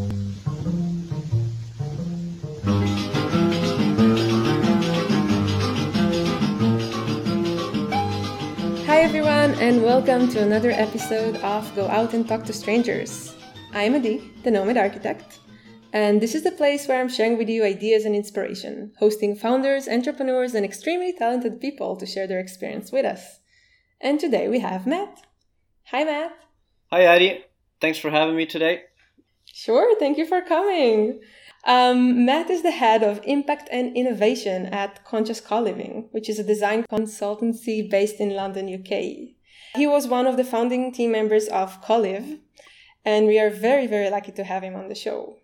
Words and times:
Hi, 0.00 0.06
everyone, 9.02 9.52
and 9.60 9.82
welcome 9.82 10.28
to 10.28 10.42
another 10.42 10.70
episode 10.70 11.36
of 11.36 11.74
Go 11.74 11.86
Out 11.88 12.14
and 12.14 12.26
Talk 12.26 12.44
to 12.44 12.52
Strangers. 12.54 13.34
I'm 13.74 13.94
Adi, 13.94 14.32
the 14.42 14.50
Nomad 14.50 14.78
Architect, 14.78 15.38
and 15.92 16.20
this 16.20 16.34
is 16.34 16.44
the 16.44 16.50
place 16.50 16.88
where 16.88 16.98
I'm 16.98 17.10
sharing 17.10 17.36
with 17.36 17.50
you 17.50 17.62
ideas 17.62 18.06
and 18.06 18.14
inspiration, 18.14 18.94
hosting 18.98 19.36
founders, 19.36 19.86
entrepreneurs, 19.86 20.54
and 20.54 20.64
extremely 20.64 21.12
talented 21.12 21.60
people 21.60 21.96
to 21.96 22.06
share 22.06 22.26
their 22.26 22.40
experience 22.40 22.90
with 22.90 23.04
us. 23.04 23.40
And 24.00 24.18
today 24.18 24.48
we 24.48 24.60
have 24.60 24.86
Matt. 24.86 25.26
Hi, 25.88 26.04
Matt. 26.04 26.32
Hi, 26.90 27.06
Adi. 27.06 27.44
Thanks 27.82 27.98
for 27.98 28.10
having 28.10 28.36
me 28.36 28.46
today. 28.46 28.84
Sure, 29.62 29.94
thank 29.98 30.16
you 30.16 30.24
for 30.24 30.40
coming. 30.40 31.20
Um, 31.66 32.24
Matt 32.24 32.48
is 32.48 32.62
the 32.62 32.70
head 32.70 33.02
of 33.02 33.20
impact 33.24 33.68
and 33.70 33.94
innovation 33.94 34.64
at 34.64 35.04
Conscious 35.04 35.38
Co-Living, 35.38 36.08
which 36.12 36.30
is 36.30 36.38
a 36.38 36.50
design 36.52 36.84
consultancy 36.90 37.78
based 37.90 38.20
in 38.20 38.30
London, 38.30 38.72
UK. 38.72 38.90
He 39.76 39.86
was 39.86 40.08
one 40.08 40.26
of 40.26 40.38
the 40.38 40.44
founding 40.44 40.92
team 40.92 41.12
members 41.12 41.46
of 41.48 41.82
Co-Liv, 41.82 42.38
and 43.04 43.26
we 43.26 43.38
are 43.38 43.50
very, 43.50 43.86
very 43.86 44.08
lucky 44.08 44.32
to 44.32 44.44
have 44.44 44.62
him 44.62 44.74
on 44.74 44.88
the 44.88 44.94
show. 44.94 45.36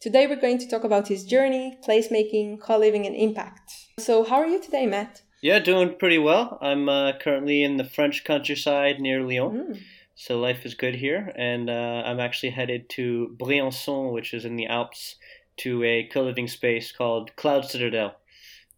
Today 0.00 0.26
we're 0.26 0.40
going 0.40 0.56
to 0.60 0.66
talk 0.66 0.84
about 0.84 1.08
his 1.08 1.26
journey, 1.26 1.76
placemaking, 1.86 2.62
co-living, 2.62 3.04
and 3.04 3.14
impact. 3.14 3.72
So, 3.98 4.24
how 4.24 4.36
are 4.36 4.46
you 4.46 4.62
today, 4.62 4.86
Matt? 4.86 5.20
Yeah, 5.42 5.58
doing 5.58 5.96
pretty 5.98 6.18
well. 6.18 6.56
I'm 6.62 6.88
uh, 6.88 7.12
currently 7.18 7.62
in 7.62 7.76
the 7.76 7.84
French 7.84 8.24
countryside 8.24 9.00
near 9.00 9.22
Lyon. 9.22 9.50
Mm. 9.52 9.80
So 10.20 10.38
life 10.38 10.66
is 10.66 10.74
good 10.74 10.96
here, 10.96 11.32
and 11.34 11.70
uh, 11.70 12.02
I'm 12.04 12.20
actually 12.20 12.50
headed 12.50 12.90
to 12.90 13.34
Briançon, 13.40 14.12
which 14.12 14.34
is 14.34 14.44
in 14.44 14.56
the 14.56 14.66
Alps, 14.66 15.16
to 15.60 15.82
a 15.82 16.10
co-living 16.12 16.46
space 16.46 16.92
called 16.92 17.34
Cloud 17.36 17.64
Citadel, 17.64 18.16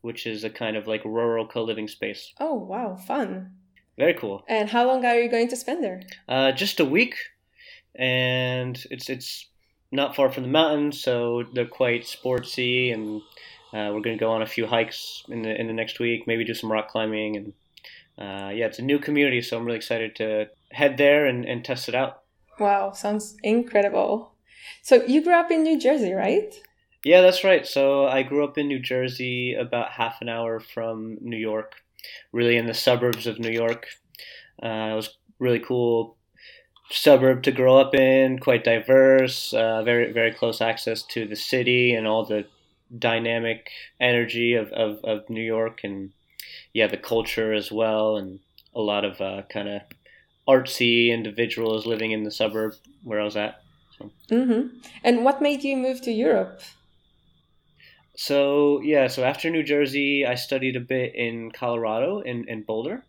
which 0.02 0.24
is 0.24 0.44
a 0.44 0.50
kind 0.50 0.76
of 0.76 0.86
like 0.86 1.04
rural 1.04 1.48
co-living 1.48 1.88
space. 1.88 2.32
Oh, 2.38 2.54
wow, 2.54 2.94
fun. 2.94 3.56
Very 3.98 4.14
cool. 4.14 4.44
And 4.46 4.70
how 4.70 4.86
long 4.86 5.04
are 5.04 5.18
you 5.18 5.28
going 5.28 5.48
to 5.48 5.56
spend 5.56 5.82
there? 5.82 6.02
Uh, 6.28 6.52
just 6.52 6.78
a 6.78 6.84
week, 6.84 7.16
and 7.96 8.80
it's 8.92 9.10
it's 9.10 9.48
not 9.90 10.14
far 10.14 10.30
from 10.30 10.44
the 10.44 10.48
mountains, 10.48 11.02
so 11.02 11.42
they're 11.54 11.66
quite 11.66 12.04
sportsy, 12.04 12.94
and 12.94 13.20
uh, 13.72 13.90
we're 13.92 14.06
going 14.06 14.16
to 14.16 14.24
go 14.24 14.30
on 14.30 14.42
a 14.42 14.46
few 14.46 14.68
hikes 14.68 15.24
in 15.28 15.42
the 15.42 15.60
in 15.60 15.66
the 15.66 15.72
next 15.72 15.98
week, 15.98 16.28
maybe 16.28 16.44
do 16.44 16.54
some 16.54 16.70
rock 16.70 16.88
climbing, 16.88 17.36
and 17.36 17.52
uh, 18.18 18.50
yeah, 18.52 18.66
it's 18.66 18.78
a 18.78 18.82
new 18.82 18.98
community, 18.98 19.40
so 19.40 19.56
I'm 19.56 19.64
really 19.64 19.78
excited 19.78 20.16
to 20.16 20.46
head 20.70 20.96
there 20.96 21.26
and, 21.26 21.44
and 21.44 21.64
test 21.64 21.88
it 21.88 21.94
out. 21.94 22.22
Wow, 22.58 22.92
sounds 22.92 23.36
incredible. 23.42 24.32
So 24.82 25.04
you 25.04 25.22
grew 25.22 25.34
up 25.34 25.50
in 25.50 25.62
New 25.62 25.78
Jersey, 25.78 26.12
right? 26.12 26.54
Yeah, 27.04 27.20
that's 27.20 27.42
right. 27.42 27.66
So 27.66 28.06
I 28.06 28.22
grew 28.22 28.44
up 28.44 28.58
in 28.58 28.68
New 28.68 28.78
Jersey, 28.78 29.54
about 29.54 29.92
half 29.92 30.20
an 30.20 30.28
hour 30.28 30.60
from 30.60 31.18
New 31.20 31.36
York, 31.36 31.76
really 32.32 32.56
in 32.56 32.66
the 32.66 32.74
suburbs 32.74 33.26
of 33.26 33.38
New 33.38 33.50
York. 33.50 33.86
Uh, 34.62 34.90
it 34.92 34.96
was 34.96 35.16
really 35.38 35.58
cool 35.58 36.16
suburb 36.90 37.42
to 37.44 37.52
grow 37.52 37.78
up 37.78 37.94
in, 37.94 38.38
quite 38.38 38.64
diverse, 38.64 39.52
uh, 39.54 39.82
very 39.82 40.12
very 40.12 40.32
close 40.32 40.60
access 40.60 41.02
to 41.02 41.26
the 41.26 41.36
city 41.36 41.94
and 41.94 42.06
all 42.06 42.24
the 42.24 42.44
dynamic 42.96 43.70
energy 43.98 44.54
of, 44.54 44.70
of, 44.72 45.00
of 45.04 45.28
New 45.30 45.42
York 45.42 45.80
and 45.82 46.12
yeah, 46.72 46.86
the 46.86 46.96
culture 46.96 47.52
as 47.52 47.70
well, 47.70 48.16
and 48.16 48.40
a 48.74 48.80
lot 48.80 49.04
of 49.04 49.20
uh, 49.20 49.42
kind 49.50 49.68
of 49.68 49.82
artsy 50.48 51.08
individuals 51.08 51.86
living 51.86 52.12
in 52.12 52.24
the 52.24 52.30
suburb 52.30 52.74
where 53.04 53.20
I 53.20 53.24
was 53.24 53.36
at. 53.36 53.62
So. 53.98 54.10
Mm-hmm. 54.30 54.78
And 55.04 55.24
what 55.24 55.42
made 55.42 55.62
you 55.62 55.76
move 55.76 56.02
to 56.02 56.10
Europe? 56.10 56.60
So 58.14 58.80
yeah, 58.80 59.06
so 59.06 59.24
after 59.24 59.50
New 59.50 59.62
Jersey, 59.62 60.26
I 60.26 60.34
studied 60.34 60.76
a 60.76 60.80
bit 60.80 61.14
in 61.14 61.50
Colorado 61.50 62.20
in, 62.20 62.46
in 62.48 62.62
Boulder, 62.62 63.04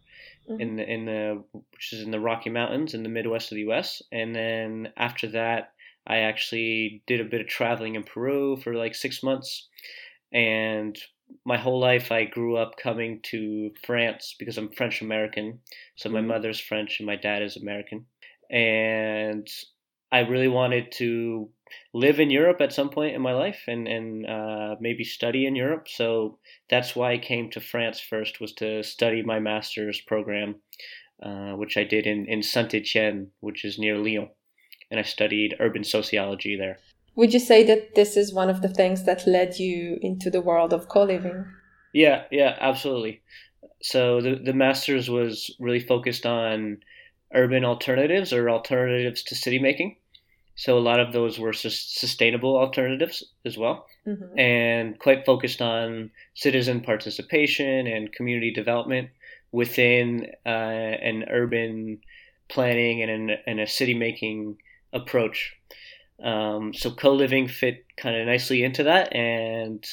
mm-hmm. 0.49 0.61
in 0.61 0.75
the 0.75 0.89
in 0.89 1.05
the 1.05 1.43
which 1.51 1.93
is 1.93 2.01
in 2.01 2.11
the 2.11 2.19
Rocky 2.19 2.49
Mountains 2.49 2.93
in 2.93 3.03
the 3.03 3.09
Midwest 3.09 3.51
of 3.51 3.55
the 3.55 3.61
U.S. 3.61 4.01
And 4.11 4.35
then 4.35 4.93
after 4.95 5.27
that, 5.31 5.73
I 6.07 6.19
actually 6.19 7.03
did 7.05 7.19
a 7.19 7.25
bit 7.25 7.41
of 7.41 7.47
traveling 7.47 7.95
in 7.95 8.03
Peru 8.03 8.57
for 8.57 8.73
like 8.73 8.95
six 8.95 9.21
months, 9.21 9.67
and 10.31 10.97
my 11.45 11.57
whole 11.57 11.79
life 11.79 12.11
I 12.11 12.25
grew 12.25 12.57
up 12.57 12.77
coming 12.77 13.19
to 13.31 13.71
France 13.85 14.35
because 14.37 14.57
I'm 14.57 14.71
French 14.71 15.01
American. 15.01 15.59
So 15.95 16.09
my 16.09 16.21
mother's 16.21 16.59
French 16.59 16.99
and 16.99 17.07
my 17.07 17.15
dad 17.15 17.41
is 17.41 17.57
American. 17.57 18.05
And 18.49 19.47
I 20.11 20.19
really 20.19 20.47
wanted 20.47 20.91
to 20.93 21.49
live 21.93 22.19
in 22.19 22.29
Europe 22.29 22.61
at 22.61 22.71
some 22.71 22.89
point 22.89 23.15
in 23.15 23.21
my 23.21 23.33
life 23.33 23.63
and, 23.67 23.87
and 23.87 24.25
uh, 24.27 24.75
maybe 24.79 25.03
study 25.03 25.47
in 25.47 25.55
Europe. 25.55 25.87
So 25.87 26.37
that's 26.69 26.95
why 26.95 27.13
I 27.13 27.17
came 27.17 27.49
to 27.51 27.59
France 27.59 27.99
first 27.99 28.39
was 28.39 28.53
to 28.53 28.83
study 28.83 29.23
my 29.23 29.39
master's 29.39 29.99
program, 30.01 30.55
uh, 31.21 31.53
which 31.53 31.77
I 31.77 31.83
did 31.83 32.05
in, 32.05 32.27
in 32.27 32.43
Saint-Etienne, 32.43 33.31
which 33.39 33.65
is 33.65 33.79
near 33.79 33.97
Lyon. 33.97 34.29
And 34.91 34.99
I 34.99 35.03
studied 35.03 35.55
urban 35.59 35.83
sociology 35.83 36.55
there. 36.55 36.77
Would 37.15 37.33
you 37.33 37.39
say 37.39 37.63
that 37.63 37.95
this 37.95 38.17
is 38.17 38.33
one 38.33 38.49
of 38.49 38.61
the 38.61 38.69
things 38.69 39.05
that 39.05 39.27
led 39.27 39.59
you 39.59 39.99
into 40.01 40.29
the 40.29 40.41
world 40.41 40.73
of 40.73 40.89
co-living? 40.89 41.45
Yeah, 41.93 42.23
yeah, 42.31 42.57
absolutely. 42.59 43.21
So 43.81 44.21
the 44.21 44.35
the 44.35 44.53
masters 44.53 45.09
was 45.09 45.55
really 45.59 45.79
focused 45.79 46.25
on 46.25 46.77
urban 47.33 47.65
alternatives 47.65 48.33
or 48.33 48.49
alternatives 48.49 49.23
to 49.23 49.35
city 49.35 49.59
making. 49.59 49.97
So 50.55 50.77
a 50.77 50.79
lot 50.79 50.99
of 50.99 51.13
those 51.13 51.39
were 51.39 51.53
sustainable 51.53 52.55
alternatives 52.57 53.23
as 53.43 53.57
well, 53.57 53.87
mm-hmm. 54.05 54.37
and 54.37 54.99
quite 54.99 55.25
focused 55.25 55.61
on 55.61 56.11
citizen 56.35 56.81
participation 56.81 57.87
and 57.87 58.13
community 58.13 58.51
development 58.53 59.09
within 59.51 60.27
uh, 60.45 60.49
an 60.49 61.25
urban 61.29 61.99
planning 62.49 63.01
and, 63.01 63.11
an, 63.11 63.37
and 63.47 63.59
a 63.59 63.67
city 63.67 63.95
making 63.95 64.57
approach. 64.93 65.55
Um, 66.21 66.73
so 66.73 66.91
co-living 66.91 67.47
fit 67.47 67.85
kind 67.97 68.15
of 68.15 68.27
nicely 68.27 68.63
into 68.63 68.83
that, 68.83 69.15
and 69.15 69.85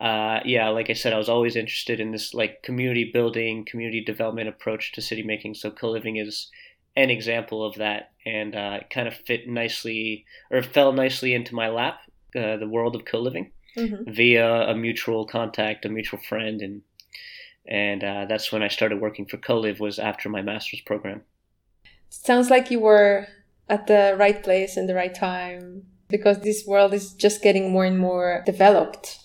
uh, 0.00 0.40
yeah, 0.44 0.68
like 0.68 0.88
I 0.88 0.94
said, 0.94 1.12
I 1.12 1.18
was 1.18 1.28
always 1.28 1.56
interested 1.56 2.00
in 2.00 2.10
this 2.10 2.32
like 2.32 2.62
community 2.62 3.10
building, 3.12 3.66
community 3.66 4.02
development 4.02 4.48
approach 4.48 4.92
to 4.92 5.02
city 5.02 5.22
making. 5.22 5.54
So 5.54 5.70
co-living 5.70 6.16
is 6.16 6.48
an 6.96 7.10
example 7.10 7.64
of 7.64 7.74
that, 7.76 8.12
and 8.24 8.54
uh, 8.54 8.78
it 8.80 8.90
kind 8.90 9.06
of 9.06 9.14
fit 9.14 9.48
nicely 9.48 10.24
or 10.50 10.62
fell 10.62 10.92
nicely 10.92 11.34
into 11.34 11.54
my 11.54 11.68
lap, 11.68 12.00
uh, 12.34 12.56
the 12.56 12.68
world 12.68 12.96
of 12.96 13.04
co-living, 13.04 13.52
mm-hmm. 13.76 14.10
via 14.10 14.68
a 14.68 14.74
mutual 14.74 15.26
contact, 15.26 15.84
a 15.84 15.88
mutual 15.88 16.20
friend, 16.20 16.62
and 16.62 16.82
and 17.66 18.02
uh, 18.02 18.24
that's 18.26 18.50
when 18.50 18.62
I 18.62 18.68
started 18.68 19.00
working 19.00 19.26
for 19.26 19.36
Co-Liv 19.36 19.80
was 19.80 19.98
after 19.98 20.28
my 20.28 20.42
master's 20.42 20.80
program. 20.80 21.22
Sounds 22.08 22.50
like 22.50 22.70
you 22.70 22.80
were 22.80 23.28
at 23.70 23.86
the 23.86 24.14
right 24.18 24.42
place 24.42 24.76
in 24.76 24.86
the 24.86 24.94
right 24.94 25.14
time 25.14 25.84
because 26.08 26.40
this 26.40 26.64
world 26.66 26.92
is 26.92 27.12
just 27.12 27.42
getting 27.42 27.70
more 27.70 27.84
and 27.84 27.98
more 27.98 28.42
developed. 28.44 29.18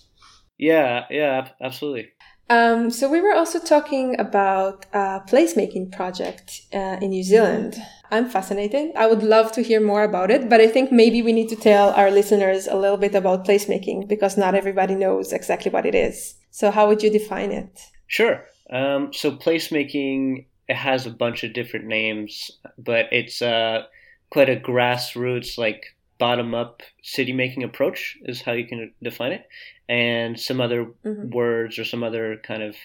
Yeah, 0.57 1.05
yeah, 1.09 1.49
absolutely. 1.61 2.09
Um, 2.49 2.91
so 2.91 3.09
we 3.09 3.21
were 3.21 3.33
also 3.33 3.59
talking 3.59 4.19
about 4.19 4.85
a 4.93 5.21
placemaking 5.27 5.91
project 5.91 6.61
uh, 6.71 6.97
in 7.01 7.09
New 7.09 7.23
Zealand. 7.23 7.75
I'm 8.11 8.29
fascinated. 8.29 8.91
I 8.95 9.07
would 9.07 9.23
love 9.23 9.51
to 9.53 9.63
hear 9.63 9.81
more 9.81 10.03
about 10.03 10.29
it, 10.29 10.47
but 10.47 10.61
I 10.61 10.67
think 10.67 10.91
maybe 10.91 11.23
we 11.23 11.33
need 11.33 11.49
to 11.49 11.55
tell 11.55 11.89
our 11.91 12.11
listeners 12.11 12.67
a 12.67 12.75
little 12.75 12.97
bit 12.97 13.15
about 13.15 13.45
placemaking 13.45 14.07
because 14.07 14.37
not 14.37 14.53
everybody 14.53 14.93
knows 14.93 15.33
exactly 15.33 15.71
what 15.71 15.87
it 15.87 15.95
is. 15.95 16.35
So 16.51 16.69
how 16.69 16.87
would 16.87 17.01
you 17.01 17.09
define 17.09 17.51
it? 17.51 17.81
Sure. 18.05 18.45
Um, 18.69 19.11
so 19.11 19.31
placemaking 19.31 20.45
it 20.67 20.75
has 20.75 21.05
a 21.05 21.11
bunch 21.11 21.43
of 21.43 21.53
different 21.53 21.85
names, 21.85 22.51
but 22.77 23.05
it's 23.11 23.41
uh, 23.41 23.83
quite 24.29 24.49
a 24.49 24.55
grassroots, 24.55 25.57
like 25.57 25.95
bottom 26.17 26.53
up 26.53 26.81
city 27.03 27.33
making 27.33 27.63
approach 27.63 28.17
is 28.23 28.41
how 28.41 28.53
you 28.53 28.65
can 28.65 28.91
define 29.03 29.33
it. 29.33 29.47
And 29.87 30.39
some 30.39 30.61
other 30.61 30.85
mm-hmm. 31.05 31.29
words 31.29 31.77
or 31.77 31.85
some 31.85 32.03
other 32.03 32.37
kind 32.37 32.63
of 32.63 32.75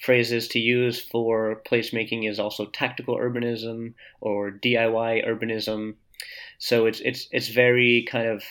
phrases 0.00 0.48
to 0.48 0.58
use 0.58 1.00
for 1.00 1.62
placemaking 1.70 2.28
is 2.28 2.40
also 2.40 2.66
tactical 2.66 3.16
urbanism 3.16 3.94
or 4.20 4.50
DIY 4.50 5.26
urbanism. 5.26 5.94
So 6.58 6.86
it's 6.86 7.00
it's 7.00 7.28
it's 7.30 7.48
very 7.48 8.06
kind 8.10 8.26
of 8.26 8.42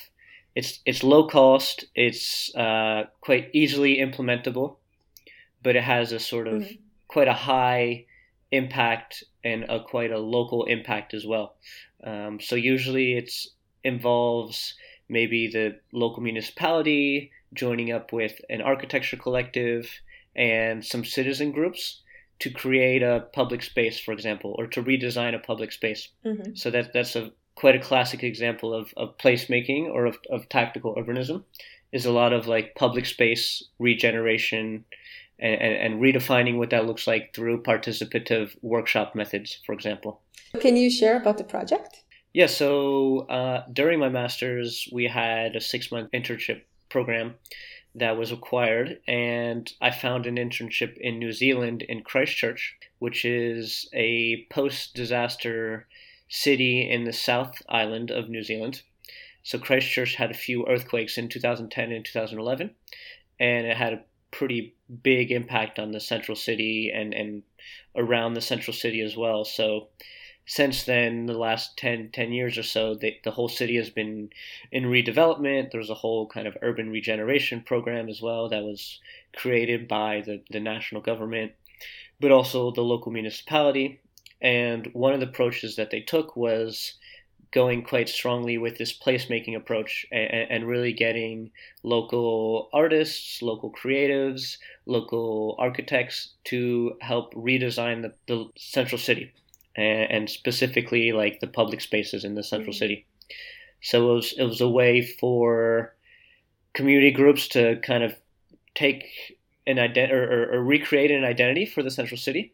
it's 0.56 0.80
it's 0.86 1.04
low 1.04 1.28
cost. 1.28 1.86
It's 1.96 2.56
uh, 2.56 3.06
quite 3.22 3.50
easily 3.54 3.98
implementable, 3.98 4.78
but 5.62 5.76
it 5.76 5.84
has 5.84 6.14
a 6.14 6.20
sort 6.20 6.48
of 6.48 6.62
mm-hmm. 6.62 6.76
quite 7.08 7.28
a 7.28 7.34
high 7.34 8.06
impact 8.52 9.24
and 9.44 9.66
a 9.68 9.82
quite 9.84 10.12
a 10.12 10.18
local 10.18 10.64
impact 10.66 11.14
as 11.14 11.26
well. 11.26 11.56
Um, 12.04 12.40
so 12.40 12.56
usually 12.56 13.18
it 13.18 13.32
involves 13.84 14.76
maybe 15.10 15.48
the 15.48 15.80
local 15.92 16.22
municipality 16.22 17.32
joining 17.54 17.92
up 17.92 18.12
with 18.12 18.40
an 18.50 18.62
architecture 18.62 19.18
collective 19.18 19.90
and 20.36 20.86
some 20.86 21.06
citizen 21.06 21.52
groups 21.52 22.02
to 22.40 22.50
create 22.50 23.02
a 23.02 23.26
public 23.34 23.64
space, 23.64 24.00
for 24.00 24.12
example, 24.12 24.56
or 24.58 24.68
to 24.68 24.84
redesign 24.84 25.34
a 25.34 25.40
public 25.40 25.72
space. 25.72 26.10
Mm-hmm. 26.26 26.56
So 26.56 26.70
that 26.70 26.94
that's 26.94 27.16
a 27.16 27.32
quite 27.56 27.76
a 27.76 27.80
classic 27.80 28.24
example 28.24 28.74
of, 28.74 28.94
of 28.96 29.18
placemaking 29.18 29.88
or 29.88 30.06
of, 30.06 30.18
of 30.30 30.48
tactical 30.48 30.94
urbanism 30.96 31.44
is 31.92 32.06
a 32.06 32.12
lot 32.12 32.32
of 32.32 32.48
like 32.48 32.76
public 32.76 33.08
space 33.08 33.64
regeneration 33.80 34.86
and, 35.40 35.62
and, 35.62 35.94
and, 35.94 36.02
redefining 36.02 36.58
what 36.58 36.72
that 36.72 36.86
looks 36.86 37.06
like 37.06 37.34
through 37.34 37.62
participative 37.62 38.56
workshop 38.62 39.14
methods, 39.16 39.60
for 39.66 39.74
example. 39.74 40.22
Can 40.60 40.76
you 40.76 40.90
share 40.90 41.18
about 41.18 41.38
the 41.38 41.44
project? 41.44 42.04
Yeah, 42.34 42.48
so 42.48 43.20
uh, 43.30 43.66
during 43.72 44.00
my 44.00 44.10
master's, 44.10 44.88
we 44.92 45.06
had 45.06 45.56
a 45.56 45.62
six 45.62 45.92
month 45.92 46.12
internship 46.12 46.62
program 46.90 47.36
that 47.96 48.18
was 48.18 48.32
acquired, 48.32 49.00
and 49.08 49.72
I 49.82 49.92
found 49.92 50.28
an 50.28 50.36
internship 50.36 50.98
in 50.98 51.18
New 51.18 51.32
Zealand 51.32 51.82
in 51.82 52.04
Christchurch, 52.04 52.76
which 53.00 53.26
is 53.26 53.90
a 53.94 54.46
post 54.52 54.94
disaster 54.94 55.88
city 56.30 56.90
in 56.90 57.06
the 57.06 57.14
South 57.14 57.62
Island 57.70 58.12
of 58.12 58.30
New 58.30 58.44
Zealand. 58.44 58.82
So 59.44 59.58
Christchurch 59.58 60.16
had 60.16 60.30
a 60.30 60.36
few 60.36 60.68
earthquakes 60.68 61.18
in 61.18 61.30
2010 61.30 61.92
and 61.92 62.06
2011, 62.06 62.70
and 63.40 63.66
it 63.66 63.78
had 63.78 63.94
a 63.94 64.04
pretty 64.38 64.76
big 65.02 65.32
impact 65.32 65.80
on 65.80 65.92
the 65.92 66.00
central 66.00 66.36
city 66.36 66.92
and, 66.94 67.12
and 67.12 67.42
around 67.96 68.36
the 68.36 68.42
central 68.42 68.72
city 68.72 69.02
as 69.02 69.18
well. 69.18 69.44
So 69.44 69.88
since 70.46 70.84
then, 70.84 71.26
the 71.26 71.34
last 71.34 71.76
10, 71.78 72.12
10 72.14 72.32
years 72.32 72.56
or 72.56 72.62
so, 72.62 72.94
the, 72.94 73.18
the 73.24 73.32
whole 73.32 73.50
city 73.50 73.78
has 73.78 73.90
been 73.90 74.30
in 74.72 74.84
redevelopment. 74.84 75.72
There's 75.72 75.90
a 75.90 75.96
whole 75.96 76.28
kind 76.28 76.46
of 76.46 76.56
urban 76.62 76.92
regeneration 76.92 77.62
program 77.62 78.10
as 78.10 78.22
well 78.22 78.48
that 78.50 78.64
was 78.64 79.00
created 79.36 79.88
by 79.88 80.22
the, 80.24 80.44
the 80.52 80.60
national 80.60 81.02
government, 81.02 81.54
but 82.20 82.32
also 82.32 82.70
the 82.70 82.82
local 82.82 83.12
municipality. 83.12 84.00
And 84.40 84.88
one 84.94 85.14
of 85.14 85.20
the 85.20 85.30
approaches 85.30 85.78
that 85.78 85.90
they 85.90 86.02
took 86.02 86.36
was 86.36 86.94
going 87.52 87.84
quite 87.84 88.10
strongly 88.10 88.58
with 88.58 88.78
this 88.78 88.98
placemaking 88.98 89.56
approach 89.56 90.06
and, 90.12 90.48
and, 90.50 90.68
really 90.68 90.92
getting 90.92 91.52
local 91.84 92.70
artists, 92.74 93.42
local 93.42 93.72
creatives, 93.72 94.58
local 94.86 95.56
architects 95.58 96.34
to 96.46 96.94
help 97.02 97.34
redesign 97.34 98.02
the, 98.02 98.14
the 98.28 98.46
central 98.58 99.00
city 99.00 99.34
and, 99.76 100.12
and, 100.12 100.30
specifically 100.30 101.12
like 101.12 101.40
the 101.40 101.48
public 101.48 101.82
spaces 101.82 102.24
in 102.24 102.36
the 102.36 102.44
central 102.44 102.74
mm-hmm. 102.74 102.80
city. 102.80 103.06
So 103.82 104.12
it 104.12 104.16
was, 104.16 104.34
it 104.38 104.44
was 104.44 104.62
a 104.62 104.70
way 104.70 105.02
for 105.02 105.96
community 106.74 107.12
groups 107.12 107.48
to 107.50 107.78
kind 107.78 108.04
of 108.04 108.16
take 108.76 109.06
an 109.66 109.80
identity 109.80 110.14
or, 110.14 110.24
or, 110.24 110.54
or 110.56 110.64
recreate 110.64 111.12
an 111.12 111.24
identity 111.24 111.66
for 111.66 111.82
the 111.82 111.92
central 111.92 112.18
city. 112.18 112.54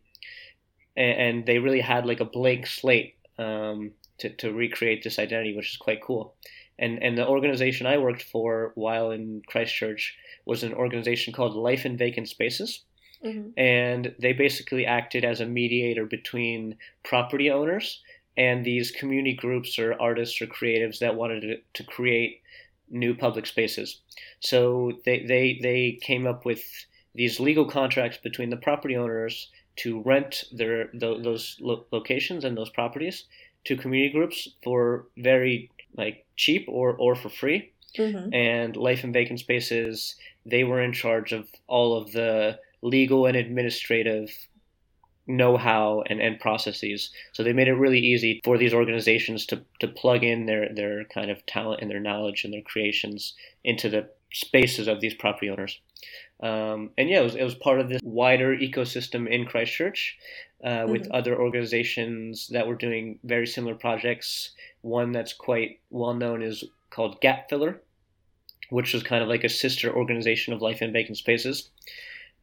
And, 0.96 1.22
and 1.22 1.46
they 1.46 1.58
really 1.58 1.82
had 1.82 2.06
like 2.06 2.20
a 2.20 2.26
blank 2.26 2.68
slate 2.68 3.16
um, 3.40 3.92
to, 4.20 4.30
to 4.30 4.54
recreate 4.54 5.04
this 5.04 5.20
identity, 5.20 5.56
which 5.56 5.72
is 5.72 5.78
quite 5.78 6.02
cool. 6.02 6.36
And 6.80 7.04
and 7.04 7.18
the 7.18 7.28
organization 7.28 7.86
I 7.86 7.98
worked 7.98 8.24
for 8.24 8.72
while 8.76 9.12
in 9.12 9.44
Christchurch 9.48 10.16
was 10.46 10.64
an 10.64 10.74
organization 10.74 11.34
called 11.34 11.56
Life 11.56 11.86
in 11.86 11.98
Vacant 11.98 12.28
Spaces. 12.28 12.84
Mm-hmm. 13.24 13.50
And 13.58 14.16
they 14.20 14.34
basically 14.34 14.86
acted 14.86 15.24
as 15.24 15.40
a 15.40 15.46
mediator 15.46 16.06
between 16.06 16.78
property 17.04 17.50
owners 17.50 18.02
and 18.36 18.66
these 18.66 18.92
community 18.92 19.34
groups 19.34 19.80
or 19.80 20.00
artists 20.02 20.42
or 20.42 20.48
creatives 20.48 21.00
that 21.00 21.16
wanted 21.16 21.42
to, 21.42 21.58
to 21.74 21.84
create 21.84 22.42
new 22.90 23.16
public 23.16 23.46
spaces. 23.46 24.02
So 24.40 25.00
they, 25.06 25.26
they, 25.26 25.60
they 25.62 26.00
came 26.02 26.28
up 26.28 26.44
with 26.44 26.64
these 27.16 27.40
legal 27.40 27.66
contracts 27.66 28.18
between 28.18 28.50
the 28.50 28.58
property 28.58 28.98
owners 28.98 29.50
to 29.76 30.02
rent 30.02 30.44
their 30.52 30.90
those 30.94 31.58
locations 31.92 32.44
and 32.44 32.56
those 32.56 32.70
properties 32.70 33.26
to 33.66 33.78
community 33.78 34.14
groups 34.14 34.48
for 34.64 35.06
very 35.18 35.70
like 35.96 36.26
cheap 36.36 36.66
or 36.68 36.94
or 36.94 37.16
for 37.16 37.30
free. 37.30 37.72
Mm-hmm. 37.98 38.34
And 38.34 38.76
Life 38.76 39.04
in 39.04 39.14
Vacant 39.14 39.40
Spaces, 39.40 40.16
they 40.46 40.64
were 40.64 40.82
in 40.82 40.94
charge 40.94 41.32
of 41.32 41.48
all 41.68 41.96
of 41.96 42.12
the 42.12 42.60
legal 42.82 43.26
and 43.28 43.38
administrative 43.38 44.30
know-how 45.26 46.04
and, 46.10 46.20
and 46.20 46.40
processes. 46.40 47.12
So 47.32 47.44
they 47.44 47.54
made 47.54 47.68
it 47.68 47.76
really 47.76 48.00
easy 48.00 48.42
for 48.44 48.58
these 48.58 48.74
organizations 48.74 49.46
to, 49.48 49.62
to 49.80 49.88
plug 49.88 50.24
in 50.24 50.48
their, 50.48 50.74
their 50.74 51.06
kind 51.06 51.32
of 51.32 51.46
talent 51.46 51.82
and 51.82 51.90
their 51.90 52.00
knowledge 52.00 52.44
and 52.44 52.54
their 52.54 52.62
creations 52.62 53.34
into 53.64 53.90
the 53.90 54.10
spaces 54.34 54.88
of 54.88 55.00
these 55.00 55.14
property 55.14 55.50
owners. 55.50 55.80
Um, 56.44 56.90
and 56.98 57.10
yeah, 57.10 57.22
it 57.22 57.24
was, 57.24 57.36
it 57.36 57.44
was 57.44 57.56
part 57.56 57.80
of 57.80 57.88
this 57.88 58.02
wider 58.04 58.54
ecosystem 58.56 59.30
in 59.30 59.46
Christchurch 59.46 60.18
uh, 60.62 60.86
with 60.90 61.04
mm-hmm. 61.04 61.16
other 61.16 61.40
organizations 61.40 62.50
that 62.50 62.68
were 62.68 62.76
doing 62.76 63.18
very 63.24 63.48
similar 63.48 63.76
projects. 63.76 64.52
One 64.82 65.14
that's 65.14 65.32
quite 65.32 65.80
well 65.90 66.14
known 66.14 66.44
is 66.44 66.66
called 66.90 67.22
Gap 67.22 67.50
Filler, 67.50 67.82
which 68.70 68.94
was 68.94 69.04
kind 69.04 69.24
of 69.24 69.30
like 69.30 69.46
a 69.46 69.50
sister 69.50 69.96
organization 69.96 70.52
of 70.52 70.62
Life 70.62 70.82
in 70.82 70.92
Vacant 70.92 71.18
Spaces. 71.18 71.70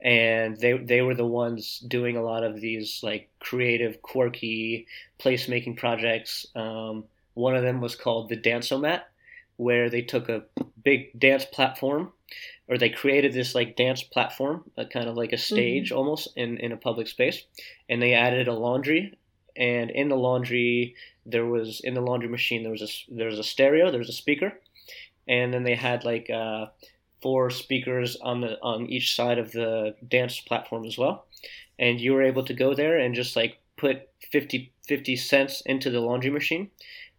And 0.03 0.57
they 0.57 0.79
they 0.79 1.03
were 1.03 1.15
the 1.15 1.27
ones 1.27 1.79
doing 1.87 2.17
a 2.17 2.23
lot 2.23 2.43
of 2.43 2.59
these 2.59 3.01
like 3.03 3.29
creative, 3.39 4.01
quirky 4.01 4.87
placemaking 5.19 5.77
projects. 5.77 6.47
Um, 6.57 7.05
one 7.35 7.55
of 7.55 7.63
them 7.63 7.83
was 7.83 7.97
called 7.97 8.31
the 8.31 8.37
Dance-O-Mat, 8.37 9.07
where 9.59 9.91
they 9.91 10.01
took 10.01 10.31
a 10.31 10.45
big 10.83 11.21
dance 11.21 11.45
platform 11.45 12.13
or 12.71 12.79
they 12.79 12.89
created 12.89 13.33
this 13.33 13.55
like 13.55 13.77
dance 13.77 14.03
platform, 14.05 14.63
a 14.77 14.87
kind 14.87 15.09
of 15.09 15.17
like 15.17 15.33
a 15.33 15.39
stage 15.39 15.91
mm-hmm. 15.91 15.99
almost 15.99 16.29
in, 16.37 16.57
in 16.59 16.71
a 16.71 16.77
public 16.77 17.09
space, 17.09 17.43
and 17.89 18.01
they 18.01 18.15
added 18.15 18.47
a 18.47 18.55
laundry. 18.55 19.19
And 19.57 19.91
in 19.91 20.09
the 20.09 20.17
laundry, 20.17 20.95
there 21.27 21.45
was 21.45 21.81
in 21.81 21.95
the 21.95 22.01
laundry 22.01 22.29
machine 22.29 22.63
there 22.63 22.71
was 22.71 22.83
a 22.83 23.15
there 23.15 23.27
was 23.27 23.41
a 23.41 23.45
stereo, 23.45 23.91
there 23.91 23.99
was 23.99 24.09
a 24.09 24.13
speaker, 24.13 24.53
and 25.27 25.53
then 25.53 25.65
they 25.65 25.75
had 25.75 26.05
like 26.05 26.31
uh, 26.31 26.67
four 27.21 27.51
speakers 27.51 28.17
on 28.23 28.41
the 28.41 28.57
on 28.63 28.87
each 28.87 29.17
side 29.17 29.39
of 29.39 29.51
the 29.51 29.97
dance 30.07 30.39
platform 30.39 30.85
as 30.85 30.97
well, 30.97 31.27
and 31.81 32.01
you 32.01 32.13
were 32.13 32.23
able 32.23 32.45
to 32.45 32.55
go 32.55 32.73
there 32.73 32.99
and 32.99 33.17
just 33.17 33.35
like 33.35 33.59
put 33.77 34.09
50, 34.31 34.73
50 34.87 35.17
cents 35.17 35.63
into 35.67 35.91
the 35.91 36.01
laundry 36.01 36.31
machine, 36.31 36.71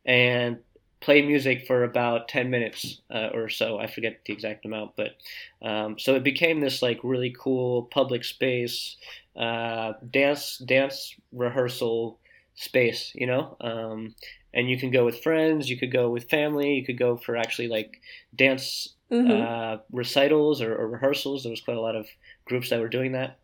and 0.05 0.59
play 1.01 1.21
music 1.23 1.65
for 1.65 1.83
about 1.83 2.27
10 2.27 2.49
minutes 2.49 3.01
uh, 3.13 3.29
or 3.33 3.49
so. 3.49 3.79
I 3.79 3.87
forget 3.87 4.21
the 4.25 4.33
exact 4.33 4.65
amount, 4.65 4.95
but 4.95 5.15
um, 5.61 5.97
so 5.99 6.15
it 6.15 6.23
became 6.23 6.61
this 6.61 6.81
like 6.81 6.99
really 7.03 7.35
cool 7.37 7.83
public 7.83 8.23
space, 8.23 8.95
uh, 9.35 9.93
dance 10.09 10.57
dance 10.59 11.15
rehearsal 11.33 12.19
space, 12.55 13.11
you 13.15 13.25
know. 13.25 13.57
Um, 13.59 14.15
and 14.53 14.69
you 14.69 14.77
can 14.77 14.91
go 14.91 15.03
with 15.05 15.23
friends, 15.23 15.69
you 15.69 15.77
could 15.77 15.91
go 15.91 16.09
with 16.09 16.29
family, 16.29 16.75
you 16.75 16.85
could 16.85 16.99
go 16.99 17.17
for 17.17 17.35
actually 17.35 17.67
like 17.67 17.99
dance 18.35 18.89
mm-hmm. 19.11 19.31
uh, 19.31 19.77
recitals 19.91 20.61
or, 20.61 20.75
or, 20.75 20.87
rehearsals. 20.87 21.43
There 21.43 21.51
was 21.51 21.61
quite 21.61 21.77
a 21.77 21.81
lot 21.81 21.95
of 21.95 22.07
groups 22.45 22.69
that 22.69 22.79
were 22.79 22.89
doing 22.89 23.13
that. 23.13 23.39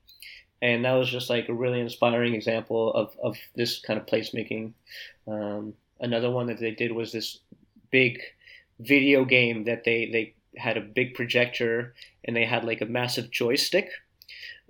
And 0.62 0.86
that 0.86 0.94
was 0.94 1.10
just 1.10 1.30
like 1.30 1.50
a 1.50 1.54
really 1.54 1.80
inspiring 1.80 2.34
example 2.34 2.94
of, 2.94 3.16
of 3.24 3.38
this 3.56 3.80
kind 3.80 4.00
of 4.00 4.06
placemaking. 4.06 4.74
Um, 5.28 5.74
another 6.00 6.30
one 6.30 6.48
that 6.48 6.60
they 6.60 6.72
did 6.72 6.92
was 6.92 7.12
this 7.12 7.40
big 7.92 8.20
video 8.80 9.26
game 9.26 9.64
that 9.66 9.84
they 9.84 10.10
they 10.12 10.34
had 10.58 10.78
a 10.78 10.82
big 10.82 11.14
projector 11.14 11.94
and 12.24 12.36
they 12.36 12.46
had 12.46 12.64
like 12.64 12.82
a 12.82 12.86
massive 12.86 13.32
joystick. 13.32 13.90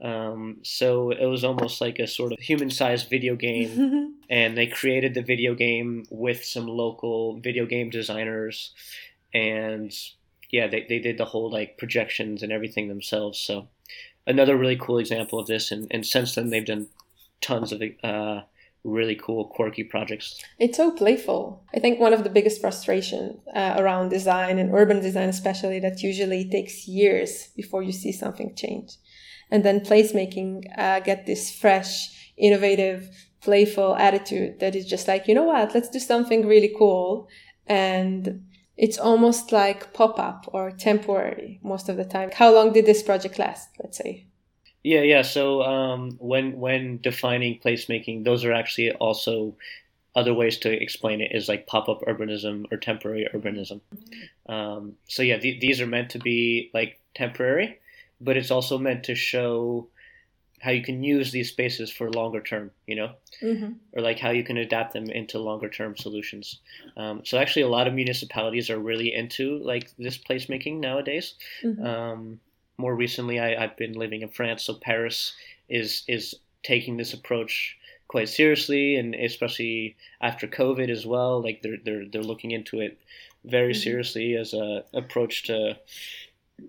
Um, 0.01 0.57
so 0.63 1.09
it 1.11 1.25
was 1.25 1.43
almost 1.43 1.81
like 1.81 1.97
a 1.97 2.05
sort 2.05 2.31
of 2.31 2.39
human-sized 2.39 3.09
video 3.09 3.35
game, 3.35 4.13
and 4.29 4.55
they 4.55 4.67
created 4.67 5.15
the 5.15 5.23
video 5.23 5.55
game 5.55 6.05
with 6.11 6.45
some 6.45 6.67
local 6.67 7.39
video 7.39 7.65
game 7.65 7.89
designers, 7.89 8.75
and 9.33 9.91
yeah, 10.51 10.67
they, 10.67 10.85
they 10.87 10.99
did 10.99 11.17
the 11.17 11.25
whole 11.25 11.51
like 11.51 11.79
projections 11.79 12.43
and 12.43 12.51
everything 12.51 12.87
themselves. 12.87 13.39
So 13.39 13.69
another 14.27 14.55
really 14.55 14.77
cool 14.77 14.99
example 14.99 15.39
of 15.39 15.47
this, 15.47 15.71
and, 15.71 15.87
and 15.89 16.05
since 16.05 16.35
then 16.35 16.51
they've 16.51 16.63
done 16.63 16.89
tons 17.41 17.71
of 17.71 17.81
uh, 18.03 18.41
really 18.83 19.15
cool, 19.15 19.45
quirky 19.45 19.83
projects. 19.83 20.41
It's 20.59 20.77
so 20.77 20.91
playful. 20.91 21.63
I 21.73 21.79
think 21.79 21.99
one 21.99 22.13
of 22.13 22.23
the 22.23 22.29
biggest 22.29 22.61
frustrations 22.61 23.39
uh, 23.53 23.75
around 23.77 24.09
design 24.09 24.59
and 24.59 24.73
urban 24.73 25.01
design, 25.01 25.29
especially, 25.29 25.79
that 25.81 26.01
usually 26.01 26.49
takes 26.49 26.87
years 26.87 27.49
before 27.55 27.83
you 27.83 27.91
see 27.91 28.11
something 28.11 28.55
change. 28.55 28.93
And 29.51 29.63
then 29.63 29.81
placemaking 29.81 30.65
uh, 30.77 30.99
get 31.01 31.25
this 31.25 31.53
fresh, 31.53 32.09
innovative, 32.37 33.09
playful 33.41 33.95
attitude 33.95 34.59
that 34.59 34.75
is 34.75 34.85
just 34.85 35.07
like, 35.07 35.27
you 35.27 35.35
know 35.35 35.43
what, 35.43 35.73
let's 35.73 35.89
do 35.89 35.99
something 35.99 36.45
really 36.45 36.73
cool. 36.77 37.27
And 37.65 38.43
it's 38.75 38.97
almost 38.97 39.51
like 39.51 39.93
pop 39.93 40.19
up 40.19 40.45
or 40.53 40.71
temporary 40.71 41.59
most 41.63 41.89
of 41.89 41.97
the 41.97 42.05
time. 42.05 42.29
How 42.33 42.53
long 42.53 42.73
did 42.73 42.85
this 42.85 43.03
project 43.03 43.39
last, 43.39 43.69
let's 43.81 43.97
say? 43.97 44.26
Yeah, 44.87 45.01
yeah. 45.01 45.21
So 45.23 45.63
um, 45.63 46.11
when 46.17 46.57
when 46.61 46.99
defining 47.01 47.59
placemaking, 47.59 48.23
those 48.23 48.45
are 48.45 48.53
actually 48.53 48.93
also 48.93 49.57
other 50.15 50.33
ways 50.33 50.59
to 50.59 50.71
explain 50.71 51.19
it 51.19 51.31
is 51.35 51.49
like 51.49 51.67
pop 51.67 51.89
up 51.89 52.03
urbanism 52.03 52.71
or 52.71 52.77
temporary 52.77 53.27
urbanism. 53.33 53.81
Um, 54.47 54.93
so 55.09 55.23
yeah, 55.23 55.39
th- 55.39 55.59
these 55.59 55.81
are 55.81 55.87
meant 55.87 56.11
to 56.11 56.19
be 56.19 56.71
like 56.73 57.01
temporary, 57.15 57.79
but 58.21 58.37
it's 58.37 58.49
also 58.49 58.77
meant 58.77 59.03
to 59.03 59.15
show 59.15 59.89
how 60.61 60.71
you 60.71 60.81
can 60.81 61.03
use 61.03 61.33
these 61.33 61.49
spaces 61.49 61.91
for 61.91 62.09
longer 62.09 62.41
term, 62.41 62.71
you 62.87 62.95
know, 62.95 63.11
mm-hmm. 63.43 63.73
or 63.91 64.01
like 64.01 64.19
how 64.19 64.29
you 64.29 64.45
can 64.45 64.55
adapt 64.55 64.93
them 64.93 65.09
into 65.09 65.37
longer 65.37 65.67
term 65.67 65.97
solutions. 65.97 66.61
Um, 66.95 67.23
so 67.25 67.37
actually, 67.37 67.63
a 67.63 67.67
lot 67.67 67.87
of 67.87 67.93
municipalities 67.93 68.69
are 68.69 68.79
really 68.79 69.13
into 69.13 69.59
like 69.59 69.91
this 69.97 70.17
placemaking 70.17 70.79
nowadays. 70.79 71.33
Mm-hmm. 71.61 71.85
Um, 71.85 72.39
more 72.77 72.95
recently, 72.95 73.39
I, 73.39 73.63
I've 73.63 73.77
been 73.77 73.93
living 73.93 74.21
in 74.21 74.29
France, 74.29 74.63
so 74.63 74.75
Paris 74.75 75.33
is 75.69 76.03
is 76.07 76.35
taking 76.63 76.97
this 76.97 77.13
approach 77.13 77.77
quite 78.07 78.29
seriously, 78.29 78.95
and 78.95 79.15
especially 79.15 79.95
after 80.21 80.47
COVID 80.47 80.89
as 80.89 81.05
well. 81.05 81.41
Like 81.41 81.61
they're 81.61 81.77
they're 81.83 82.05
they're 82.05 82.21
looking 82.21 82.51
into 82.51 82.79
it 82.79 82.99
very 83.45 83.73
mm-hmm. 83.73 83.81
seriously 83.81 84.35
as 84.35 84.53
a 84.53 84.83
approach 84.93 85.43
to 85.43 85.77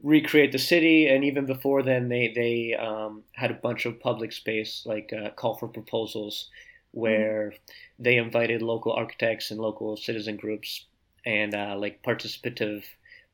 recreate 0.02 0.52
the 0.52 0.58
city. 0.58 1.08
And 1.08 1.24
even 1.24 1.46
before 1.46 1.82
then, 1.82 2.08
they 2.08 2.32
they 2.34 2.74
um, 2.74 3.22
had 3.32 3.50
a 3.50 3.54
bunch 3.54 3.86
of 3.86 4.00
public 4.00 4.32
space 4.32 4.84
like 4.86 5.12
uh, 5.12 5.30
call 5.30 5.56
for 5.56 5.68
proposals, 5.68 6.48
where 6.92 7.52
mm-hmm. 7.52 8.02
they 8.02 8.16
invited 8.16 8.62
local 8.62 8.92
architects 8.92 9.50
and 9.50 9.60
local 9.60 9.96
citizen 9.96 10.36
groups 10.36 10.86
and 11.26 11.54
uh, 11.54 11.76
like 11.78 12.02
participative 12.02 12.84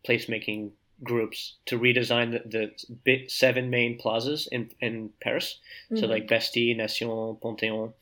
placemaking 0.06 0.70
groups 1.02 1.56
to 1.66 1.78
redesign 1.78 2.32
the, 2.50 2.70
the 3.04 3.28
seven 3.28 3.70
main 3.70 3.98
plazas 3.98 4.48
in, 4.50 4.70
in 4.80 5.10
Paris. 5.20 5.58
Mm-hmm. 5.90 6.00
So 6.00 6.06
like 6.06 6.28
Bastille, 6.28 6.76
Nation, 6.76 7.08
Panthéon, 7.08 7.92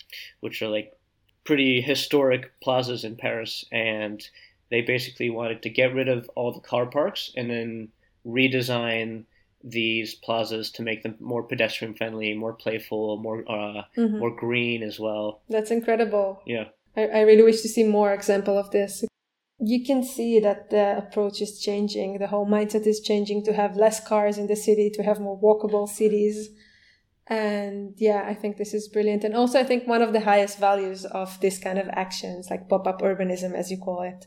which 0.40 0.62
are 0.62 0.68
like 0.68 0.92
pretty 1.44 1.80
historic 1.80 2.60
plazas 2.60 3.04
in 3.04 3.16
Paris. 3.16 3.64
And 3.72 4.22
they 4.70 4.82
basically 4.82 5.30
wanted 5.30 5.62
to 5.62 5.70
get 5.70 5.94
rid 5.94 6.08
of 6.08 6.30
all 6.34 6.52
the 6.52 6.60
car 6.60 6.86
parks 6.86 7.32
and 7.36 7.50
then 7.50 7.88
redesign 8.26 9.24
these 9.64 10.14
plazas 10.14 10.70
to 10.72 10.82
make 10.82 11.02
them 11.02 11.14
more 11.20 11.42
pedestrian 11.42 11.94
friendly, 11.94 12.34
more 12.34 12.52
playful, 12.52 13.16
more 13.18 13.44
uh, 13.48 13.82
mm-hmm. 13.96 14.18
more 14.18 14.34
green 14.34 14.82
as 14.82 14.98
well. 14.98 15.40
That's 15.48 15.70
incredible. 15.70 16.42
Yeah. 16.46 16.64
I, 16.96 17.06
I 17.06 17.20
really 17.20 17.42
wish 17.42 17.62
to 17.62 17.68
see 17.68 17.84
more 17.84 18.12
example 18.12 18.58
of 18.58 18.70
this 18.70 19.04
you 19.64 19.84
can 19.84 20.02
see 20.02 20.40
that 20.40 20.70
the 20.70 20.98
approach 20.98 21.40
is 21.40 21.60
changing. 21.60 22.18
The 22.18 22.26
whole 22.26 22.46
mindset 22.46 22.84
is 22.84 23.00
changing 23.00 23.44
to 23.44 23.52
have 23.52 23.76
less 23.76 24.04
cars 24.04 24.36
in 24.36 24.48
the 24.48 24.56
city, 24.56 24.90
to 24.90 25.04
have 25.04 25.20
more 25.20 25.40
walkable 25.40 25.88
cities. 25.88 26.48
And 27.28 27.94
yeah, 27.96 28.24
I 28.26 28.34
think 28.34 28.56
this 28.56 28.74
is 28.74 28.88
brilliant. 28.88 29.22
And 29.22 29.36
also, 29.36 29.60
I 29.60 29.64
think 29.64 29.86
one 29.86 30.02
of 30.02 30.12
the 30.12 30.22
highest 30.22 30.58
values 30.58 31.04
of 31.04 31.40
this 31.40 31.60
kind 31.60 31.78
of 31.78 31.88
actions, 31.92 32.48
like 32.50 32.68
pop 32.68 32.88
up 32.88 33.02
urbanism, 33.02 33.54
as 33.54 33.70
you 33.70 33.78
call 33.78 34.02
it, 34.02 34.26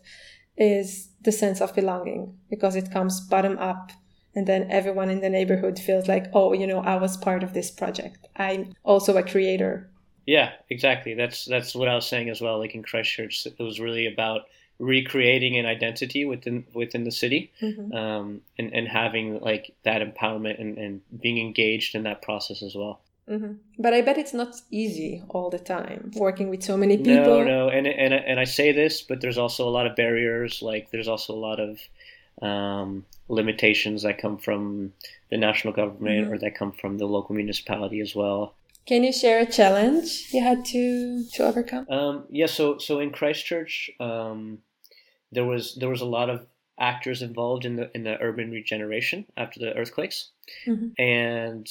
is 0.55 1.09
the 1.21 1.33
sense 1.33 1.59
of 1.59 1.75
belonging 1.75 2.37
because 2.49 2.77
it 2.77 2.89
comes 2.89 3.19
bottom 3.19 3.57
up. 3.57 3.91
And 4.35 4.47
then 4.47 4.71
everyone 4.71 5.09
in 5.09 5.19
the 5.19 5.29
neighborhood 5.29 5.77
feels 5.77 6.07
like, 6.07 6.27
oh, 6.33 6.53
you 6.53 6.65
know, 6.65 6.79
I 6.79 6.95
was 6.95 7.17
part 7.17 7.43
of 7.43 7.53
this 7.53 7.71
project. 7.71 8.25
I'm 8.37 8.73
also 8.83 9.17
a 9.17 9.23
creator. 9.23 9.89
Yeah, 10.25 10.53
exactly. 10.69 11.13
That's 11.13 11.43
that's 11.43 11.75
what 11.75 11.89
I 11.89 11.95
was 11.95 12.07
saying 12.07 12.29
as 12.29 12.39
well. 12.39 12.57
Like 12.57 12.73
in 12.73 12.83
Christchurch, 12.83 13.45
it 13.45 13.59
was 13.59 13.81
really 13.81 14.07
about 14.07 14.41
recreating 14.79 15.57
an 15.57 15.65
identity 15.65 16.25
within 16.25 16.65
within 16.73 17.03
the 17.05 17.11
city 17.11 17.51
mm-hmm. 17.61 17.93
um, 17.95 18.41
and, 18.59 18.73
and 18.73 18.87
having 18.87 19.39
like 19.39 19.73
that 19.83 20.01
empowerment 20.01 20.59
and, 20.59 20.77
and 20.77 21.01
being 21.21 21.37
engaged 21.37 21.95
in 21.95 22.03
that 22.03 22.21
process 22.21 22.61
as 22.61 22.75
well 22.75 22.99
mm-hmm. 23.29 23.53
but 23.79 23.93
i 23.93 24.01
bet 24.01 24.17
it's 24.17 24.33
not 24.33 24.53
easy 24.71 25.23
all 25.29 25.49
the 25.49 25.59
time 25.59 26.11
working 26.15 26.49
with 26.49 26.61
so 26.61 26.75
many 26.75 26.97
people 26.97 27.15
no 27.15 27.43
no 27.43 27.69
and, 27.69 27.87
and, 27.87 28.13
and 28.13 28.39
i 28.39 28.43
say 28.43 28.73
this 28.73 29.01
but 29.01 29.21
there's 29.21 29.37
also 29.37 29.67
a 29.67 29.71
lot 29.71 29.87
of 29.87 29.95
barriers 29.95 30.61
like 30.61 30.91
there's 30.91 31.07
also 31.07 31.33
a 31.33 31.39
lot 31.39 31.59
of 31.59 31.79
um, 32.41 33.05
limitations 33.29 34.03
that 34.03 34.17
come 34.17 34.37
from 34.37 34.91
the 35.29 35.37
national 35.37 35.73
government 35.73 36.25
mm-hmm. 36.25 36.33
or 36.33 36.37
that 36.37 36.55
come 36.55 36.73
from 36.73 36.97
the 36.97 37.05
local 37.05 37.33
municipality 37.33 38.01
as 38.01 38.13
well 38.13 38.53
can 38.85 39.03
you 39.03 39.11
share 39.11 39.39
a 39.39 39.45
challenge 39.45 40.29
you 40.31 40.41
had 40.41 40.63
to 40.65 41.25
to 41.33 41.45
overcome? 41.45 41.87
Um, 41.89 42.25
yeah, 42.29 42.45
so 42.45 42.77
so 42.77 42.99
in 42.99 43.11
Christchurch, 43.11 43.89
um, 43.99 44.59
there 45.31 45.45
was 45.45 45.75
there 45.75 45.89
was 45.89 46.01
a 46.01 46.05
lot 46.05 46.29
of 46.29 46.45
actors 46.79 47.21
involved 47.21 47.65
in 47.65 47.75
the 47.75 47.89
in 47.95 48.03
the 48.03 48.19
urban 48.21 48.51
regeneration 48.51 49.25
after 49.37 49.59
the 49.59 49.75
earthquakes, 49.75 50.29
mm-hmm. 50.67 50.89
and 51.01 51.67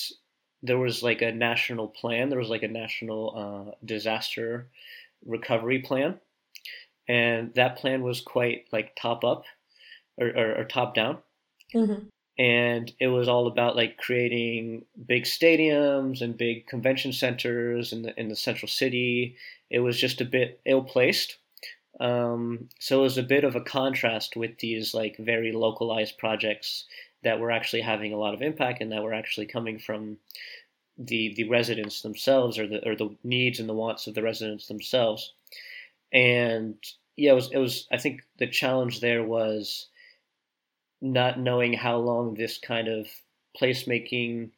there 0.62 0.78
was 0.78 1.02
like 1.02 1.23
a 1.23 1.33
national 1.33 1.88
plan. 1.88 2.30
There 2.30 2.38
was 2.38 2.49
like 2.49 2.62
a 2.62 2.68
national 2.68 3.33
uh, 3.37 3.75
disaster 3.85 4.68
recovery 5.25 5.80
plan, 5.80 6.18
and 7.09 7.54
that 7.54 7.76
plan 7.76 8.02
was 8.02 8.21
quite 8.21 8.66
like 8.73 8.97
top 8.97 9.25
up 9.25 9.44
or, 10.16 10.28
or, 10.28 10.61
or 10.61 10.64
top 10.64 10.94
down. 10.94 11.18
Mm-hmm 11.75 12.09
and 12.38 12.93
it 12.99 13.09
was 13.09 13.29
all 13.29 13.47
about 13.47 13.76
like 13.76 13.97
creating 13.97 14.85
big 15.07 15.25
stadiums 15.25 16.21
and 16.21 16.37
big 16.37 16.67
convention 16.67 17.12
centers 17.12 17.93
in 17.93 18.03
the 18.03 18.19
in 18.19 18.29
the 18.29 18.37
central 18.37 18.69
city. 18.69 19.37
It 19.71 19.81
was 19.81 19.99
just 19.99 20.21
a 20.21 20.25
bit 20.25 20.61
ill 20.64 20.83
placed. 20.83 21.38
Um, 22.00 22.69
so 22.81 23.00
it 23.00 23.03
was 23.03 23.19
a 23.19 23.23
bit 23.23 23.45
of 23.45 23.55
a 23.55 23.61
contrast 23.61 24.35
with 24.35 24.59
these 24.59 24.95
like 24.95 25.17
very 25.17 25.53
localized 25.53 26.19
projects 26.19 26.87
that 27.23 27.38
were 27.38 27.53
actually 27.53 27.83
having 27.83 28.12
a 28.12 28.17
lot 28.19 28.35
of 28.35 28.43
impact 28.43 28.81
and 28.81 28.91
that 28.91 29.03
were 29.03 29.14
actually 29.14 29.47
coming 29.47 29.79
from 29.79 30.19
the 30.99 31.35
the 31.37 31.49
residents 31.49 32.03
themselves 32.03 32.59
or 32.59 32.67
the 32.67 32.87
or 32.88 32.97
the 32.97 33.14
needs 33.23 33.61
and 33.61 33.69
the 33.69 33.75
wants 33.75 34.07
of 34.09 34.14
the 34.14 34.23
residents 34.23 34.67
themselves. 34.67 35.33
And 36.12 36.76
yeah, 37.17 37.33
it 37.33 37.35
was 37.35 37.50
it 37.53 37.59
was 37.59 37.87
I 37.93 37.99
think 37.99 38.23
the 38.38 38.49
challenge 38.49 39.00
there 39.00 39.23
was 39.23 39.87
not 41.05 41.39
knowing 41.39 41.75
how 41.75 41.99
long 41.99 42.35
this 42.35 42.59
kind 42.59 42.89
of 42.89 43.07
placemaking 43.61 44.51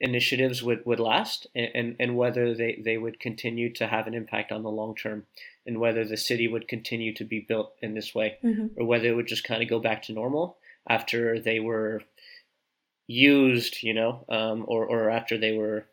initiatives 0.00 0.62
would, 0.62 0.84
would 0.84 0.98
last 0.98 1.46
and, 1.54 1.68
and, 1.74 1.96
and 2.00 2.16
whether 2.16 2.54
they, 2.54 2.80
they 2.84 2.98
would 2.98 3.20
continue 3.20 3.72
to 3.72 3.86
have 3.86 4.06
an 4.06 4.14
impact 4.14 4.50
on 4.50 4.62
the 4.62 4.70
long 4.70 4.96
term 4.96 5.24
and 5.66 5.78
whether 5.78 6.04
the 6.04 6.16
city 6.16 6.48
would 6.48 6.66
continue 6.66 7.14
to 7.14 7.24
be 7.24 7.38
built 7.38 7.74
in 7.80 7.94
this 7.94 8.14
way 8.14 8.36
mm-hmm. 8.42 8.66
or 8.76 8.86
whether 8.86 9.06
it 9.06 9.14
would 9.14 9.28
just 9.28 9.44
kind 9.44 9.62
of 9.62 9.68
go 9.68 9.78
back 9.78 10.02
to 10.02 10.12
normal 10.12 10.56
after 10.88 11.38
they 11.38 11.60
were 11.60 12.02
used 13.06 13.82
you 13.82 13.94
know 13.94 14.24
um, 14.28 14.64
or, 14.66 14.86
or 14.86 15.10
after 15.10 15.38
they 15.38 15.52
were 15.52 15.84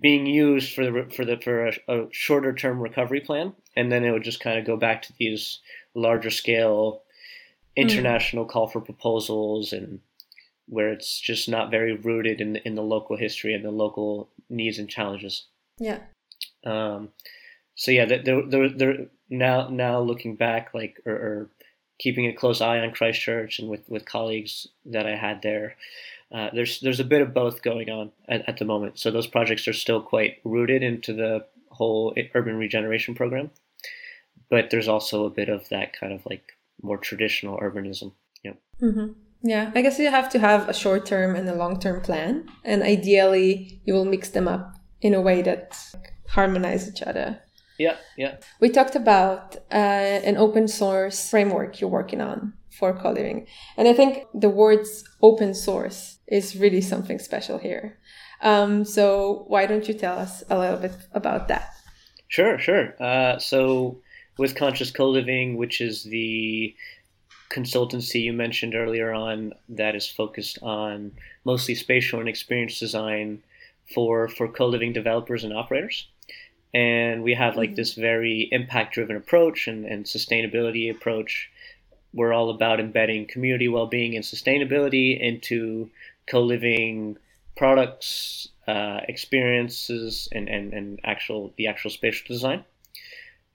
being 0.00 0.26
used 0.26 0.74
for 0.74 0.84
the 0.84 1.08
for 1.14 1.24
the 1.24 1.36
for 1.36 1.66
a, 1.66 1.72
a 1.88 2.06
shorter 2.10 2.52
term 2.52 2.80
recovery 2.80 3.20
plan 3.20 3.52
and 3.76 3.92
then 3.92 4.04
it 4.04 4.10
would 4.10 4.24
just 4.24 4.40
kind 4.40 4.58
of 4.58 4.64
go 4.64 4.76
back 4.76 5.02
to 5.02 5.12
these 5.18 5.60
larger 5.94 6.30
scale. 6.30 7.02
International 7.76 8.44
mm. 8.44 8.48
call 8.48 8.66
for 8.66 8.80
proposals 8.80 9.72
and 9.72 10.00
where 10.68 10.90
it's 10.90 11.20
just 11.20 11.48
not 11.48 11.70
very 11.70 11.94
rooted 11.94 12.40
in 12.40 12.54
the, 12.54 12.66
in 12.66 12.74
the 12.74 12.82
local 12.82 13.16
history 13.16 13.54
and 13.54 13.64
the 13.64 13.70
local 13.70 14.28
needs 14.50 14.78
and 14.78 14.88
challenges. 14.88 15.44
Yeah. 15.78 16.00
Um, 16.64 17.10
so 17.74 17.90
yeah, 17.90 18.06
they're, 18.06 18.42
they're, 18.42 18.68
they're 18.68 19.06
now 19.28 19.68
now 19.68 20.00
looking 20.00 20.36
back, 20.36 20.72
like 20.74 21.00
or, 21.06 21.12
or, 21.12 21.50
keeping 21.98 22.26
a 22.26 22.32
close 22.32 22.60
eye 22.60 22.78
on 22.80 22.90
Christchurch 22.90 23.58
and 23.58 23.70
with, 23.70 23.88
with 23.88 24.04
colleagues 24.04 24.66
that 24.84 25.06
I 25.06 25.16
had 25.16 25.40
there. 25.40 25.76
Uh, 26.30 26.50
there's 26.52 26.80
there's 26.80 27.00
a 27.00 27.04
bit 27.04 27.22
of 27.22 27.32
both 27.32 27.62
going 27.62 27.88
on 27.88 28.12
at, 28.28 28.46
at 28.46 28.58
the 28.58 28.64
moment. 28.66 28.98
So 28.98 29.10
those 29.10 29.26
projects 29.26 29.66
are 29.66 29.72
still 29.72 30.02
quite 30.02 30.38
rooted 30.44 30.82
into 30.82 31.14
the 31.14 31.46
whole 31.70 32.14
urban 32.34 32.56
regeneration 32.56 33.14
program, 33.14 33.50
but 34.50 34.70
there's 34.70 34.88
also 34.88 35.24
a 35.24 35.30
bit 35.30 35.48
of 35.48 35.68
that 35.70 35.98
kind 35.98 36.12
of 36.12 36.26
like 36.26 36.55
more 36.82 36.98
traditional 36.98 37.58
urbanism. 37.58 38.12
Yeah. 38.42 38.52
Mm-hmm. 38.80 39.12
Yeah, 39.42 39.70
I 39.74 39.82
guess 39.82 39.98
you 39.98 40.10
have 40.10 40.28
to 40.30 40.38
have 40.38 40.68
a 40.68 40.74
short 40.74 41.06
term 41.06 41.36
and 41.36 41.48
a 41.48 41.54
long 41.54 41.78
term 41.78 42.00
plan, 42.00 42.48
and 42.64 42.82
ideally, 42.82 43.80
you 43.84 43.94
will 43.94 44.04
mix 44.04 44.30
them 44.30 44.48
up 44.48 44.74
in 45.00 45.14
a 45.14 45.20
way 45.20 45.42
that 45.42 45.78
harmonize 46.28 46.88
each 46.88 47.02
other. 47.02 47.40
Yeah, 47.78 47.96
yeah. 48.16 48.36
We 48.60 48.70
talked 48.70 48.96
about 48.96 49.56
uh, 49.70 50.20
an 50.28 50.36
open 50.36 50.66
source 50.66 51.30
framework 51.30 51.80
you're 51.80 51.90
working 51.90 52.20
on 52.20 52.54
for 52.70 52.92
co-living, 52.92 53.46
and 53.76 53.86
I 53.86 53.92
think 53.92 54.24
the 54.34 54.48
words 54.48 55.04
open 55.22 55.54
source 55.54 56.18
is 56.26 56.56
really 56.56 56.80
something 56.80 57.18
special 57.18 57.58
here. 57.58 57.98
Um, 58.42 58.84
so 58.84 59.44
why 59.48 59.66
don't 59.66 59.86
you 59.86 59.94
tell 59.94 60.18
us 60.18 60.42
a 60.50 60.58
little 60.58 60.78
bit 60.78 60.96
about 61.12 61.48
that? 61.48 61.70
Sure, 62.28 62.58
sure. 62.58 63.00
Uh, 63.00 63.38
so 63.38 64.00
with 64.38 64.54
Conscious 64.54 64.90
Co 64.90 65.08
Living, 65.08 65.56
which 65.56 65.80
is 65.80 66.04
the 66.04 66.74
consultancy 67.50 68.22
you 68.22 68.32
mentioned 68.32 68.74
earlier 68.74 69.12
on 69.12 69.52
that 69.68 69.94
is 69.94 70.06
focused 70.06 70.58
on 70.62 71.12
mostly 71.44 71.74
spatial 71.74 72.20
and 72.20 72.28
experience 72.28 72.78
design 72.78 73.42
for 73.94 74.28
for 74.28 74.48
co-living 74.48 74.92
developers 74.92 75.44
and 75.44 75.52
operators. 75.52 76.08
And 76.74 77.22
we 77.22 77.34
have 77.34 77.56
like 77.56 77.70
mm-hmm. 77.70 77.76
this 77.76 77.94
very 77.94 78.48
impact 78.52 78.94
driven 78.94 79.16
approach 79.16 79.68
and, 79.68 79.86
and 79.86 80.04
sustainability 80.04 80.90
approach. 80.90 81.50
We're 82.12 82.32
all 82.32 82.50
about 82.50 82.80
embedding 82.80 83.26
community 83.26 83.68
well-being 83.68 84.16
and 84.16 84.24
sustainability 84.24 85.18
into 85.20 85.90
co-living 86.26 87.18
products 87.56 88.48
uh, 88.66 89.00
experiences 89.08 90.28
and, 90.32 90.48
and, 90.48 90.72
and 90.72 91.00
actual 91.04 91.52
the 91.56 91.68
actual 91.68 91.90
spatial 91.90 92.26
design 92.26 92.64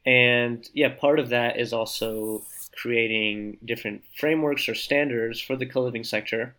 and 0.06 0.68
yeah, 0.74 0.90
part 0.90 1.20
of 1.20 1.30
that 1.30 1.60
is 1.60 1.74
also 1.74 2.44
creating 2.76 3.58
different 3.66 4.04
frameworks 4.18 4.68
or 4.68 4.76
standards 4.76 5.40
for 5.40 5.56
the 5.56 5.66
co 5.66 5.82
living 5.82 6.04
sector 6.04 6.56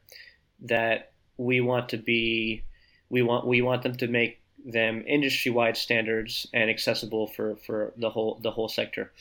that 0.61 1.13
we 1.37 1.61
want 1.61 1.89
to 1.89 1.97
be 1.97 2.63
we 3.11 3.23
want 3.23 3.47
we 3.47 3.63
want 3.63 3.83
them 3.83 3.97
to 3.97 4.07
make 4.07 4.41
them 4.65 5.03
industry-wide 5.07 5.77
standards 5.77 6.47
and 6.55 6.71
accessible 6.71 7.27
for, 7.27 7.57
for 7.57 7.93
the 7.97 8.11
whole 8.11 8.39
the 8.43 8.51
whole 8.51 8.69
sector. 8.69 9.13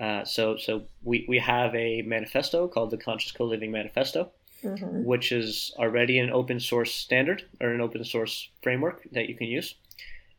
Uh, 0.00 0.24
so 0.24 0.56
so 0.56 0.82
we, 1.02 1.24
we 1.28 1.38
have 1.38 1.74
a 1.74 2.02
manifesto 2.02 2.66
called 2.68 2.90
the 2.90 2.96
Conscious 2.96 3.32
Co-Living 3.32 3.70
Manifesto, 3.70 4.30
mm-hmm. 4.64 5.04
which 5.04 5.32
is 5.32 5.72
already 5.78 6.18
an 6.18 6.30
open 6.30 6.58
source 6.60 6.94
standard 6.94 7.44
or 7.60 7.70
an 7.70 7.80
open 7.80 8.04
source 8.04 8.48
framework 8.62 9.02
that 9.12 9.28
you 9.28 9.36
can 9.36 9.46
use. 9.46 9.74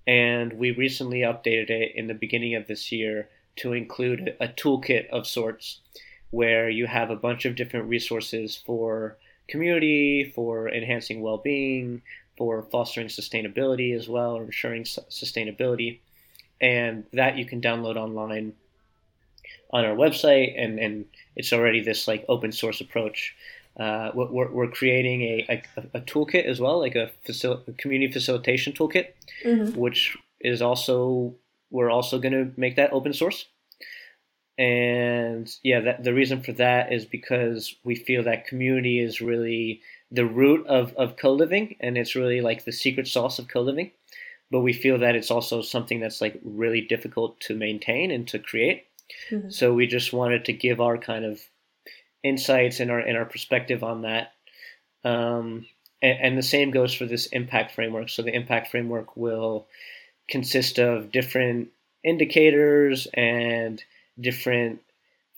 And 0.08 0.54
we 0.54 0.72
recently 0.72 1.20
updated 1.20 1.70
it 1.70 1.94
in 1.96 2.08
the 2.08 2.14
beginning 2.14 2.56
of 2.56 2.68
this 2.68 2.92
year 2.92 3.30
to 3.58 3.74
include 3.74 4.36
a 4.40 4.48
toolkit 4.48 5.10
of 5.10 5.28
sorts 5.28 5.80
where 6.32 6.70
you 6.70 6.88
have 6.88 7.10
a 7.10 7.16
bunch 7.16 7.46
of 7.46 7.56
different 7.56 7.90
resources 7.90 8.56
for 8.56 9.18
community, 9.48 10.32
for 10.34 10.70
enhancing 10.70 11.22
well 11.22 11.38
being, 11.38 12.02
for 12.38 12.64
fostering 12.64 13.08
sustainability 13.08 13.96
as 13.96 14.08
well, 14.08 14.38
or 14.38 14.44
ensuring 14.44 14.84
sustainability. 14.84 16.00
And 16.60 17.06
that 17.14 17.38
you 17.38 17.46
can 17.46 17.62
download 17.62 17.98
online 17.98 18.54
on 19.72 19.86
our 19.86 19.96
website, 19.96 20.54
and, 20.58 20.80
and 20.80 21.06
it's 21.36 21.54
already 21.54 21.82
this 21.82 22.08
like 22.08 22.26
open 22.28 22.52
source 22.52 22.82
approach. 22.82 23.36
Uh, 23.80 24.12
we're, 24.14 24.52
we're 24.52 24.70
creating 24.70 25.22
a, 25.22 25.46
a, 25.50 25.98
a, 25.98 26.02
toolkit 26.02 26.46
as 26.46 26.60
well, 26.60 26.80
like 26.80 26.96
a, 26.96 27.10
facil- 27.28 27.66
a 27.68 27.72
community 27.74 28.12
facilitation 28.12 28.74
toolkit, 28.74 29.08
mm-hmm. 29.46 29.80
which 29.80 30.18
is 30.42 30.62
also 30.62 31.36
we're 31.70 31.90
also 31.90 32.20
going 32.20 32.34
to 32.34 32.52
make 32.58 32.76
that 32.76 32.92
open 32.92 33.14
source. 33.14 33.46
And 34.58 35.50
yeah, 35.64 35.80
that, 35.80 36.04
the 36.04 36.14
reason 36.14 36.44
for 36.44 36.52
that 36.54 36.92
is 36.92 37.06
because 37.06 37.76
we 37.84 37.96
feel 37.96 38.24
that 38.24 38.46
community 38.46 39.00
is 39.00 39.22
really 39.22 39.82
the 40.12 40.26
root 40.26 40.68
of, 40.68 40.94
of 40.96 41.16
co 41.16 41.32
living, 41.32 41.78
and 41.80 41.98
it's 41.98 42.16
really 42.16 42.42
like 42.42 42.66
the 42.66 42.72
secret 42.74 43.08
sauce 43.08 43.40
of 43.40 43.48
co 43.48 43.62
living. 43.62 43.92
But 44.52 44.60
we 44.60 44.74
feel 44.74 45.00
that 45.00 45.16
it's 45.16 45.32
also 45.32 45.62
something 45.62 46.02
that's 46.02 46.20
like 46.20 46.40
really 46.44 46.82
difficult 46.82 47.40
to 47.42 47.56
maintain 47.56 48.12
and 48.12 48.28
to 48.28 48.38
create. 48.38 48.84
Mm-hmm. 49.32 49.50
So 49.50 49.74
we 49.74 49.88
just 49.88 50.12
wanted 50.12 50.46
to 50.46 50.54
give 50.54 50.82
our 50.82 50.98
kind 50.98 51.24
of 51.24 51.42
insights 52.24 52.80
and 52.80 52.92
our 52.92 53.00
and 53.00 53.18
our 53.18 53.26
perspective 53.26 53.84
on 53.84 54.04
that. 54.04 54.34
Um, 55.04 55.66
and, 56.02 56.20
and 56.22 56.38
the 56.38 56.44
same 56.44 56.72
goes 56.72 56.94
for 56.94 57.06
this 57.06 57.28
impact 57.28 57.74
framework. 57.74 58.10
So 58.10 58.22
the 58.22 58.36
impact 58.36 58.72
framework 58.72 59.18
will 59.18 59.68
consist 60.30 60.80
of 60.80 61.12
different 61.12 61.70
indicators 62.04 63.08
and 63.14 63.84
different 64.20 64.82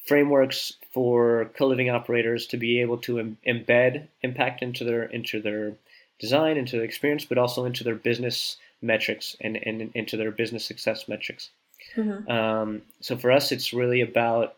frameworks 0.06 0.74
for 0.94 1.50
co-living 1.58 1.90
operators 1.90 2.48
to 2.48 2.58
be 2.58 2.82
able 2.82 2.98
to 2.98 3.20
Im- 3.20 3.38
embed 3.48 4.08
impact 4.22 4.62
into 4.62 4.84
their 4.84 5.04
into 5.04 5.42
their 5.42 5.74
design, 6.20 6.58
into 6.58 6.75
their 6.75 6.86
experience, 6.86 7.25
but 7.25 7.38
also 7.38 7.66
into 7.66 7.84
their 7.84 7.96
business 7.96 8.58
metrics 8.82 9.36
and, 9.42 9.58
and 9.58 9.92
into 9.96 10.18
their 10.18 10.32
business 10.32 10.66
success 10.66 11.08
metrics. 11.08 11.50
Mm-hmm. 11.96 12.30
Um, 12.30 12.82
so 13.02 13.18
for 13.18 13.32
us, 13.32 13.52
it's 13.52 13.74
really 13.74 14.02
about 14.02 14.56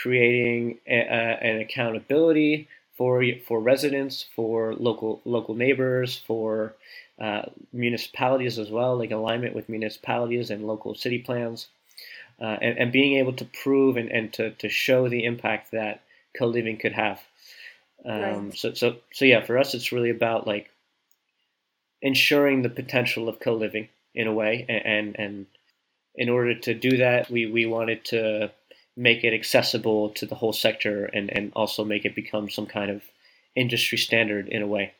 creating 0.00 0.78
a, 0.86 0.98
a, 0.98 1.38
an 1.42 1.60
accountability 1.60 2.68
for 2.96 3.24
for 3.46 3.60
residents, 3.60 4.26
for 4.34 4.74
local 4.74 5.20
local 5.24 5.54
neighbors, 5.54 6.18
for 6.18 6.74
uh, 7.20 7.42
municipalities 7.72 8.58
as 8.58 8.70
well, 8.70 8.98
like 8.98 9.10
alignment 9.10 9.54
with 9.54 9.68
municipalities 9.68 10.50
and 10.50 10.66
local 10.66 10.94
city 10.94 11.18
plans, 11.18 11.68
uh, 12.40 12.56
and, 12.60 12.78
and 12.78 12.92
being 12.92 13.18
able 13.18 13.32
to 13.32 13.44
prove 13.44 13.96
and, 13.96 14.10
and 14.10 14.32
to, 14.32 14.50
to 14.52 14.68
show 14.68 15.08
the 15.08 15.24
impact 15.24 15.70
that 15.72 16.02
co-living 16.36 16.78
could 16.78 16.92
have. 16.92 17.20
Um, 18.04 18.20
right. 18.20 18.56
So 18.56 18.74
so 18.74 18.96
so 19.12 19.24
yeah, 19.24 19.44
for 19.44 19.58
us, 19.58 19.74
it's 19.74 19.92
really 19.92 20.10
about 20.10 20.46
like 20.46 20.70
ensuring 22.00 22.62
the 22.62 22.68
potential 22.68 23.28
of 23.28 23.40
co-living 23.40 23.88
in 24.14 24.26
a 24.26 24.32
way, 24.32 24.66
and 24.68 24.84
and, 24.84 25.16
and 25.18 25.46
in 26.14 26.28
order 26.28 26.54
to 26.54 26.74
do 26.74 26.98
that, 26.98 27.30
we, 27.30 27.46
we 27.46 27.64
wanted 27.64 28.04
to 28.06 28.50
make 28.96 29.24
it 29.24 29.32
accessible 29.32 30.10
to 30.10 30.26
the 30.26 30.34
whole 30.34 30.52
sector 30.52 31.06
and, 31.06 31.30
and 31.30 31.52
also 31.54 31.84
make 31.84 32.04
it 32.04 32.14
become 32.14 32.50
some 32.50 32.66
kind 32.66 32.90
of 32.90 33.02
industry 33.56 33.98
standard 33.98 34.48
in 34.48 34.62
a 34.62 34.66
way. 34.66 34.92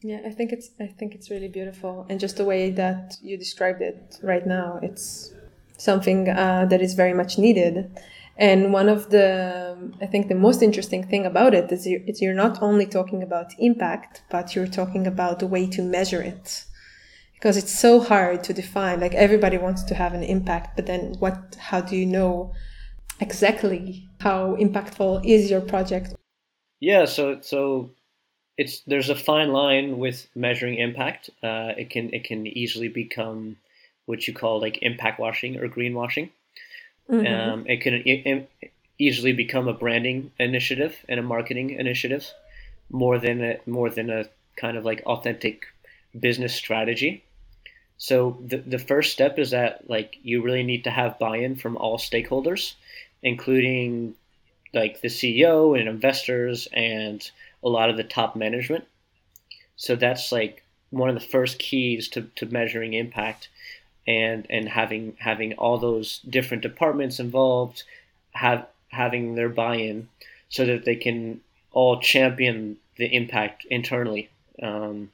Yeah, 0.00 0.20
I 0.24 0.30
think 0.30 0.52
it's 0.52 0.70
I 0.78 0.86
think 0.86 1.14
it's 1.16 1.28
really 1.28 1.48
beautiful, 1.48 2.06
and 2.08 2.20
just 2.20 2.36
the 2.36 2.44
way 2.44 2.70
that 2.70 3.16
you 3.20 3.36
described 3.36 3.82
it 3.82 4.16
right 4.22 4.46
now, 4.46 4.78
it's 4.80 5.32
something 5.76 6.28
uh, 6.28 6.66
that 6.66 6.80
is 6.80 6.94
very 6.94 7.14
much 7.14 7.36
needed. 7.36 7.90
And 8.36 8.72
one 8.72 8.88
of 8.88 9.10
the 9.10 9.76
I 10.00 10.06
think 10.06 10.28
the 10.28 10.36
most 10.36 10.62
interesting 10.62 11.02
thing 11.04 11.26
about 11.26 11.52
it 11.52 11.72
is, 11.72 11.84
you, 11.84 12.04
is 12.06 12.22
you're 12.22 12.32
not 12.32 12.62
only 12.62 12.86
talking 12.86 13.24
about 13.24 13.52
impact, 13.58 14.22
but 14.30 14.54
you're 14.54 14.68
talking 14.68 15.04
about 15.04 15.40
the 15.40 15.48
way 15.48 15.66
to 15.66 15.82
measure 15.82 16.22
it 16.22 16.64
because 17.38 17.56
it's 17.56 17.76
so 17.76 18.00
hard 18.00 18.42
to 18.44 18.52
define 18.52 19.00
like 19.00 19.14
everybody 19.14 19.56
wants 19.56 19.82
to 19.84 19.94
have 19.94 20.12
an 20.12 20.22
impact 20.24 20.74
but 20.76 20.86
then 20.86 21.14
what 21.20 21.56
how 21.58 21.80
do 21.80 21.96
you 21.96 22.04
know 22.04 22.52
exactly 23.20 24.08
how 24.20 24.56
impactful 24.56 25.24
is 25.24 25.50
your 25.50 25.60
project? 25.60 26.14
Yeah 26.80 27.04
so 27.04 27.40
so 27.40 27.90
it's 28.56 28.80
there's 28.80 29.08
a 29.10 29.14
fine 29.14 29.52
line 29.52 29.98
with 29.98 30.26
measuring 30.34 30.78
impact. 30.78 31.30
Uh, 31.42 31.72
it 31.76 31.90
can 31.90 32.12
it 32.12 32.24
can 32.24 32.46
easily 32.46 32.88
become 32.88 33.56
what 34.06 34.26
you 34.26 34.34
call 34.34 34.60
like 34.60 34.78
impact 34.82 35.20
washing 35.20 35.58
or 35.58 35.68
greenwashing 35.68 36.30
mm-hmm. 37.10 37.50
um, 37.50 37.64
it 37.66 37.80
can 37.80 37.94
it, 37.94 38.48
it 38.60 38.72
easily 38.98 39.32
become 39.32 39.68
a 39.68 39.72
branding 39.72 40.30
initiative 40.38 40.96
and 41.08 41.20
a 41.20 41.22
marketing 41.22 41.70
initiative 41.70 42.32
more 42.90 43.18
than 43.18 43.42
a, 43.42 43.58
more 43.66 43.90
than 43.90 44.10
a 44.10 44.24
kind 44.56 44.76
of 44.76 44.84
like 44.84 45.02
authentic 45.06 45.66
business 46.18 46.54
strategy. 46.54 47.22
So 47.96 48.38
the, 48.44 48.58
the 48.58 48.78
first 48.78 49.12
step 49.12 49.38
is 49.38 49.50
that 49.50 49.88
like 49.88 50.16
you 50.22 50.42
really 50.42 50.62
need 50.62 50.84
to 50.84 50.90
have 50.90 51.18
buy-in 51.18 51.56
from 51.56 51.76
all 51.76 51.98
stakeholders, 51.98 52.74
including 53.22 54.14
like 54.74 55.00
the 55.00 55.08
CEO 55.08 55.78
and 55.78 55.88
investors 55.88 56.68
and 56.72 57.30
a 57.62 57.68
lot 57.68 57.90
of 57.90 57.96
the 57.96 58.04
top 58.04 58.36
management. 58.36 58.84
So 59.76 59.96
that's 59.96 60.32
like 60.32 60.62
one 60.90 61.08
of 61.08 61.14
the 61.14 61.20
first 61.20 61.58
keys 61.58 62.08
to, 62.08 62.22
to 62.36 62.46
measuring 62.46 62.94
impact 62.94 63.48
and 64.06 64.46
and 64.48 64.68
having 64.68 65.16
having 65.18 65.52
all 65.54 65.78
those 65.78 66.20
different 66.20 66.62
departments 66.62 67.20
involved 67.20 67.84
have 68.32 68.66
having 68.88 69.34
their 69.34 69.50
buy-in 69.50 70.08
so 70.48 70.64
that 70.64 70.84
they 70.84 70.96
can 70.96 71.40
all 71.72 72.00
champion 72.00 72.78
the 72.96 73.06
impact 73.06 73.66
internally. 73.70 74.30
Um, 74.62 75.10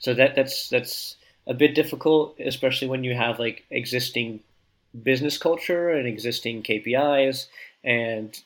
so 0.00 0.12
that 0.14 0.34
that's 0.34 0.68
that's 0.68 1.16
a 1.46 1.54
bit 1.54 1.74
difficult, 1.74 2.38
especially 2.40 2.88
when 2.88 3.04
you 3.04 3.14
have 3.14 3.38
like 3.38 3.64
existing 3.70 4.40
business 5.02 5.38
culture 5.38 5.90
and 5.90 6.06
existing 6.06 6.62
KPIs 6.62 7.46
and 7.84 8.38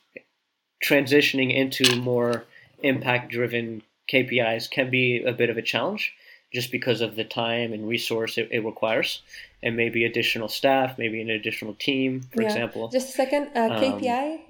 transitioning 0.84 1.54
into 1.54 1.96
more 1.96 2.44
impact 2.82 3.30
driven 3.30 3.82
KPIs 4.12 4.70
can 4.70 4.90
be 4.90 5.22
a 5.22 5.32
bit 5.32 5.50
of 5.50 5.56
a 5.56 5.62
challenge 5.62 6.14
just 6.52 6.70
because 6.70 7.00
of 7.00 7.16
the 7.16 7.24
time 7.24 7.72
and 7.72 7.88
resource 7.88 8.36
it, 8.36 8.48
it 8.50 8.64
requires 8.64 9.22
and 9.62 9.76
maybe 9.76 10.04
additional 10.04 10.48
staff, 10.48 10.98
maybe 10.98 11.20
an 11.22 11.30
additional 11.30 11.74
team, 11.74 12.22
for 12.34 12.42
yeah. 12.42 12.48
example. 12.48 12.88
Just 12.88 13.10
a 13.10 13.12
second, 13.12 13.50
uh, 13.54 13.70
KPI? 13.80 14.34
Um, 14.34 14.40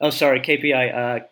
oh, 0.00 0.10
sorry, 0.10 0.40
KPI, 0.40 0.94
uh, 0.94 1.24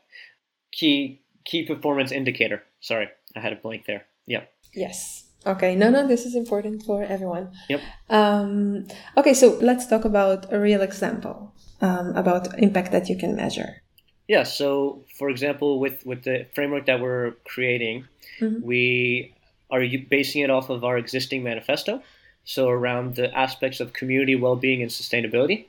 key 0.73 1.21
key 1.45 1.64
performance 1.64 2.12
indicator. 2.12 2.62
Sorry, 2.81 3.09
I 3.35 3.40
had 3.40 3.53
a 3.53 3.57
blank 3.57 3.87
there. 3.87 4.05
Yep. 4.27 4.53
Yes. 4.75 5.26
Okay, 5.46 5.76
no, 5.76 5.90
no, 5.90 6.06
this 6.06 6.26
is 6.26 6.35
important 6.35 6.82
for 6.82 7.04
everyone. 7.04 7.52
Yep. 7.68 7.80
Um, 8.11 8.87
okay, 9.16 9.32
so 9.32 9.56
let's 9.61 9.87
talk 9.87 10.04
about 10.04 10.52
a 10.52 10.59
real 10.59 10.82
example 10.82 11.54
um, 11.80 12.16
about 12.16 12.59
impact 12.59 12.90
that 12.92 13.09
you 13.09 13.16
can 13.16 13.37
measure. 13.37 13.82
Yeah. 14.28 14.42
So, 14.42 15.04
for 15.18 15.30
example, 15.30 15.78
with 15.78 16.04
with 16.04 16.24
the 16.24 16.46
framework 16.54 16.87
that 16.87 17.00
we're 17.00 17.32
creating, 17.44 18.06
mm-hmm. 18.40 18.66
we 18.66 19.35
are 19.70 19.85
basing 20.11 20.42
it 20.42 20.50
off 20.50 20.68
of 20.68 20.85
our 20.85 20.98
existing 20.98 21.44
manifesto. 21.44 22.02
So, 22.44 22.68
around 22.68 23.14
the 23.14 23.32
aspects 23.37 23.80
of 23.80 23.92
community 23.92 24.35
well-being 24.35 24.82
and 24.82 24.90
sustainability, 24.90 25.66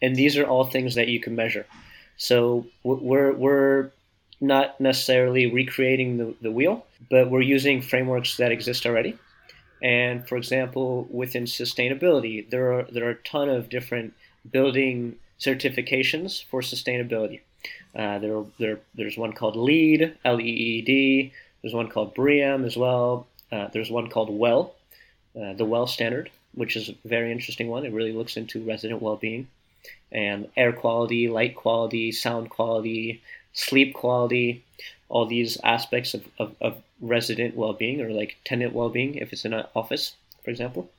and 0.00 0.16
these 0.16 0.38
are 0.38 0.46
all 0.46 0.64
things 0.64 0.94
that 0.94 1.08
you 1.08 1.20
can 1.20 1.36
measure. 1.36 1.66
So, 2.16 2.66
we're 2.84 3.32
we're 3.32 3.90
not 4.40 4.80
necessarily 4.80 5.46
recreating 5.46 6.16
the, 6.16 6.34
the 6.40 6.50
wheel, 6.50 6.86
but 7.10 7.30
we're 7.30 7.40
using 7.40 7.82
frameworks 7.82 8.36
that 8.38 8.52
exist 8.52 8.86
already. 8.86 9.18
And 9.82 10.26
for 10.28 10.36
example, 10.36 11.06
within 11.10 11.44
sustainability, 11.44 12.48
there 12.48 12.72
are 12.72 12.82
there 12.84 13.06
are 13.06 13.12
a 13.12 13.22
ton 13.22 13.48
of 13.48 13.68
different 13.68 14.14
building 14.50 15.16
certifications 15.38 16.44
for 16.44 16.60
sustainability. 16.60 17.40
Uh, 17.94 18.18
there, 18.18 18.44
there, 18.58 18.78
there's 18.94 19.16
one 19.16 19.32
called 19.32 19.56
LEED, 19.56 20.16
L-E-E-D. 20.24 21.32
There's 21.62 21.74
one 21.74 21.88
called 21.88 22.14
BREEAM 22.14 22.64
as 22.64 22.76
well. 22.76 23.26
Uh, 23.50 23.68
there's 23.72 23.90
one 23.90 24.08
called 24.08 24.30
WELL, 24.30 24.74
uh, 25.34 25.54
the 25.54 25.64
WELL 25.64 25.86
standard, 25.86 26.30
which 26.54 26.76
is 26.76 26.88
a 26.90 26.94
very 27.04 27.32
interesting 27.32 27.68
one. 27.68 27.84
It 27.84 27.92
really 27.92 28.12
looks 28.12 28.36
into 28.36 28.64
resident 28.64 29.02
well-being 29.02 29.48
and 30.12 30.48
air 30.56 30.72
quality, 30.72 31.28
light 31.28 31.56
quality, 31.56 32.12
sound 32.12 32.50
quality, 32.50 33.22
sleep 33.52 33.94
quality, 33.94 34.64
all 35.08 35.26
these 35.26 35.58
aspects 35.64 36.14
of, 36.14 36.24
of, 36.38 36.54
of 36.60 36.82
resident 37.00 37.56
well-being 37.56 38.00
or 38.00 38.10
like 38.10 38.36
tenant 38.44 38.72
well-being 38.72 39.14
if 39.16 39.32
it's 39.32 39.44
in 39.44 39.52
an 39.52 39.66
office, 39.74 40.14
for 40.44 40.50
example. 40.50 40.90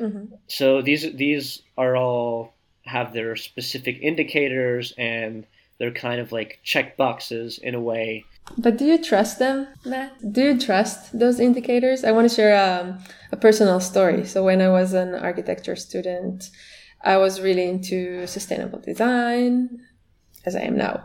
Mm-hmm. 0.00 0.34
So 0.48 0.80
these 0.80 1.12
these 1.14 1.62
are 1.76 1.96
all 1.96 2.54
have 2.84 3.12
their 3.12 3.36
specific 3.36 3.98
indicators 4.00 4.92
and 4.96 5.46
they're 5.78 5.92
kind 5.92 6.20
of 6.20 6.32
like 6.32 6.60
check 6.64 6.96
boxes 6.96 7.58
in 7.58 7.74
a 7.74 7.80
way. 7.80 8.24
But 8.58 8.78
do 8.78 8.84
you 8.84 9.02
trust 9.02 9.38
them, 9.38 9.68
Matt? 9.84 10.32
Do 10.32 10.42
you 10.42 10.58
trust 10.58 11.16
those 11.16 11.38
indicators? 11.38 12.04
I 12.04 12.12
want 12.12 12.28
to 12.28 12.34
share 12.34 12.54
a, 12.54 13.00
a 13.30 13.36
personal 13.36 13.80
story. 13.80 14.24
So 14.24 14.44
when 14.44 14.60
I 14.60 14.68
was 14.68 14.94
an 14.94 15.14
architecture 15.14 15.76
student, 15.76 16.50
I 17.04 17.16
was 17.18 17.40
really 17.40 17.68
into 17.68 18.26
sustainable 18.26 18.80
design, 18.80 19.80
as 20.44 20.56
I 20.56 20.60
am 20.60 20.76
now. 20.76 21.04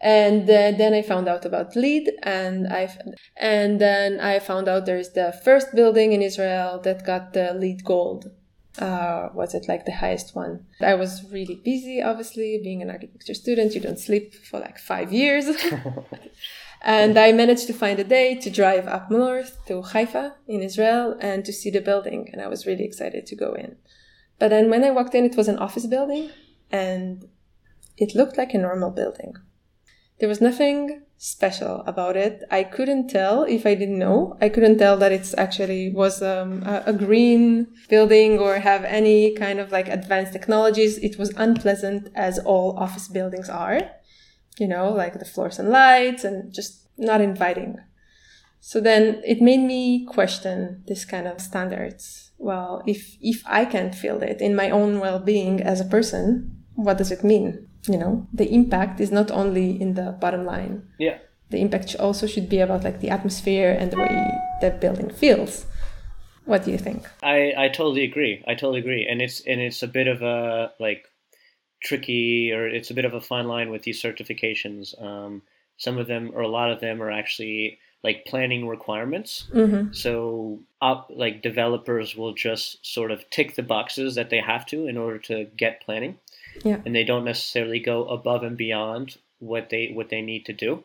And 0.00 0.42
uh, 0.48 0.72
then 0.72 0.94
I 0.94 1.02
found 1.02 1.28
out 1.28 1.44
about 1.44 1.74
LEED, 1.74 2.12
and 2.22 2.68
I 2.68 2.88
and 3.36 3.80
then 3.80 4.20
I 4.20 4.38
found 4.38 4.68
out 4.68 4.86
there 4.86 4.98
is 4.98 5.12
the 5.12 5.32
first 5.44 5.74
building 5.74 6.12
in 6.12 6.22
Israel 6.22 6.80
that 6.84 7.04
got 7.04 7.32
the 7.32 7.52
LEED 7.52 7.84
Gold. 7.84 8.30
Uh, 8.78 9.28
was 9.34 9.54
it 9.54 9.66
like 9.66 9.86
the 9.86 9.92
highest 9.92 10.36
one? 10.36 10.64
I 10.80 10.94
was 10.94 11.24
really 11.32 11.56
busy, 11.64 12.00
obviously, 12.00 12.60
being 12.62 12.80
an 12.80 12.90
architecture 12.90 13.34
student. 13.34 13.74
You 13.74 13.80
don't 13.80 13.98
sleep 13.98 14.34
for 14.34 14.60
like 14.60 14.78
five 14.78 15.12
years. 15.12 15.46
and 16.82 17.18
I 17.18 17.32
managed 17.32 17.66
to 17.66 17.72
find 17.72 17.98
a 17.98 18.04
day 18.04 18.36
to 18.36 18.50
drive 18.50 18.86
up 18.86 19.10
north 19.10 19.58
to 19.66 19.82
Haifa 19.82 20.36
in 20.46 20.62
Israel 20.62 21.16
and 21.20 21.44
to 21.44 21.52
see 21.52 21.70
the 21.70 21.80
building. 21.80 22.28
And 22.32 22.40
I 22.40 22.46
was 22.46 22.66
really 22.66 22.84
excited 22.84 23.26
to 23.26 23.34
go 23.34 23.54
in. 23.54 23.74
But 24.38 24.50
then 24.50 24.70
when 24.70 24.84
I 24.84 24.92
walked 24.92 25.16
in, 25.16 25.24
it 25.24 25.36
was 25.36 25.48
an 25.48 25.58
office 25.58 25.86
building 25.86 26.30
and 26.70 27.28
it 27.96 28.14
looked 28.14 28.38
like 28.38 28.54
a 28.54 28.58
normal 28.58 28.90
building. 28.90 29.34
There 30.20 30.28
was 30.28 30.40
nothing 30.40 31.02
special 31.16 31.82
about 31.86 32.16
it. 32.16 32.42
I 32.50 32.64
couldn't 32.64 33.08
tell 33.08 33.44
if 33.44 33.66
I 33.66 33.74
didn't 33.74 33.98
know. 33.98 34.36
I 34.40 34.48
couldn't 34.48 34.78
tell 34.78 34.96
that 34.98 35.12
it's 35.12 35.34
actually 35.36 35.90
was 35.90 36.22
um, 36.22 36.62
a, 36.64 36.84
a, 36.86 36.92
green 36.92 37.68
building 37.88 38.38
or 38.38 38.58
have 38.58 38.84
any 38.84 39.34
kind 39.34 39.58
of 39.58 39.72
like 39.72 39.88
advanced 39.88 40.32
technologies. 40.32 40.98
It 40.98 41.18
was 41.18 41.30
unpleasant 41.36 42.08
as 42.14 42.38
all 42.38 42.76
office 42.78 43.08
buildings 43.08 43.48
are, 43.48 43.80
you 44.58 44.68
know, 44.68 44.90
like 44.90 45.18
the 45.18 45.24
floors 45.24 45.58
and 45.58 45.70
lights 45.70 46.24
and 46.24 46.52
just 46.52 46.88
not 46.96 47.20
inviting. 47.20 47.76
So 48.60 48.80
then 48.80 49.22
it 49.24 49.40
made 49.40 49.60
me 49.60 50.04
question 50.04 50.82
this 50.86 51.04
kind 51.04 51.28
of 51.28 51.40
standards. 51.40 52.32
Well, 52.38 52.82
if 52.86 53.16
if 53.20 53.42
I 53.46 53.64
can't 53.64 53.94
feel 53.94 54.22
it 54.22 54.40
in 54.40 54.54
my 54.54 54.70
own 54.70 55.00
well-being 55.00 55.62
as 55.62 55.80
a 55.80 55.84
person, 55.84 56.64
what 56.74 56.98
does 56.98 57.12
it 57.12 57.24
mean? 57.24 57.67
You 57.88 57.98
know 57.98 58.26
the 58.32 58.48
impact 58.52 59.00
is 59.00 59.10
not 59.10 59.30
only 59.30 59.80
in 59.80 59.94
the 59.94 60.12
bottom 60.20 60.44
line. 60.44 60.82
Yeah. 60.98 61.18
The 61.50 61.58
impact 61.58 61.96
also 61.98 62.26
should 62.26 62.48
be 62.48 62.58
about 62.58 62.84
like 62.84 63.00
the 63.00 63.08
atmosphere 63.10 63.74
and 63.78 63.90
the 63.90 63.96
way 63.96 64.30
the 64.60 64.70
building 64.70 65.10
feels. 65.10 65.66
What 66.44 66.64
do 66.64 66.70
you 66.70 66.78
think? 66.78 67.06
I 67.22 67.52
i 67.56 67.68
totally 67.68 68.04
agree. 68.04 68.44
I 68.46 68.54
totally 68.54 68.80
agree. 68.80 69.06
And 69.06 69.20
it's 69.20 69.40
and 69.40 69.60
it's 69.60 69.82
a 69.82 69.88
bit 69.88 70.08
of 70.08 70.22
a 70.22 70.72
like 70.78 71.06
tricky 71.82 72.52
or 72.52 72.66
it's 72.66 72.90
a 72.90 72.94
bit 72.94 73.04
of 73.04 73.14
a 73.14 73.20
fine 73.20 73.48
line 73.48 73.70
with 73.70 73.82
these 73.82 74.02
certifications. 74.02 75.00
Um, 75.02 75.42
some 75.76 75.96
of 75.98 76.06
them 76.06 76.32
or 76.34 76.42
a 76.42 76.48
lot 76.48 76.70
of 76.70 76.80
them 76.80 77.02
are 77.02 77.10
actually 77.10 77.78
like 78.02 78.26
planning 78.26 78.68
requirements. 78.68 79.48
Mm-hmm. 79.54 79.92
so 79.92 80.60
up 80.80 81.10
like 81.14 81.42
developers 81.42 82.16
will 82.16 82.34
just 82.34 82.84
sort 82.86 83.10
of 83.10 83.28
tick 83.30 83.56
the 83.56 83.62
boxes 83.62 84.14
that 84.14 84.30
they 84.30 84.40
have 84.40 84.64
to 84.66 84.86
in 84.86 84.96
order 84.96 85.18
to 85.18 85.44
get 85.56 85.82
planning 85.82 86.18
yeah. 86.64 86.80
and 86.84 86.94
they 86.94 87.04
don't 87.04 87.24
necessarily 87.24 87.80
go 87.80 88.06
above 88.06 88.42
and 88.42 88.56
beyond 88.56 89.16
what 89.38 89.70
they 89.70 89.92
what 89.94 90.08
they 90.08 90.22
need 90.22 90.46
to 90.46 90.52
do, 90.52 90.84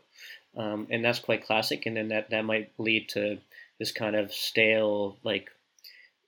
um, 0.58 0.88
and 0.90 1.04
that's 1.04 1.20
quite 1.20 1.46
classic. 1.46 1.86
And 1.86 1.98
then 1.98 2.10
that 2.10 2.30
that 2.30 2.46
might 2.46 2.72
lead 2.78 3.10
to 3.10 3.38
this 3.80 3.92
kind 3.92 4.16
of 4.16 4.34
stale 4.34 5.18
like 5.24 5.50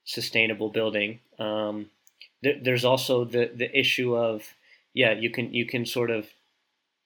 sustainable 0.04 0.70
building. 0.70 1.20
Um, 1.38 1.90
th- 2.42 2.62
there's 2.62 2.84
also 2.84 3.24
the 3.24 3.50
the 3.54 3.78
issue 3.78 4.16
of 4.16 4.54
yeah 4.94 5.12
you 5.12 5.30
can 5.30 5.52
you 5.52 5.66
can 5.66 5.86
sort 5.86 6.10
of 6.10 6.26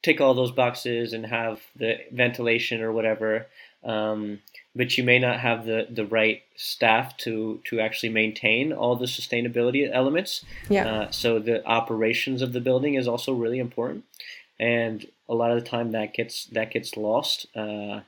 tick 0.03 0.21
all 0.21 0.35
those 0.35 0.53
boxes 0.53 1.13
and 1.13 1.27
have 1.27 1.61
the 1.77 1.97
ventilation 2.13 2.81
or 2.81 2.93
whatever 2.93 3.47
um, 3.85 4.41
but 4.75 4.97
you 4.99 5.05
may 5.05 5.19
not 5.19 5.41
have 5.41 5.65
the, 5.65 5.87
the 5.91 6.05
right 6.05 6.43
staff 6.57 7.17
to, 7.19 7.61
to 7.65 7.81
actually 7.81 8.11
maintain 8.11 8.73
all 8.73 8.97
the 8.97 9.07
sustainability 9.07 9.89
elements. 9.91 10.45
Yeah. 10.69 10.87
Uh, 10.87 11.11
so 11.11 11.39
the 11.39 11.65
operations 11.67 12.43
of 12.43 12.53
the 12.53 12.61
building 12.61 12.95
is 12.95 13.09
also 13.09 13.33
really 13.33 13.59
important, 13.59 14.05
and 14.59 15.07
a 15.29 15.35
lot 15.35 15.51
of 15.51 15.63
the 15.63 15.69
time 15.69 15.93
that 15.93 16.15
gets 16.15 16.47
that 16.47 16.71
gets 16.71 16.97
lost. 16.97 17.47
Uh, 17.57 18.01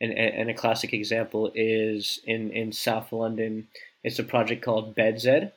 and, 0.00 0.12
and 0.12 0.50
a 0.50 0.54
classic 0.54 0.92
example 0.92 1.50
is 1.54 2.20
in, 2.24 2.50
in 2.50 2.72
South 2.72 3.12
London. 3.12 3.68
It's 4.02 4.18
a 4.18 4.24
project 4.24 4.62
called 4.62 4.94
BedZED. 4.94 5.52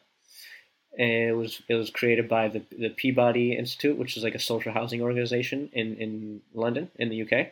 And 0.97 1.29
it 1.29 1.35
was 1.35 1.61
it 1.67 1.75
was 1.75 1.89
created 1.89 2.29
by 2.29 2.47
the 2.47 2.63
the 2.71 2.89
Peabody 2.89 3.55
Institute, 3.55 3.97
which 3.97 4.15
is 4.15 4.23
like 4.23 4.35
a 4.35 4.39
social 4.39 4.71
housing 4.71 5.01
organization 5.01 5.69
in, 5.73 5.95
in 5.97 6.41
London 6.53 6.89
in 6.95 7.09
the 7.09 7.21
UK 7.21 7.51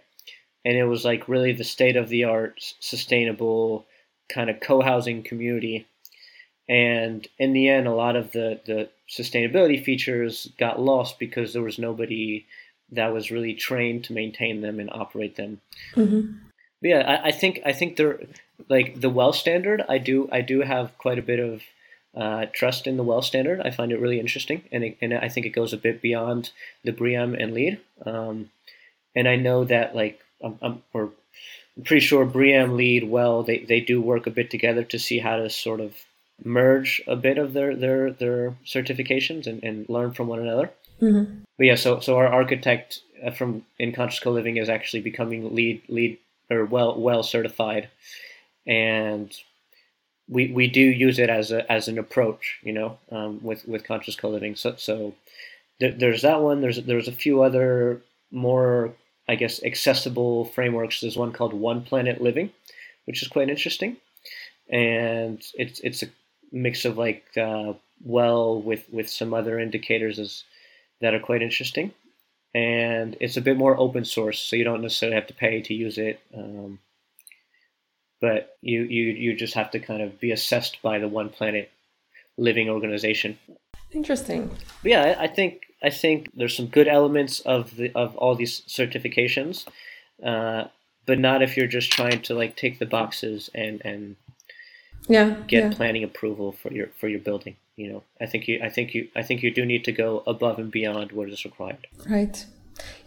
and 0.65 0.75
it 0.75 0.85
was 0.85 1.05
like 1.05 1.29
really 1.29 1.53
the 1.53 1.63
state 1.63 1.95
of 1.95 2.09
the 2.09 2.23
art, 2.23 2.73
sustainable 2.79 3.85
kind 4.27 4.49
of 4.49 4.59
co-housing 4.59 5.21
community. 5.21 5.85
And 6.67 7.27
in 7.37 7.53
the 7.53 7.69
end, 7.69 7.87
a 7.87 7.93
lot 7.93 8.15
of 8.15 8.31
the 8.31 8.59
the 8.65 8.89
sustainability 9.07 9.83
features 9.83 10.49
got 10.57 10.81
lost 10.81 11.19
because 11.19 11.53
there 11.53 11.61
was 11.61 11.77
nobody 11.77 12.47
that 12.91 13.13
was 13.13 13.29
really 13.29 13.53
trained 13.53 14.03
to 14.05 14.13
maintain 14.13 14.61
them 14.61 14.79
and 14.79 14.89
operate 14.91 15.35
them. 15.35 15.61
Mm-hmm. 15.95 16.37
yeah, 16.81 17.19
I, 17.23 17.27
I, 17.27 17.31
think 17.31 17.61
I 17.65 17.73
think 17.73 17.97
they're 17.97 18.19
like 18.67 18.99
the 18.99 19.09
WELL 19.09 19.33
standard. 19.33 19.83
I 19.87 19.99
do 19.99 20.27
I 20.31 20.41
do 20.41 20.61
have 20.61 20.97
quite 20.97 21.19
a 21.19 21.23
bit 21.23 21.39
of 21.39 21.61
uh, 22.15 22.47
trust 22.51 22.87
in 22.87 22.97
the 22.97 23.03
WELL 23.03 23.21
standard. 23.21 23.61
I 23.61 23.69
find 23.69 23.91
it 23.91 23.99
really 23.99 24.19
interesting, 24.19 24.63
and 24.71 24.83
it, 24.83 24.97
and 25.01 25.13
I 25.13 25.29
think 25.29 25.45
it 25.45 25.49
goes 25.49 25.73
a 25.73 25.77
bit 25.77 26.01
beyond 26.01 26.49
the 26.83 26.91
BREEAM 26.93 27.35
and 27.39 27.53
LEED. 27.53 27.79
Um, 28.03 28.49
and 29.15 29.27
I 29.27 29.35
know 29.35 29.63
that 29.65 29.95
like 29.95 30.19
I'm, 30.43 30.57
I'm, 30.61 30.83
or 30.93 31.09
I'm 31.77 31.83
pretty 31.83 32.05
sure 32.05 32.25
BREEAM 32.25 32.75
LEED 32.75 33.09
well 33.09 33.43
they, 33.43 33.59
they 33.59 33.79
do 33.79 34.01
work 34.01 34.27
a 34.27 34.31
bit 34.31 34.49
together 34.49 34.83
to 34.83 34.99
see 34.99 35.19
how 35.19 35.37
to 35.37 35.49
sort 35.49 35.79
of 35.79 35.95
merge 36.43 37.01
a 37.07 37.15
bit 37.15 37.37
of 37.37 37.53
their 37.53 37.75
their 37.75 38.11
their 38.11 38.55
certifications 38.65 39.47
and, 39.47 39.63
and 39.63 39.87
learn 39.89 40.13
from 40.13 40.27
one 40.27 40.39
another. 40.39 40.71
Mm-hmm. 41.01 41.43
But 41.57 41.65
yeah, 41.65 41.75
so 41.75 41.99
so 41.99 42.17
our 42.17 42.27
architect 42.27 42.99
uh, 43.23 43.31
from 43.31 43.65
in 43.79 43.93
conscious 43.93 44.19
co-living 44.19 44.57
is 44.57 44.69
actually 44.69 45.01
becoming 45.01 45.53
lead 45.55 45.81
LEED 45.87 46.17
or 46.49 46.65
well 46.65 46.99
well 46.99 47.23
certified, 47.23 47.89
and 48.67 49.35
we 50.27 50.51
we 50.51 50.67
do 50.67 50.81
use 50.81 51.19
it 51.19 51.29
as 51.29 51.51
a 51.51 51.69
as 51.71 51.87
an 51.87 51.97
approach, 51.97 52.59
you 52.63 52.73
know, 52.73 52.97
um, 53.11 53.39
with 53.41 53.67
with 53.67 53.83
conscious 53.83 54.15
co-living. 54.15 54.55
So 54.55 54.75
so 54.77 55.15
there, 55.79 55.91
there's 55.91 56.21
that 56.23 56.41
one. 56.41 56.61
There's 56.61 56.83
there's 56.83 57.07
a 57.07 57.13
few 57.13 57.41
other 57.41 58.01
more 58.31 58.93
I 59.27 59.35
guess, 59.35 59.63
accessible 59.63 60.45
frameworks. 60.45 61.01
There's 61.01 61.17
one 61.17 61.33
called 61.33 61.53
One 61.53 61.81
Planet 61.81 62.21
Living, 62.21 62.51
which 63.05 63.21
is 63.21 63.27
quite 63.27 63.49
interesting, 63.49 63.97
and 64.69 65.43
it's 65.55 65.79
it's 65.79 66.03
a 66.03 66.07
mix 66.51 66.85
of 66.85 66.97
like 66.97 67.25
uh, 67.37 67.73
well 68.03 68.61
with 68.61 68.85
with 68.91 69.09
some 69.09 69.33
other 69.33 69.59
indicators 69.59 70.19
as, 70.19 70.43
that 71.01 71.13
are 71.13 71.19
quite 71.19 71.41
interesting, 71.41 71.91
and 72.53 73.17
it's 73.19 73.37
a 73.37 73.41
bit 73.41 73.57
more 73.57 73.77
open 73.79 74.05
source, 74.05 74.39
so 74.39 74.55
you 74.55 74.63
don't 74.63 74.81
necessarily 74.81 75.15
have 75.15 75.27
to 75.27 75.33
pay 75.33 75.61
to 75.61 75.73
use 75.73 75.97
it. 75.97 76.19
Um, 76.35 76.79
but 78.21 78.57
you, 78.61 78.83
you 78.83 79.03
you 79.11 79.35
just 79.35 79.53
have 79.55 79.71
to 79.71 79.79
kind 79.79 80.01
of 80.01 80.19
be 80.19 80.31
assessed 80.31 80.81
by 80.81 80.99
the 80.99 81.07
One 81.07 81.29
Planet 81.29 81.71
Living 82.37 82.69
organization. 82.69 83.37
Interesting. 83.91 84.49
But 84.81 84.91
yeah, 84.91 85.15
I 85.17 85.27
think 85.27 85.61
I 85.81 85.89
think 85.89 86.29
there's 86.35 86.55
some 86.55 86.67
good 86.67 86.87
elements 86.87 87.39
of 87.41 87.75
the 87.75 87.91
of 87.95 88.15
all 88.17 88.35
these 88.35 88.61
certifications, 88.61 89.65
uh, 90.23 90.65
but 91.05 91.19
not 91.19 91.41
if 91.41 91.55
you're 91.55 91.67
just 91.67 91.91
trying 91.91 92.21
to 92.23 92.33
like 92.33 92.55
take 92.55 92.79
the 92.79 92.85
boxes 92.85 93.49
and 93.53 93.81
and 93.85 94.15
yeah 95.07 95.35
get 95.47 95.63
yeah. 95.63 95.73
planning 95.73 96.03
approval 96.03 96.51
for 96.51 96.71
your 96.71 96.87
for 96.99 97.07
your 97.07 97.19
building. 97.19 97.55
You 97.75 97.91
know, 97.91 98.03
I 98.21 98.25
think 98.25 98.47
you 98.47 98.59
I 98.63 98.69
think 98.69 98.93
you 98.93 99.09
I 99.15 99.21
think 99.21 99.43
you 99.43 99.51
do 99.51 99.65
need 99.65 99.83
to 99.85 99.91
go 99.91 100.23
above 100.25 100.59
and 100.59 100.71
beyond 100.71 101.11
what 101.11 101.29
is 101.29 101.45
required. 101.45 101.87
Right. 102.09 102.45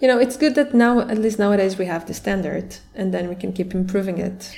You 0.00 0.08
know, 0.08 0.18
it's 0.18 0.36
good 0.36 0.54
that 0.54 0.72
now 0.72 1.00
at 1.00 1.18
least 1.18 1.38
nowadays 1.38 1.76
we 1.76 1.84
have 1.84 2.06
the 2.06 2.14
standard, 2.14 2.76
and 2.94 3.12
then 3.12 3.28
we 3.28 3.34
can 3.34 3.52
keep 3.52 3.74
improving 3.74 4.18
it 4.18 4.54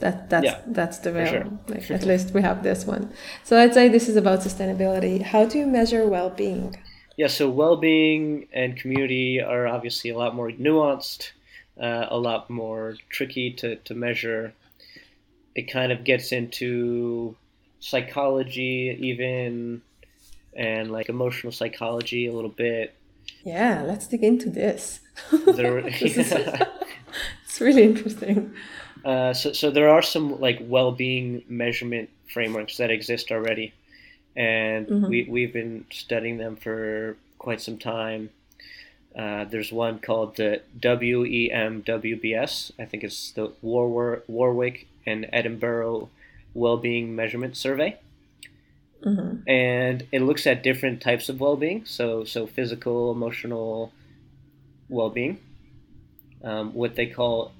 that 0.00 0.30
that's 0.30 0.44
yeah, 0.44 0.60
that's 0.66 0.98
the 0.98 1.12
real 1.12 1.26
sure. 1.26 1.46
like 1.68 1.90
at 1.90 2.04
least 2.04 2.32
we 2.32 2.42
have 2.42 2.62
this 2.62 2.84
one. 2.84 3.12
So 3.44 3.56
let's 3.56 3.74
say 3.74 3.88
this 3.88 4.08
is 4.08 4.16
about 4.16 4.40
sustainability. 4.40 5.22
How 5.22 5.44
do 5.44 5.58
you 5.58 5.66
measure 5.66 6.06
well-being? 6.06 6.76
Yeah 7.16 7.26
so 7.26 7.50
well-being 7.50 8.46
and 8.52 8.76
community 8.76 9.40
are 9.40 9.66
obviously 9.66 10.10
a 10.10 10.16
lot 10.16 10.34
more 10.34 10.50
nuanced 10.50 11.32
uh, 11.80 12.06
a 12.10 12.18
lot 12.18 12.50
more 12.50 12.96
tricky 13.08 13.52
to, 13.52 13.76
to 13.76 13.94
measure. 13.94 14.52
It 15.54 15.70
kind 15.70 15.92
of 15.92 16.04
gets 16.04 16.32
into 16.32 17.36
psychology 17.80 18.96
even 19.00 19.82
and 20.56 20.90
like 20.90 21.08
emotional 21.08 21.52
psychology 21.52 22.26
a 22.26 22.32
little 22.32 22.50
bit. 22.50 22.94
Yeah 23.44 23.82
let's 23.82 24.06
dig 24.06 24.24
into 24.24 24.50
this. 24.50 25.00
There, 25.30 25.82
this 26.00 26.16
is, 26.16 26.32
it's 27.44 27.60
really 27.60 27.84
interesting 27.84 28.54
Uh, 29.08 29.32
so, 29.32 29.54
so 29.54 29.70
there 29.70 29.88
are 29.88 30.02
some 30.02 30.38
like 30.38 30.58
well-being 30.60 31.42
measurement 31.48 32.10
frameworks 32.30 32.76
that 32.76 32.90
exist 32.90 33.32
already, 33.32 33.72
and 34.36 34.86
mm-hmm. 34.86 35.08
we 35.08 35.26
we've 35.30 35.52
been 35.54 35.86
studying 35.90 36.36
them 36.36 36.56
for 36.56 37.16
quite 37.38 37.58
some 37.58 37.78
time. 37.78 38.28
Uh, 39.18 39.44
there's 39.46 39.72
one 39.72 39.98
called 39.98 40.36
the 40.36 40.60
WEMWBS. 40.78 42.72
I 42.78 42.84
think 42.84 43.02
it's 43.02 43.32
the 43.32 43.50
War- 43.62 44.24
Warwick 44.28 44.86
and 45.06 45.26
Edinburgh 45.32 46.10
Well-being 46.52 47.16
Measurement 47.16 47.56
Survey, 47.56 47.96
mm-hmm. 49.02 49.48
and 49.48 50.06
it 50.12 50.20
looks 50.20 50.46
at 50.46 50.62
different 50.62 51.00
types 51.00 51.30
of 51.30 51.40
well-being. 51.40 51.86
So, 51.86 52.24
so 52.24 52.46
physical, 52.46 53.10
emotional 53.10 53.90
well-being, 54.90 55.40
um, 56.44 56.74
what 56.74 56.94
they 56.94 57.06
call 57.06 57.52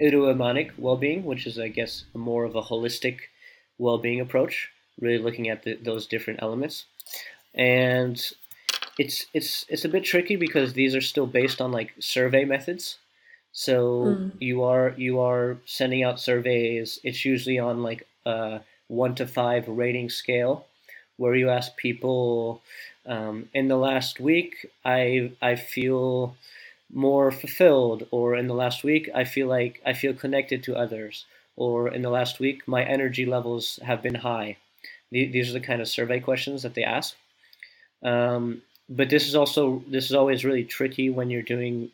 eudaimonic 0.00 0.72
well-being, 0.78 1.24
which 1.24 1.46
is, 1.46 1.58
I 1.58 1.68
guess, 1.68 2.04
more 2.14 2.44
of 2.44 2.54
a 2.54 2.62
holistic 2.62 3.18
well-being 3.78 4.20
approach, 4.20 4.70
really 5.00 5.18
looking 5.18 5.48
at 5.48 5.62
the, 5.62 5.74
those 5.74 6.06
different 6.06 6.42
elements, 6.42 6.86
and 7.54 8.20
it's 8.98 9.26
it's 9.34 9.66
it's 9.68 9.84
a 9.84 9.88
bit 9.88 10.04
tricky 10.04 10.36
because 10.36 10.72
these 10.72 10.94
are 10.94 11.00
still 11.00 11.26
based 11.26 11.60
on 11.60 11.72
like 11.72 11.92
survey 11.98 12.44
methods. 12.44 12.98
So 13.52 14.04
mm. 14.04 14.32
you 14.40 14.62
are 14.62 14.94
you 14.96 15.20
are 15.20 15.58
sending 15.64 16.02
out 16.02 16.20
surveys. 16.20 17.00
It's 17.04 17.24
usually 17.24 17.58
on 17.58 17.82
like 17.82 18.06
a 18.26 18.60
one 18.88 19.14
to 19.16 19.26
five 19.26 19.68
rating 19.68 20.10
scale, 20.10 20.66
where 21.16 21.34
you 21.34 21.50
ask 21.50 21.76
people, 21.76 22.62
um, 23.06 23.48
in 23.54 23.68
the 23.68 23.76
last 23.76 24.20
week, 24.20 24.70
I 24.84 25.32
I 25.40 25.56
feel 25.56 26.36
more 26.94 27.30
fulfilled, 27.30 28.06
or 28.10 28.34
in 28.36 28.46
the 28.46 28.54
last 28.54 28.84
week, 28.84 29.10
I 29.14 29.24
feel 29.24 29.48
like 29.48 29.82
I 29.84 29.92
feel 29.92 30.14
connected 30.14 30.62
to 30.64 30.76
others, 30.76 31.26
or 31.56 31.88
in 31.88 32.02
the 32.02 32.10
last 32.10 32.40
week, 32.40 32.66
my 32.66 32.84
energy 32.84 33.26
levels 33.26 33.78
have 33.84 34.02
been 34.02 34.14
high. 34.14 34.56
These 35.10 35.50
are 35.50 35.54
the 35.54 35.60
kind 35.60 35.80
of 35.80 35.88
survey 35.88 36.20
questions 36.20 36.62
that 36.62 36.74
they 36.74 36.84
ask. 36.84 37.14
Um, 38.02 38.62
but 38.88 39.10
this 39.10 39.26
is 39.26 39.34
also 39.34 39.82
this 39.88 40.06
is 40.06 40.12
always 40.12 40.44
really 40.44 40.64
tricky 40.64 41.10
when 41.10 41.30
you're 41.30 41.42
doing 41.42 41.90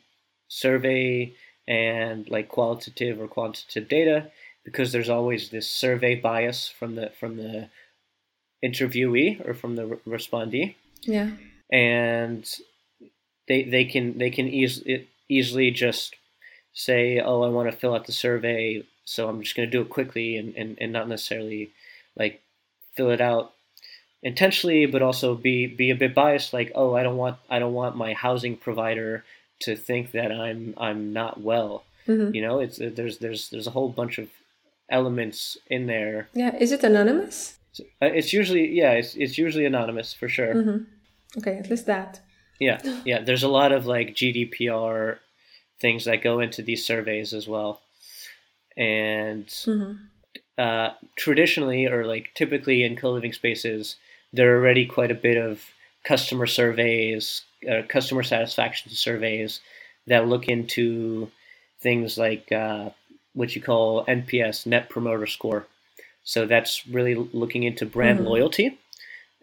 survey 0.47 1.33
and 1.67 2.29
like 2.29 2.49
qualitative 2.49 3.19
or 3.19 3.27
quantitative 3.27 3.87
data 3.87 4.31
because 4.63 4.91
there's 4.91 5.09
always 5.09 5.49
this 5.49 5.69
survey 5.69 6.15
bias 6.15 6.67
from 6.67 6.95
the 6.95 7.11
from 7.19 7.37
the 7.37 7.69
interviewee 8.63 9.47
or 9.47 9.53
from 9.53 9.75
the 9.75 9.99
respondee. 10.07 10.75
Yeah. 11.03 11.31
And 11.71 12.47
they 13.51 13.63
they 13.63 13.83
can 13.83 14.17
they 14.17 14.29
can 14.29 14.47
easily 14.47 15.09
easily 15.27 15.71
just 15.71 16.15
say, 16.73 17.19
"Oh, 17.19 17.41
I 17.41 17.49
want 17.49 17.69
to 17.69 17.77
fill 17.77 17.93
out 17.93 18.05
the 18.05 18.13
survey, 18.13 18.83
so 19.03 19.27
I'm 19.27 19.41
just 19.41 19.57
going 19.57 19.69
to 19.69 19.77
do 19.77 19.81
it 19.81 19.89
quickly," 19.89 20.37
and, 20.37 20.55
and, 20.55 20.77
and 20.79 20.93
not 20.93 21.09
necessarily 21.09 21.71
like 22.15 22.41
fill 22.95 23.09
it 23.09 23.19
out 23.19 23.51
intentionally, 24.23 24.85
but 24.85 25.01
also 25.01 25.35
be 25.35 25.67
be 25.67 25.89
a 25.89 25.95
bit 25.95 26.15
biased. 26.15 26.53
Like, 26.53 26.71
oh, 26.75 26.95
I 26.95 27.03
don't 27.03 27.17
want 27.17 27.37
I 27.49 27.59
don't 27.59 27.73
want 27.73 27.97
my 27.97 28.13
housing 28.13 28.55
provider 28.55 29.25
to 29.63 29.75
think 29.75 30.11
that 30.11 30.31
I'm 30.31 30.73
I'm 30.77 31.11
not 31.11 31.41
well. 31.41 31.83
Mm-hmm. 32.07 32.33
You 32.33 32.41
know, 32.43 32.59
it's 32.59 32.77
there's 32.77 33.17
there's 33.17 33.49
there's 33.49 33.67
a 33.67 33.71
whole 33.71 33.89
bunch 33.89 34.17
of 34.17 34.29
elements 34.89 35.57
in 35.67 35.87
there. 35.87 36.29
Yeah, 36.33 36.55
is 36.55 36.71
it 36.71 36.85
anonymous? 36.85 37.57
It's 37.99 38.31
usually 38.31 38.69
yeah, 38.71 38.91
it's 38.91 39.15
it's 39.15 39.37
usually 39.37 39.65
anonymous 39.65 40.13
for 40.13 40.29
sure. 40.29 40.55
Mm-hmm. 40.55 41.39
Okay, 41.39 41.57
at 41.57 41.69
least 41.69 41.85
that. 41.87 42.21
Yeah, 42.61 42.79
yeah. 43.05 43.21
There's 43.21 43.43
a 43.43 43.49
lot 43.49 43.73
of 43.73 43.85
like 43.85 44.15
GDPR 44.15 45.17
things 45.81 46.05
that 46.05 46.21
go 46.21 46.39
into 46.39 46.61
these 46.61 46.85
surveys 46.85 47.33
as 47.33 47.47
well, 47.47 47.81
and 48.77 49.47
mm-hmm. 49.47 49.93
uh, 50.57 50.91
traditionally 51.17 51.87
or 51.87 52.05
like 52.05 52.29
typically 52.35 52.83
in 52.83 52.95
co-living 52.95 53.33
spaces, 53.33 53.97
there 54.31 54.55
are 54.55 54.59
already 54.59 54.85
quite 54.85 55.11
a 55.11 55.15
bit 55.15 55.37
of 55.37 55.65
customer 56.03 56.45
surveys, 56.45 57.41
uh, 57.69 57.81
customer 57.89 58.23
satisfaction 58.23 58.91
surveys 58.91 59.59
that 60.07 60.27
look 60.27 60.47
into 60.47 61.29
things 61.79 62.17
like 62.17 62.51
uh, 62.51 62.89
what 63.33 63.55
you 63.55 63.61
call 63.61 64.05
NPS, 64.05 64.67
Net 64.67 64.89
Promoter 64.89 65.27
Score. 65.27 65.65
So 66.23 66.45
that's 66.45 66.87
really 66.87 67.15
looking 67.15 67.63
into 67.63 67.85
brand 67.87 68.19
mm-hmm. 68.19 68.27
loyalty 68.27 68.77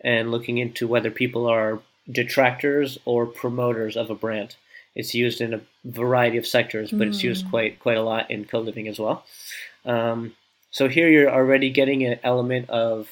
and 0.05 0.31
looking 0.31 0.59
into 0.59 0.87
whether 0.87 1.11
people 1.11 1.47
are 1.49 1.81
detractors 2.11 2.99
or 3.05 3.27
promoters 3.27 3.97
of 3.97 4.11
a 4.11 4.15
brand. 4.15 4.57
It's 4.95 5.15
used 5.15 5.41
in 5.41 5.55
a 5.55 5.61
variety 5.85 6.39
of 6.39 6.47
sectors, 6.47 6.91
but 6.91 7.07
mm. 7.07 7.11
it's 7.11 7.23
used 7.23 7.47
mm. 7.47 7.51
quite 7.51 7.79
quite 7.79 7.97
a 7.97 8.03
lot 8.03 8.31
in 8.31 8.45
co-living 8.45 8.89
as 8.89 8.99
well. 8.99 9.25
Um, 9.85 10.35
so 10.71 10.89
here 10.89 11.09
you're 11.09 11.31
already 11.31 11.71
getting 11.71 12.05
an 12.05 12.19
element 12.23 12.69
of 12.71 13.09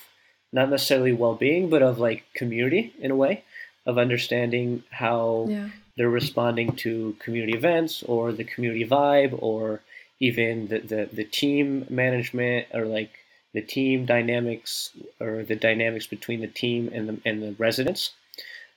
not 0.53 0.71
necessarily 0.71 1.13
well-being, 1.13 1.69
but 1.71 1.83
of 1.83 1.99
like 1.99 2.25
community 2.35 2.95
in 2.99 3.11
a 3.11 3.17
way, 3.17 3.45
of 3.85 3.99
understanding 3.99 4.83
how 4.91 5.47
yeah. 5.49 5.69
they're 5.97 6.09
responding 6.09 6.73
to 6.77 7.17
community 7.19 7.57
events 7.57 8.03
or 8.03 8.33
the 8.33 8.45
community 8.45 8.87
vibe 8.87 9.37
or 9.43 9.83
even 10.19 10.69
the, 10.69 10.79
the, 10.81 11.09
the 11.13 11.25
team 11.25 11.87
management 11.89 12.67
or 12.73 12.85
like 12.85 13.11
the 13.53 13.61
team 13.61 14.07
dynamics 14.07 14.91
or 15.21 15.43
the 15.43 15.57
dynamics 15.57 16.07
between 16.07 16.41
the 16.41 16.47
team 16.47 16.91
and 16.93 17.09
the, 17.09 17.21
and 17.25 17.43
the 17.43 17.55
residents 17.59 18.13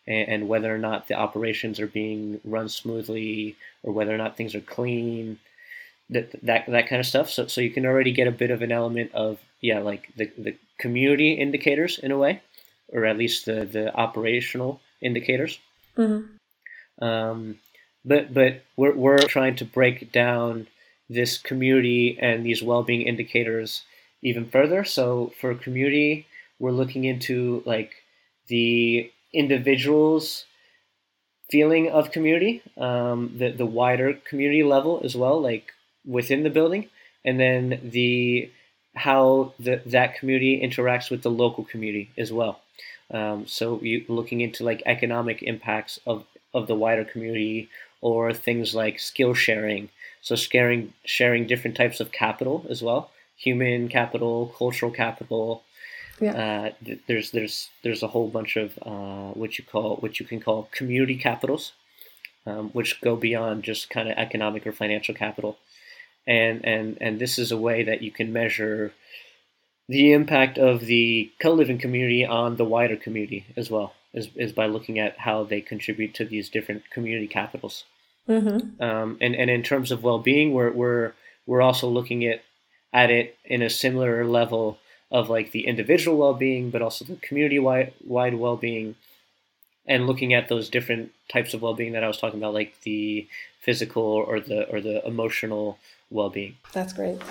and, 0.10 0.28
and 0.28 0.48
whether 0.50 0.74
or 0.74 0.80
not 0.80 1.08
the 1.08 1.14
operations 1.14 1.80
are 1.80 1.88
being 1.88 2.42
run 2.44 2.68
smoothly 2.68 3.56
or 3.84 3.94
whether 3.94 4.14
or 4.14 4.18
not 4.18 4.36
things 4.36 4.56
are 4.56 4.62
clean 4.62 5.40
that 6.10 6.32
that 6.44 6.66
that 6.68 6.88
kind 6.90 7.00
of 7.00 7.06
stuff. 7.06 7.30
So 7.30 7.48
so 7.48 7.62
you 7.62 7.70
can 7.70 7.86
already 7.86 8.12
get 8.12 8.28
a 8.28 8.32
bit 8.32 8.52
of 8.52 8.62
an 8.62 8.72
element 8.72 9.12
of 9.14 9.40
yeah, 9.62 9.80
like 9.80 10.10
the 10.18 10.32
the 10.38 10.56
community 10.78 11.34
indicators 11.34 12.00
in 12.00 12.12
a 12.12 12.18
way, 12.18 12.42
or 12.90 13.06
at 13.06 13.18
least 13.18 13.46
the 13.46 13.66
the 13.66 13.94
operational 13.96 14.82
indicators. 15.02 15.60
Mm-hmm. 15.98 17.06
Um, 17.06 17.60
but 18.04 18.34
but 18.34 18.64
we're 18.76 18.96
we're 18.96 19.20
trying 19.20 19.56
to 19.58 19.66
break 19.66 20.12
down 20.12 20.68
this 21.10 21.38
community 21.38 22.18
and 22.20 22.46
these 22.46 22.62
well-being 22.62 23.02
indicators 23.02 23.84
even 24.22 24.50
further. 24.50 24.84
So 24.84 25.32
for 25.40 25.56
community, 25.56 26.28
we're 26.60 26.72
looking 26.72 27.04
into 27.04 27.64
like 27.66 27.94
the 28.48 29.12
individuals 29.34 30.46
feeling 31.50 31.90
of 31.90 32.12
community, 32.12 32.62
um, 32.78 33.36
the 33.38 33.52
the 33.52 33.66
wider 33.66 34.14
community 34.14 34.64
level 34.64 35.02
as 35.04 35.16
well, 35.16 35.42
like 35.42 35.74
within 36.06 36.44
the 36.44 36.50
building, 36.50 36.90
and 37.26 37.40
then 37.40 37.80
the 37.84 38.52
how 38.96 39.54
the, 39.60 39.82
that 39.86 40.16
community 40.16 40.60
interacts 40.62 41.10
with 41.10 41.22
the 41.22 41.32
local 41.32 41.64
community 41.64 42.10
as 42.18 42.32
well. 42.32 42.60
Um, 43.12 43.48
so 43.48 43.80
you 43.82 44.06
looking 44.08 44.42
into 44.42 44.64
like 44.64 44.84
economic 44.86 45.42
impacts 45.42 46.00
of, 46.06 46.26
of 46.54 46.68
the 46.68 46.76
wider 46.76 47.06
community 47.06 47.70
or 48.02 48.34
things 48.34 48.76
like 48.76 49.00
skill 49.00 49.34
sharing. 49.34 49.90
So 50.22 50.36
sharing 50.36 50.94
sharing 51.06 51.48
different 51.48 51.78
types 51.78 52.00
of 52.00 52.12
capital 52.12 52.66
as 52.70 52.82
well, 52.82 53.12
human 53.36 53.90
capital, 53.90 54.54
cultural 54.58 54.92
capital. 54.92 55.64
Yeah. 56.22 56.72
Uh, 56.84 56.96
there's 57.08 57.32
there's 57.32 57.70
there's 57.84 58.04
a 58.04 58.08
whole 58.08 58.28
bunch 58.28 58.58
of 58.58 58.78
uh, 58.82 59.34
what 59.34 59.58
you 59.58 59.64
call 59.64 59.98
what 59.98 60.20
you 60.20 60.26
can 60.26 60.40
call 60.40 60.70
community 60.72 61.16
capitals, 61.16 61.74
um, 62.46 62.70
which 62.72 63.02
go 63.02 63.16
beyond 63.16 63.64
just 63.64 63.90
kind 63.90 64.10
of 64.10 64.18
economic 64.18 64.68
or 64.68 64.72
financial 64.72 65.16
capital 65.16 65.58
and 66.30 66.64
and 66.64 66.98
and 67.02 67.20
this 67.20 67.38
is 67.40 67.52
a 67.52 67.58
way 67.58 67.84
that 67.84 68.02
you 68.02 68.12
can 68.12 68.32
measure 68.32 68.94
the 69.90 70.14
impact 70.14 70.58
of 70.60 70.82
the 70.82 71.32
co-living 71.40 71.80
community 71.80 72.24
on 72.24 72.56
the 72.56 72.64
wider 72.64 72.96
community 72.96 73.48
as 73.58 73.72
well 73.72 73.94
is, 74.14 74.30
is 74.36 74.54
by 74.54 74.68
looking 74.68 75.00
at 75.00 75.18
how 75.18 75.44
they 75.44 75.60
contribute 75.60 76.14
to 76.14 76.24
these 76.24 76.48
different 76.48 76.90
community 76.92 77.28
capitals 77.28 77.84
mm-hmm. 78.28 78.82
um, 78.82 79.18
and 79.20 79.36
and 79.36 79.50
in 79.50 79.64
terms 79.64 79.92
of 79.92 80.04
well-being 80.04 80.54
we're 80.54 80.72
we're 80.72 81.14
we're 81.48 81.62
also 81.62 81.88
looking 81.88 82.24
at 82.26 82.44
at 82.94 83.10
it 83.10 83.36
in 83.44 83.62
a 83.62 83.70
similar 83.70 84.24
level 84.24 84.78
of 85.12 85.30
like 85.30 85.52
the 85.52 85.66
individual 85.66 86.18
well-being 86.18 86.70
but 86.70 86.82
also 86.82 87.04
the 87.06 87.16
community 87.18 87.60
wide 87.60 87.94
well-being 88.06 88.96
and 89.88 90.06
looking 90.06 90.34
at 90.34 90.50
those 90.50 90.70
different 90.70 91.12
types 91.30 91.54
of 91.54 91.62
well-being 91.62 91.94
that 91.94 92.04
I 92.04 92.08
was 92.08 92.18
talking 92.18 92.40
about 92.40 92.54
like 92.54 92.80
the 92.82 93.28
physical 93.60 94.04
or 94.04 94.40
the 94.40 94.70
or 94.70 94.80
the 94.80 95.06
emotional 95.06 95.80
well-being. 96.12 96.56
That's 96.74 96.94
great. 96.94 97.22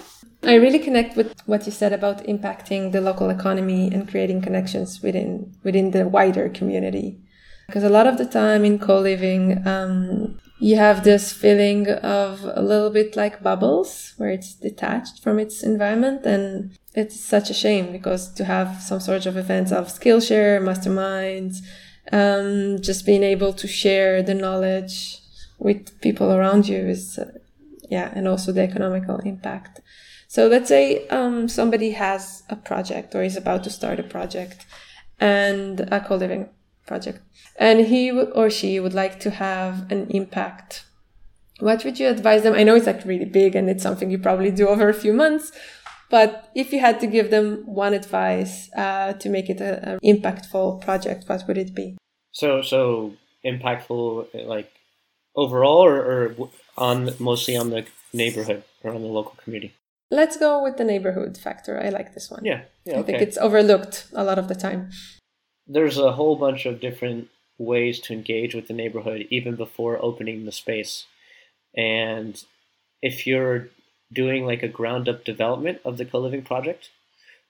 I 0.42 0.54
really 0.54 0.78
connect 0.78 1.16
with 1.16 1.40
what 1.46 1.66
you 1.66 1.72
said 1.72 1.92
about 1.92 2.24
impacting 2.24 2.92
the 2.92 3.00
local 3.00 3.30
economy 3.30 3.90
and 3.92 4.08
creating 4.08 4.42
connections 4.42 5.02
within 5.02 5.54
within 5.62 5.92
the 5.92 6.06
wider 6.06 6.48
community. 6.48 7.18
Because 7.66 7.84
a 7.84 7.88
lot 7.88 8.06
of 8.06 8.16
the 8.16 8.24
time 8.24 8.64
in 8.64 8.78
co-living, 8.78 9.66
um, 9.66 10.40
you 10.60 10.76
have 10.76 11.04
this 11.04 11.32
feeling 11.32 11.88
of 11.88 12.44
a 12.44 12.62
little 12.62 12.90
bit 12.90 13.16
like 13.16 13.42
bubbles, 13.42 14.14
where 14.16 14.30
it's 14.30 14.54
detached 14.54 15.22
from 15.22 15.38
its 15.38 15.62
environment, 15.62 16.26
and 16.26 16.76
it's 16.94 17.18
such 17.20 17.50
a 17.50 17.54
shame 17.54 17.92
because 17.92 18.32
to 18.34 18.44
have 18.44 18.80
some 18.80 19.00
sort 19.00 19.26
of 19.26 19.36
events 19.36 19.72
of 19.72 19.86
Skillshare, 19.86 20.60
masterminds, 20.60 21.58
um, 22.12 22.80
just 22.80 23.06
being 23.06 23.22
able 23.22 23.52
to 23.52 23.68
share 23.68 24.22
the 24.22 24.34
knowledge 24.34 25.20
with 25.58 26.00
people 26.00 26.32
around 26.32 26.68
you 26.68 26.78
is 26.78 27.18
yeah, 27.90 28.10
and 28.14 28.28
also 28.28 28.52
the 28.52 28.62
economical 28.62 29.18
impact. 29.18 29.80
So 30.28 30.46
let's 30.46 30.68
say 30.68 31.08
um, 31.08 31.48
somebody 31.48 31.92
has 31.92 32.42
a 32.50 32.56
project 32.56 33.14
or 33.14 33.22
is 33.22 33.36
about 33.36 33.64
to 33.64 33.70
start 33.70 33.98
a 33.98 34.02
project 34.02 34.66
and 35.18 35.80
a 35.80 36.00
co-living 36.00 36.50
project, 36.88 37.20
and 37.56 37.86
he 37.86 38.10
or 38.10 38.50
she 38.50 38.80
would 38.80 38.94
like 38.94 39.20
to 39.20 39.30
have 39.30 39.90
an 39.92 40.08
impact. 40.10 40.84
What 41.60 41.84
would 41.84 41.98
you 42.00 42.08
advise 42.08 42.42
them? 42.42 42.54
I 42.54 42.62
know 42.64 42.76
it's 42.76 42.86
like 42.86 43.04
really 43.04 43.24
big 43.24 43.56
and 43.56 43.68
it's 43.68 43.82
something 43.82 44.10
you 44.10 44.18
probably 44.18 44.50
do 44.50 44.68
over 44.68 44.88
a 44.88 44.94
few 44.94 45.12
months, 45.12 45.52
but 46.10 46.50
if 46.54 46.72
you 46.72 46.80
had 46.80 47.00
to 47.00 47.06
give 47.06 47.30
them 47.30 47.64
one 47.66 47.94
advice 47.94 48.70
uh, 48.74 49.12
to 49.14 49.28
make 49.28 49.50
it 49.50 49.60
an 49.60 49.98
impactful 50.04 50.80
project, 50.80 51.28
what 51.28 51.44
would 51.46 51.58
it 51.58 51.74
be? 51.74 51.96
So, 52.32 52.62
so 52.62 53.14
impactful, 53.44 54.46
like 54.46 54.70
overall, 55.34 55.84
or, 55.84 55.96
or 55.96 56.50
on 56.76 57.14
mostly 57.18 57.56
on 57.56 57.70
the 57.70 57.86
neighborhood 58.12 58.62
or 58.82 58.94
on 58.94 59.02
the 59.02 59.08
local 59.08 59.34
community? 59.42 59.74
Let's 60.10 60.36
go 60.38 60.62
with 60.62 60.78
the 60.78 60.84
neighborhood 60.84 61.36
factor. 61.36 61.78
I 61.78 61.90
like 61.90 62.14
this 62.14 62.30
one. 62.30 62.44
Yeah, 62.44 62.62
yeah. 62.84 62.94
Okay. 62.94 63.00
I 63.00 63.02
think 63.04 63.20
it's 63.20 63.36
overlooked 63.36 64.06
a 64.14 64.24
lot 64.24 64.38
of 64.38 64.48
the 64.48 64.54
time. 64.54 64.90
There's 65.68 65.98
a 65.98 66.12
whole 66.12 66.36
bunch 66.36 66.66
of 66.66 66.80
different 66.80 67.28
ways 67.58 68.00
to 68.00 68.14
engage 68.14 68.54
with 68.54 68.68
the 68.68 68.74
neighborhood 68.74 69.26
even 69.30 69.56
before 69.56 70.02
opening 70.02 70.44
the 70.44 70.52
space. 70.52 71.06
And 71.76 72.42
if 73.02 73.26
you're 73.26 73.68
doing 74.12 74.46
like 74.46 74.62
a 74.62 74.68
ground 74.68 75.08
up 75.08 75.24
development 75.24 75.80
of 75.84 75.98
the 75.98 76.04
co 76.04 76.18
living 76.18 76.42
project, 76.42 76.90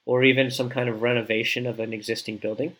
or 0.05 0.23
even 0.23 0.51
some 0.51 0.69
kind 0.69 0.89
of 0.89 1.01
renovation 1.01 1.65
of 1.65 1.79
an 1.79 1.93
existing 1.93 2.37
building, 2.37 2.75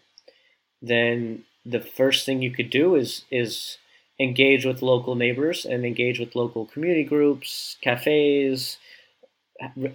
then 0.82 1.44
the 1.66 1.80
first 1.80 2.26
thing 2.26 2.42
you 2.42 2.52
could 2.52 2.70
do 2.70 2.96
is 2.96 3.24
is 3.32 3.78
engage 4.20 4.66
with 4.66 4.82
local 4.82 5.16
neighbors 5.16 5.66
and 5.66 5.86
engage 5.86 6.20
with 6.20 6.36
local 6.36 6.66
community 6.66 7.04
groups, 7.04 7.78
cafes, 7.82 8.78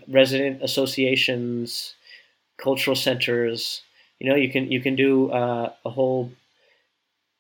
resident 0.09 0.63
associations, 0.63 1.95
cultural 2.57 2.97
centers. 2.97 3.83
You 4.25 4.31
know, 4.31 4.37
you 4.37 4.51
can 4.51 4.73
you 4.73 4.81
can 4.81 4.97
do 4.97 5.31
uh, 5.31 5.71
a 5.85 5.91
whole 5.91 6.33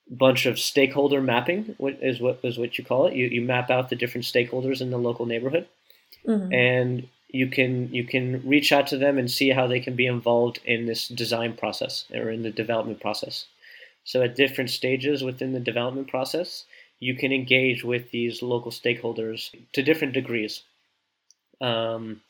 bunch 0.06 0.44
of 0.44 0.58
stakeholder 0.58 1.22
mapping. 1.22 1.74
What 1.78 1.96
is 2.02 2.20
what 2.20 2.40
is 2.42 2.58
what 2.58 2.76
you 2.76 2.84
call 2.84 3.06
it? 3.06 3.14
You 3.14 3.26
you 3.28 3.40
map 3.40 3.70
out 3.70 3.88
the 3.88 3.96
different 3.96 4.26
stakeholders 4.26 4.82
in 4.82 4.90
the 4.90 4.98
local 4.98 5.24
neighborhood, 5.24 5.66
mm-hmm. 6.28 6.52
and 6.52 7.08
you 7.28 7.46
can 7.46 7.90
you 7.94 8.04
can 8.04 8.46
reach 8.46 8.70
out 8.70 8.86
to 8.88 8.98
them 8.98 9.16
and 9.16 9.30
see 9.30 9.48
how 9.48 9.66
they 9.66 9.80
can 9.80 9.96
be 9.96 10.04
involved 10.04 10.60
in 10.66 10.84
this 10.84 11.08
design 11.08 11.54
process 11.54 12.04
or 12.12 12.28
in 12.28 12.42
the 12.42 12.50
development 12.50 13.00
process. 13.00 13.46
So 14.04 14.20
at 14.20 14.36
different 14.36 14.68
stages 14.68 15.24
within 15.24 15.54
the 15.54 15.60
development 15.60 16.08
process, 16.08 16.66
you 17.00 17.14
can 17.16 17.32
engage 17.32 17.82
with 17.82 18.10
these 18.10 18.42
local 18.42 18.72
stakeholders 18.72 19.50
to 19.72 19.82
different 19.82 20.12
degrees 20.12 20.64
um, 21.62 22.20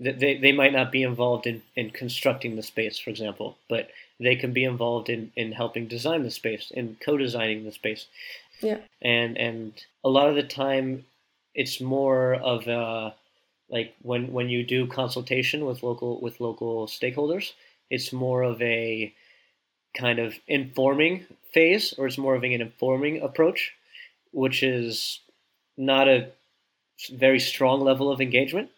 they, 0.00 0.38
they 0.38 0.52
might 0.52 0.72
not 0.72 0.90
be 0.90 1.02
involved 1.02 1.46
in, 1.46 1.62
in 1.76 1.90
constructing 1.90 2.56
the 2.56 2.62
space, 2.62 2.98
for 2.98 3.10
example, 3.10 3.58
but 3.68 3.90
they 4.18 4.34
can 4.34 4.52
be 4.52 4.64
involved 4.64 5.10
in, 5.10 5.30
in 5.36 5.52
helping 5.52 5.86
design 5.86 6.22
the 6.22 6.30
space, 6.30 6.70
in 6.70 6.96
co-designing 7.00 7.64
the 7.64 7.72
space. 7.72 8.06
Yeah. 8.60 8.78
And 9.00 9.36
and 9.38 9.72
a 10.04 10.08
lot 10.08 10.28
of 10.28 10.36
the 10.36 10.42
time 10.42 11.06
it's 11.54 11.80
more 11.80 12.34
of 12.34 12.66
a 12.66 13.14
like 13.68 13.94
when 14.02 14.32
when 14.32 14.48
you 14.48 14.64
do 14.64 14.86
consultation 14.86 15.64
with 15.64 15.82
local 15.82 16.20
with 16.20 16.40
local 16.40 16.86
stakeholders, 16.86 17.52
it's 17.88 18.12
more 18.12 18.42
of 18.42 18.60
a 18.60 19.12
kind 19.96 20.18
of 20.18 20.34
informing 20.46 21.26
phase 21.52 21.94
or 21.96 22.06
it's 22.06 22.18
more 22.18 22.34
of 22.34 22.44
an 22.44 22.52
informing 22.52 23.22
approach, 23.22 23.72
which 24.32 24.62
is 24.62 25.20
not 25.76 26.06
a 26.06 26.28
very 27.12 27.40
strong 27.40 27.80
level 27.80 28.12
of 28.12 28.20
engagement 28.20 28.70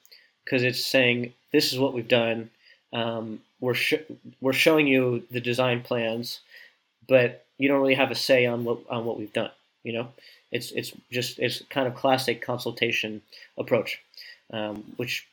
because 0.44 0.62
it's 0.62 0.84
saying 0.84 1.32
this 1.52 1.72
is 1.72 1.78
what 1.78 1.94
we've 1.94 2.08
done. 2.08 2.50
Um, 2.92 3.40
we're 3.60 3.74
sh- 3.74 4.08
we're 4.40 4.52
showing 4.52 4.86
you 4.86 5.24
the 5.30 5.40
design 5.40 5.82
plans, 5.82 6.40
but 7.08 7.46
you 7.58 7.68
don't 7.68 7.80
really 7.80 7.94
have 7.94 8.10
a 8.10 8.16
say 8.16 8.46
on 8.46 8.64
what 8.64 8.78
on 8.90 9.04
what 9.04 9.18
we've 9.18 9.32
done. 9.32 9.50
You 9.84 9.92
know, 9.94 10.08
it's 10.50 10.70
it's 10.72 10.92
just 11.10 11.38
it's 11.38 11.62
kind 11.70 11.86
of 11.86 11.94
classic 11.94 12.42
consultation 12.42 13.22
approach, 13.56 14.00
um, 14.52 14.92
which 14.96 15.26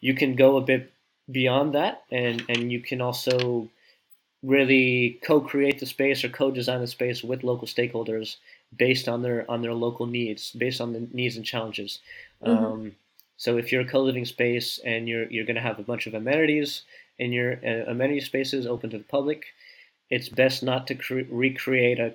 you 0.00 0.14
can 0.14 0.36
go 0.36 0.56
a 0.56 0.62
bit 0.62 0.92
beyond 1.30 1.74
that, 1.74 2.02
and 2.10 2.44
and 2.48 2.70
you 2.70 2.80
can 2.80 3.00
also 3.00 3.68
really 4.42 5.18
co-create 5.22 5.78
the 5.80 5.86
space 5.86 6.24
or 6.24 6.30
co-design 6.30 6.80
the 6.80 6.86
space 6.86 7.22
with 7.22 7.44
local 7.44 7.68
stakeholders 7.68 8.36
based 8.76 9.08
on 9.08 9.22
their 9.22 9.50
on 9.50 9.62
their 9.62 9.74
local 9.74 10.06
needs, 10.06 10.50
based 10.52 10.80
on 10.80 10.92
the 10.92 11.06
needs 11.12 11.36
and 11.36 11.44
challenges. 11.44 11.98
Mm-hmm. 12.44 12.64
Um, 12.64 12.92
so 13.40 13.56
if 13.56 13.72
you're 13.72 13.80
a 13.80 13.88
co-living 13.88 14.26
space 14.26 14.78
and 14.84 15.08
you're 15.08 15.24
you're 15.30 15.46
going 15.46 15.56
to 15.56 15.62
have 15.62 15.78
a 15.78 15.82
bunch 15.82 16.06
of 16.06 16.12
amenities 16.12 16.82
in 17.18 17.32
your 17.32 17.54
uh, 17.64 17.90
amenity 17.90 18.20
spaces 18.20 18.66
open 18.66 18.90
to 18.90 18.98
the 18.98 19.04
public, 19.04 19.46
it's 20.10 20.28
best 20.28 20.62
not 20.62 20.86
to 20.88 20.94
cre- 20.94 21.30
recreate 21.30 21.98
a 21.98 22.14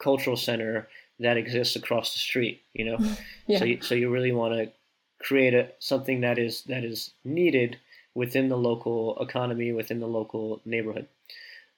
cultural 0.00 0.36
center 0.36 0.88
that 1.20 1.36
exists 1.36 1.76
across 1.76 2.12
the 2.12 2.18
street. 2.18 2.60
You 2.72 2.86
know, 2.86 2.98
yeah. 3.46 3.60
so 3.60 3.64
you, 3.64 3.82
so 3.82 3.94
you 3.94 4.10
really 4.10 4.32
want 4.32 4.54
to 4.54 4.72
create 5.20 5.54
a 5.54 5.68
something 5.78 6.22
that 6.22 6.38
is 6.40 6.62
that 6.62 6.82
is 6.82 7.12
needed 7.24 7.78
within 8.16 8.48
the 8.48 8.58
local 8.58 9.16
economy, 9.20 9.70
within 9.70 10.00
the 10.00 10.08
local 10.08 10.60
neighborhood. 10.64 11.06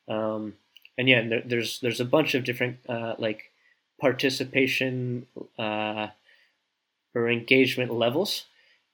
Um, 0.08 0.54
and 0.96 1.06
yeah, 1.06 1.28
there, 1.28 1.42
there's 1.44 1.80
there's 1.80 2.00
a 2.00 2.06
bunch 2.06 2.34
of 2.34 2.44
different 2.44 2.78
uh, 2.88 3.16
like 3.18 3.50
participation 4.00 5.26
uh, 5.58 6.06
or 7.14 7.28
engagement 7.28 7.92
levels 7.92 8.46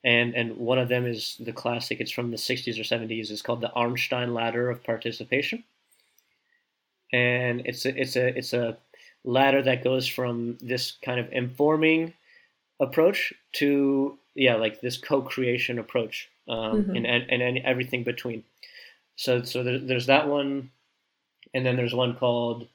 and 0.03 0.35
and 0.35 0.57
one 0.57 0.79
of 0.79 0.89
them 0.89 1.05
is 1.05 1.37
the 1.39 1.53
classic. 1.53 1.99
It's 1.99 2.11
from 2.11 2.31
the 2.31 2.37
60s 2.37 2.79
or 2.79 2.83
70s. 2.83 3.31
It's 3.31 3.41
called 3.41 3.61
the 3.61 3.71
Arnstein 3.75 4.33
Ladder 4.33 4.69
of 4.69 4.83
Participation, 4.83 5.63
and 7.11 7.61
it's 7.65 7.85
a, 7.85 7.99
it's 7.99 8.15
a 8.15 8.37
it's 8.37 8.53
a 8.53 8.77
ladder 9.23 9.61
that 9.61 9.83
goes 9.83 10.07
from 10.07 10.57
this 10.61 10.93
kind 11.03 11.19
of 11.19 11.31
informing 11.31 12.13
approach 12.79 13.33
to 13.53 14.17
yeah 14.35 14.55
like 14.55 14.81
this 14.81 14.97
co-creation 14.97 15.79
approach 15.79 16.29
um, 16.49 16.83
mm-hmm. 16.83 16.95
and, 16.97 17.05
and 17.05 17.41
and 17.41 17.57
everything 17.59 18.03
between. 18.03 18.43
So 19.15 19.43
so 19.43 19.63
there, 19.63 19.79
there's 19.79 20.07
that 20.07 20.27
one, 20.27 20.71
and 21.53 21.65
then 21.65 21.77
there's 21.77 21.93
one 21.93 22.15
called 22.15 22.67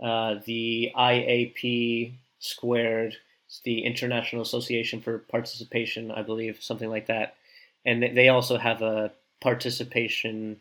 uh, 0.00 0.36
the 0.44 0.92
IAP 0.96 2.12
squared 2.38 3.16
it's 3.46 3.60
the 3.60 3.84
International 3.84 4.42
Association 4.42 5.00
for 5.00 5.18
Participation, 5.18 6.10
I 6.10 6.22
believe, 6.22 6.62
something 6.62 6.90
like 6.90 7.06
that. 7.06 7.36
And 7.84 8.02
they 8.02 8.28
also 8.28 8.58
have 8.58 8.82
a 8.82 9.12
participation 9.40 10.58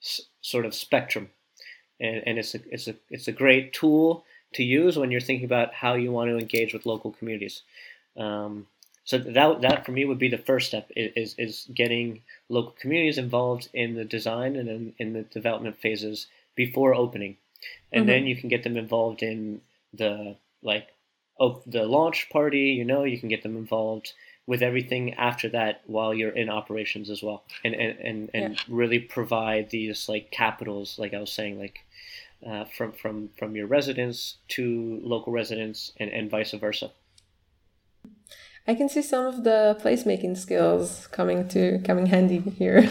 sort 0.00 0.64
of 0.64 0.74
spectrum, 0.74 1.30
and, 2.00 2.22
and 2.24 2.38
it's 2.38 2.54
a 2.54 2.60
it's 2.70 2.86
a 2.86 2.94
it's 3.10 3.26
a 3.26 3.32
great 3.32 3.72
tool 3.72 4.24
to 4.54 4.62
use 4.62 4.96
when 4.96 5.10
you're 5.10 5.20
thinking 5.20 5.44
about 5.44 5.74
how 5.74 5.94
you 5.94 6.12
want 6.12 6.30
to 6.30 6.38
engage 6.38 6.72
with 6.72 6.86
local 6.86 7.10
communities. 7.10 7.62
Um, 8.16 8.68
so 9.04 9.18
that 9.18 9.60
that 9.62 9.84
for 9.84 9.92
me 9.92 10.04
would 10.04 10.18
be 10.18 10.28
the 10.28 10.38
first 10.38 10.68
step 10.68 10.88
is 10.94 11.34
is 11.36 11.66
getting 11.74 12.22
local 12.48 12.76
communities 12.78 13.18
involved 13.18 13.68
in 13.74 13.94
the 13.94 14.04
design 14.04 14.54
and 14.54 14.68
in, 14.68 14.94
in 14.98 15.12
the 15.14 15.22
development 15.22 15.80
phases 15.80 16.28
before 16.54 16.94
opening, 16.94 17.36
and 17.92 18.02
mm-hmm. 18.02 18.10
then 18.10 18.26
you 18.26 18.36
can 18.36 18.48
get 18.48 18.62
them 18.62 18.76
involved 18.76 19.22
in 19.22 19.60
the 19.92 20.36
like 20.62 20.88
of 21.38 21.62
the 21.66 21.84
launch 21.84 22.28
party, 22.30 22.70
you 22.70 22.84
know, 22.84 23.04
you 23.04 23.18
can 23.18 23.28
get 23.28 23.42
them 23.42 23.56
involved 23.56 24.12
with 24.48 24.62
everything 24.62 25.12
after 25.14 25.46
that 25.50 25.82
while 25.86 26.14
you're 26.14 26.30
in 26.30 26.48
operations 26.48 27.10
as 27.10 27.22
well 27.22 27.44
and 27.62 27.74
and 27.74 27.98
and, 27.98 28.30
and 28.32 28.54
yeah. 28.54 28.60
really 28.68 28.98
provide 28.98 29.68
these 29.68 30.08
like 30.08 30.30
capitals 30.30 30.98
like 30.98 31.12
i 31.12 31.20
was 31.20 31.30
saying 31.30 31.58
like 31.58 31.84
uh, 32.46 32.64
from 32.64 32.90
from 32.92 33.28
from 33.38 33.54
your 33.54 33.66
residents 33.66 34.36
to 34.48 35.00
local 35.04 35.32
residents 35.32 35.92
and, 35.98 36.10
and 36.10 36.30
vice 36.30 36.52
versa 36.52 36.90
I 38.68 38.74
can 38.74 38.90
see 38.90 39.00
some 39.00 39.24
of 39.24 39.44
the 39.44 39.78
placemaking 39.82 40.36
skills 40.36 41.06
coming 41.06 41.48
to 41.48 41.78
coming 41.86 42.04
handy 42.04 42.40
here. 42.40 42.82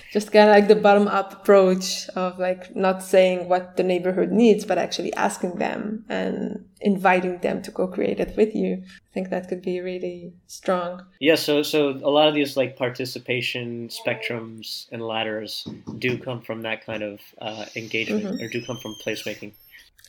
Just 0.12 0.30
kind 0.30 0.50
of 0.50 0.54
like 0.54 0.68
the 0.68 0.76
bottom 0.76 1.08
up 1.08 1.32
approach 1.32 2.06
of 2.10 2.38
like 2.38 2.76
not 2.76 3.02
saying 3.02 3.48
what 3.48 3.78
the 3.78 3.82
neighborhood 3.82 4.30
needs, 4.30 4.66
but 4.66 4.76
actually 4.76 5.10
asking 5.14 5.54
them 5.54 6.04
and 6.10 6.66
inviting 6.82 7.38
them 7.38 7.62
to 7.62 7.70
co-create 7.70 8.20
it 8.20 8.36
with 8.36 8.54
you. 8.54 8.82
I 8.84 9.14
think 9.14 9.30
that 9.30 9.48
could 9.48 9.62
be 9.62 9.80
really 9.80 10.34
strong. 10.48 11.02
Yeah. 11.18 11.36
So 11.36 11.62
so 11.62 11.88
a 11.88 12.10
lot 12.10 12.28
of 12.28 12.34
these 12.34 12.54
like 12.54 12.76
participation 12.76 13.88
spectrums 13.88 14.86
and 14.92 15.00
ladders 15.00 15.66
do 15.98 16.18
come 16.18 16.42
from 16.42 16.60
that 16.62 16.84
kind 16.84 17.02
of 17.02 17.20
uh, 17.40 17.64
engagement 17.74 18.24
mm-hmm. 18.24 18.44
or 18.44 18.48
do 18.48 18.62
come 18.62 18.76
from 18.76 18.94
placemaking. 19.02 19.54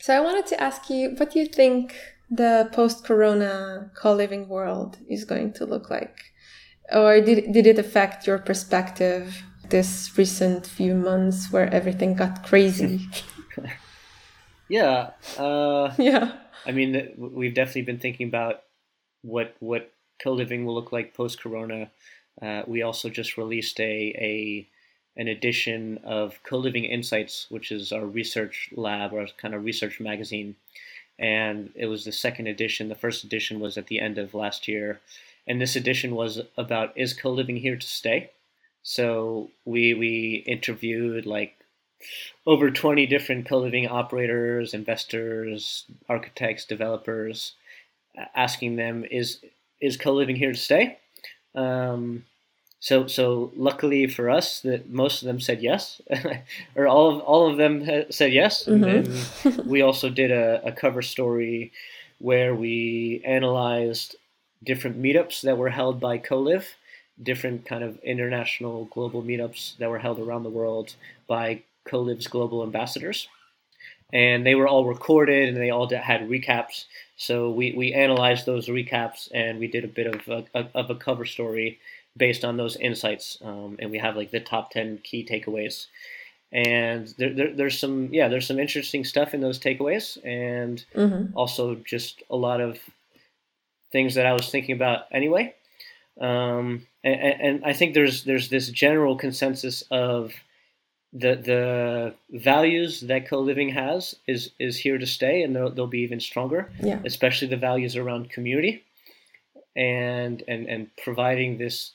So 0.00 0.14
I 0.14 0.20
wanted 0.20 0.46
to 0.48 0.60
ask 0.62 0.90
you, 0.90 1.14
what 1.16 1.32
do 1.32 1.38
you 1.38 1.46
think? 1.46 1.94
The 2.30 2.68
post-corona 2.72 3.90
co-living 3.94 4.48
world 4.48 4.98
is 5.08 5.24
going 5.24 5.52
to 5.52 5.64
look 5.64 5.90
like 5.90 6.32
or 6.92 7.20
did, 7.20 7.52
did 7.52 7.66
it 7.66 7.78
affect 7.78 8.26
your 8.26 8.38
perspective 8.38 9.42
this 9.70 10.10
recent 10.16 10.66
few 10.66 10.94
months 10.94 11.50
where 11.50 11.72
everything 11.72 12.14
got 12.14 12.44
crazy 12.44 13.08
yeah 14.68 15.10
uh, 15.38 15.92
yeah 15.98 16.32
i 16.66 16.72
mean 16.72 17.12
we've 17.16 17.54
definitely 17.54 17.82
been 17.82 17.98
thinking 17.98 18.28
about 18.28 18.62
what 19.22 19.56
what 19.60 19.90
co-living 20.22 20.64
will 20.64 20.74
look 20.74 20.92
like 20.92 21.14
post-corona. 21.14 21.90
Uh, 22.40 22.62
we 22.66 22.82
also 22.82 23.08
just 23.08 23.36
released 23.36 23.80
a, 23.80 24.14
a 24.18 24.68
an 25.16 25.28
edition 25.28 25.98
of 26.02 26.40
Co-Living 26.42 26.84
Insights, 26.84 27.46
which 27.48 27.70
is 27.70 27.92
our 27.92 28.04
research 28.04 28.70
lab 28.74 29.12
or 29.12 29.26
kind 29.38 29.54
of 29.54 29.64
research 29.64 30.00
magazine. 30.00 30.56
And 31.18 31.70
it 31.74 31.86
was 31.86 32.04
the 32.04 32.12
second 32.12 32.48
edition. 32.48 32.88
The 32.88 32.94
first 32.94 33.24
edition 33.24 33.60
was 33.60 33.78
at 33.78 33.86
the 33.86 34.00
end 34.00 34.18
of 34.18 34.34
last 34.34 34.66
year. 34.66 35.00
And 35.46 35.60
this 35.60 35.76
edition 35.76 36.14
was 36.14 36.40
about 36.56 36.96
is 36.96 37.12
co-living 37.12 37.56
here 37.56 37.76
to 37.76 37.86
stay? 37.86 38.30
So 38.82 39.50
we 39.64 39.94
we 39.94 40.44
interviewed 40.46 41.26
like 41.26 41.56
over 42.46 42.70
20 42.70 43.06
different 43.06 43.46
co-living 43.46 43.88
operators, 43.88 44.74
investors, 44.74 45.84
architects, 46.08 46.64
developers, 46.64 47.52
asking 48.34 48.76
them 48.76 49.04
is 49.10 49.40
is 49.80 49.96
co-living 49.96 50.36
here 50.36 50.52
to 50.52 50.58
stay? 50.58 50.98
Um, 51.54 52.24
so 52.84 53.06
so 53.06 53.50
luckily 53.56 54.06
for 54.06 54.28
us 54.28 54.60
that 54.60 54.90
most 54.90 55.22
of 55.22 55.26
them 55.26 55.40
said 55.40 55.62
yes, 55.62 56.02
or 56.76 56.86
all 56.86 57.16
of 57.16 57.20
all 57.22 57.50
of 57.50 57.56
them 57.56 57.82
said 58.10 58.30
yes. 58.30 58.66
Mm-hmm. 58.66 59.48
And 59.48 59.66
we 59.66 59.80
also 59.80 60.10
did 60.10 60.30
a, 60.30 60.60
a 60.66 60.70
cover 60.70 61.00
story 61.00 61.72
where 62.18 62.54
we 62.54 63.22
analyzed 63.24 64.16
different 64.62 65.00
meetups 65.00 65.40
that 65.40 65.56
were 65.56 65.70
held 65.70 65.98
by 65.98 66.18
Co-Liv, 66.18 66.74
different 67.22 67.64
kind 67.64 67.82
of 67.82 67.98
international 68.00 68.84
global 68.92 69.22
meetups 69.22 69.78
that 69.78 69.88
were 69.88 70.00
held 70.00 70.18
around 70.18 70.42
the 70.42 70.50
world 70.50 70.94
by 71.26 71.62
Co-Liv's 71.86 72.26
global 72.26 72.62
ambassadors. 72.62 73.28
And 74.12 74.44
they 74.44 74.54
were 74.54 74.68
all 74.68 74.84
recorded 74.84 75.48
and 75.48 75.56
they 75.56 75.70
all 75.70 75.88
had 75.88 76.28
recaps. 76.28 76.84
So 77.16 77.50
we, 77.50 77.72
we 77.72 77.94
analyzed 77.94 78.44
those 78.44 78.68
recaps 78.68 79.30
and 79.32 79.58
we 79.58 79.68
did 79.68 79.84
a 79.84 79.88
bit 79.88 80.06
of 80.06 80.28
a, 80.28 80.44
a 80.54 80.68
of 80.74 80.90
a 80.90 80.94
cover 80.94 81.24
story 81.24 81.78
based 82.16 82.44
on 82.44 82.56
those 82.56 82.76
insights. 82.76 83.38
Um, 83.42 83.76
and 83.78 83.90
we 83.90 83.98
have 83.98 84.16
like 84.16 84.30
the 84.30 84.40
top 84.40 84.70
10 84.70 84.98
key 85.02 85.26
takeaways. 85.28 85.86
And 86.52 87.12
there, 87.18 87.34
there, 87.34 87.52
there's 87.54 87.78
some, 87.78 88.12
yeah, 88.12 88.28
there's 88.28 88.46
some 88.46 88.60
interesting 88.60 89.04
stuff 89.04 89.34
in 89.34 89.40
those 89.40 89.58
takeaways. 89.58 90.18
And 90.24 90.84
mm-hmm. 90.94 91.36
also 91.36 91.76
just 91.76 92.22
a 92.30 92.36
lot 92.36 92.60
of 92.60 92.78
things 93.90 94.14
that 94.14 94.26
I 94.26 94.32
was 94.32 94.50
thinking 94.50 94.74
about 94.74 95.06
anyway. 95.10 95.54
Um, 96.20 96.86
and, 97.02 97.40
and 97.40 97.64
I 97.64 97.72
think 97.72 97.94
there's, 97.94 98.24
there's 98.24 98.48
this 98.48 98.68
general 98.68 99.16
consensus 99.16 99.82
of 99.90 100.32
the 101.14 101.36
the 101.36 102.14
values 102.40 103.00
that 103.02 103.28
co-living 103.28 103.68
has 103.68 104.16
is 104.26 104.50
is 104.58 104.76
here 104.76 104.98
to 104.98 105.06
stay 105.06 105.42
and 105.42 105.54
they'll, 105.54 105.70
they'll 105.70 105.86
be 105.86 106.00
even 106.00 106.18
stronger 106.18 106.72
yeah. 106.82 106.98
especially 107.04 107.46
the 107.46 107.56
values 107.56 107.94
around 107.96 108.28
community 108.30 108.82
and 109.76 110.42
and 110.48 110.66
and 110.66 110.90
providing 111.02 111.56
this 111.56 111.92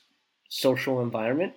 social 0.50 1.00
environment 1.00 1.54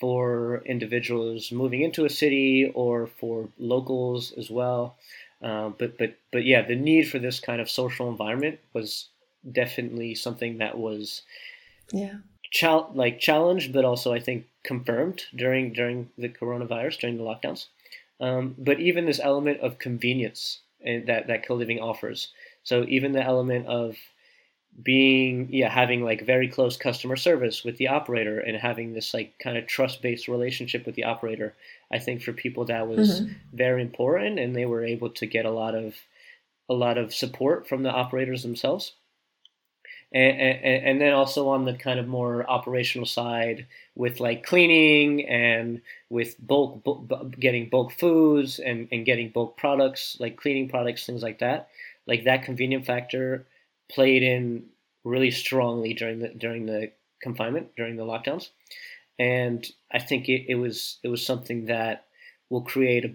for 0.00 0.62
individuals 0.66 1.52
moving 1.52 1.82
into 1.82 2.04
a 2.04 2.10
city 2.10 2.70
or 2.74 3.06
for 3.06 3.48
locals 3.58 4.32
as 4.32 4.50
well. 4.50 4.96
Uh, 5.40 5.68
but 5.68 5.96
but 5.98 6.16
but 6.32 6.44
yeah, 6.44 6.62
the 6.66 6.74
need 6.74 7.04
for 7.04 7.20
this 7.20 7.38
kind 7.38 7.60
of 7.60 7.70
social 7.70 8.08
environment 8.10 8.58
was 8.72 9.08
definitely 9.52 10.14
something 10.14 10.58
that 10.58 10.76
was 10.76 11.22
yeah 11.92 12.16
chal- 12.50 12.90
like 12.94 13.20
challenged, 13.20 13.72
but 13.72 13.84
also 13.84 14.12
I 14.12 14.20
think 14.20 14.46
confirmed 14.64 15.22
during 15.36 15.72
during 15.72 16.10
the 16.16 16.28
coronavirus 16.28 17.00
during 17.00 17.18
the 17.18 17.24
lockdowns. 17.24 17.66
Um, 18.20 18.54
but 18.56 18.80
even 18.80 19.04
this 19.04 19.20
element 19.22 19.60
of 19.60 19.78
convenience 19.78 20.60
eh, 20.84 21.02
that 21.06 21.26
that 21.26 21.46
co-living 21.46 21.80
offers. 21.80 22.32
So 22.62 22.84
even 22.88 23.12
the 23.12 23.22
element 23.22 23.66
of 23.66 23.96
being 24.82 25.48
yeah 25.52 25.68
having 25.68 26.02
like 26.02 26.26
very 26.26 26.48
close 26.48 26.76
customer 26.76 27.14
service 27.14 27.62
with 27.62 27.76
the 27.76 27.88
operator 27.88 28.40
and 28.40 28.56
having 28.56 28.92
this 28.92 29.14
like 29.14 29.38
kind 29.38 29.56
of 29.56 29.66
trust 29.66 30.02
based 30.02 30.26
relationship 30.26 30.84
with 30.84 30.96
the 30.96 31.04
operator 31.04 31.54
i 31.92 31.98
think 31.98 32.20
for 32.20 32.32
people 32.32 32.64
that 32.64 32.88
was 32.88 33.20
mm-hmm. 33.20 33.32
very 33.52 33.80
important 33.80 34.38
and 34.38 34.56
they 34.56 34.66
were 34.66 34.84
able 34.84 35.10
to 35.10 35.26
get 35.26 35.44
a 35.44 35.50
lot 35.50 35.76
of 35.76 35.94
a 36.68 36.74
lot 36.74 36.98
of 36.98 37.14
support 37.14 37.68
from 37.68 37.84
the 37.84 37.90
operators 37.90 38.42
themselves 38.42 38.94
and, 40.12 40.40
and, 40.40 40.84
and 40.86 41.00
then 41.00 41.12
also 41.12 41.48
on 41.48 41.64
the 41.64 41.74
kind 41.74 42.00
of 42.00 42.08
more 42.08 42.48
operational 42.48 43.06
side 43.06 43.66
with 43.94 44.20
like 44.20 44.44
cleaning 44.44 45.28
and 45.28 45.82
with 46.08 46.34
bulk, 46.44 46.82
bulk 46.82 47.38
getting 47.38 47.68
bulk 47.68 47.92
foods 47.92 48.58
and, 48.58 48.88
and 48.90 49.06
getting 49.06 49.30
bulk 49.30 49.56
products 49.56 50.16
like 50.18 50.36
cleaning 50.36 50.68
products 50.68 51.06
things 51.06 51.22
like 51.22 51.38
that 51.38 51.68
like 52.06 52.24
that 52.24 52.42
convenient 52.44 52.86
factor 52.86 53.46
played 53.90 54.22
in 54.22 54.66
really 55.04 55.30
strongly 55.30 55.94
during 55.94 56.20
the 56.20 56.28
during 56.28 56.66
the 56.66 56.92
confinement 57.22 57.68
during 57.76 57.96
the 57.96 58.04
lockdowns, 58.04 58.50
and 59.18 59.66
I 59.92 59.98
think 59.98 60.28
it, 60.28 60.46
it 60.48 60.56
was 60.56 60.98
it 61.02 61.08
was 61.08 61.24
something 61.24 61.66
that 61.66 62.06
will 62.50 62.62
create 62.62 63.04
a, 63.04 63.12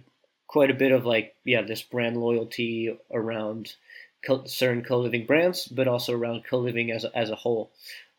quite 0.47 0.71
a 0.71 0.75
bit 0.75 0.91
of 0.91 1.05
like 1.05 1.35
yeah 1.45 1.61
this 1.61 1.81
brand 1.81 2.17
loyalty 2.17 2.97
around 3.11 3.75
co- 4.25 4.45
certain 4.45 4.83
co-living 4.83 5.25
brands, 5.25 5.67
but 5.67 5.87
also 5.87 6.13
around 6.13 6.43
co-living 6.45 6.91
as 6.91 7.05
as 7.05 7.29
a 7.29 7.35
whole. 7.35 7.71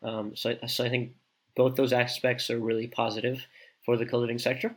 Um, 0.03 0.35
so 0.35 0.57
so 0.67 0.83
I 0.85 0.89
think 0.89 1.13
both 1.55 1.75
those 1.75 1.93
aspects 1.93 2.49
are 2.49 2.59
really 2.59 2.87
positive 2.87 3.45
for 3.85 3.97
the 3.97 4.05
co-living 4.05 4.39
sector, 4.39 4.75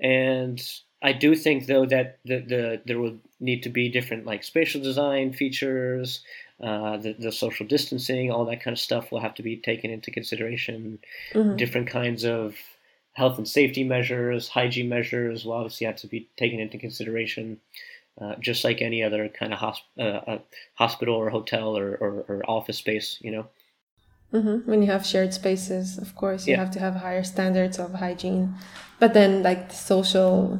and 0.00 0.62
I 1.02 1.12
do 1.12 1.34
think 1.34 1.66
though 1.66 1.86
that 1.86 2.18
the, 2.24 2.40
the 2.40 2.82
there 2.86 2.98
will 2.98 3.18
need 3.38 3.62
to 3.64 3.68
be 3.68 3.88
different 3.88 4.26
like 4.26 4.42
spatial 4.42 4.80
design 4.80 5.32
features, 5.32 6.24
uh, 6.62 6.96
the, 6.96 7.12
the 7.18 7.32
social 7.32 7.66
distancing, 7.66 8.30
all 8.30 8.46
that 8.46 8.62
kind 8.62 8.72
of 8.74 8.80
stuff 8.80 9.12
will 9.12 9.20
have 9.20 9.34
to 9.34 9.42
be 9.42 9.56
taken 9.56 9.90
into 9.90 10.10
consideration. 10.10 10.98
Mm-hmm. 11.32 11.56
Different 11.56 11.88
kinds 11.88 12.24
of 12.24 12.56
health 13.12 13.36
and 13.38 13.48
safety 13.48 13.84
measures, 13.84 14.48
hygiene 14.48 14.88
measures 14.88 15.44
will 15.44 15.52
obviously 15.52 15.86
have 15.86 15.96
to 15.96 16.06
be 16.06 16.28
taken 16.36 16.60
into 16.60 16.78
consideration. 16.78 17.60
Uh, 18.18 18.34
just 18.40 18.64
like 18.64 18.80
any 18.80 19.02
other 19.02 19.28
kind 19.28 19.52
of 19.52 19.58
hosp- 19.58 20.00
uh, 20.00 20.38
hospital 20.76 21.14
or 21.14 21.28
hotel 21.28 21.76
or, 21.76 21.96
or, 21.96 22.24
or, 22.28 22.42
office 22.48 22.78
space, 22.78 23.18
you 23.20 23.30
know. 23.30 23.46
Mm-hmm. 24.32 24.70
When 24.70 24.80
you 24.80 24.90
have 24.90 25.04
shared 25.04 25.34
spaces, 25.34 25.98
of 25.98 26.14
course, 26.16 26.46
you 26.46 26.52
yeah. 26.52 26.60
have 26.60 26.70
to 26.70 26.80
have 26.80 26.94
higher 26.94 27.22
standards 27.22 27.78
of 27.78 27.92
hygiene. 27.92 28.54
But 28.98 29.12
then, 29.12 29.42
like 29.42 29.68
the 29.68 29.74
social 29.74 30.58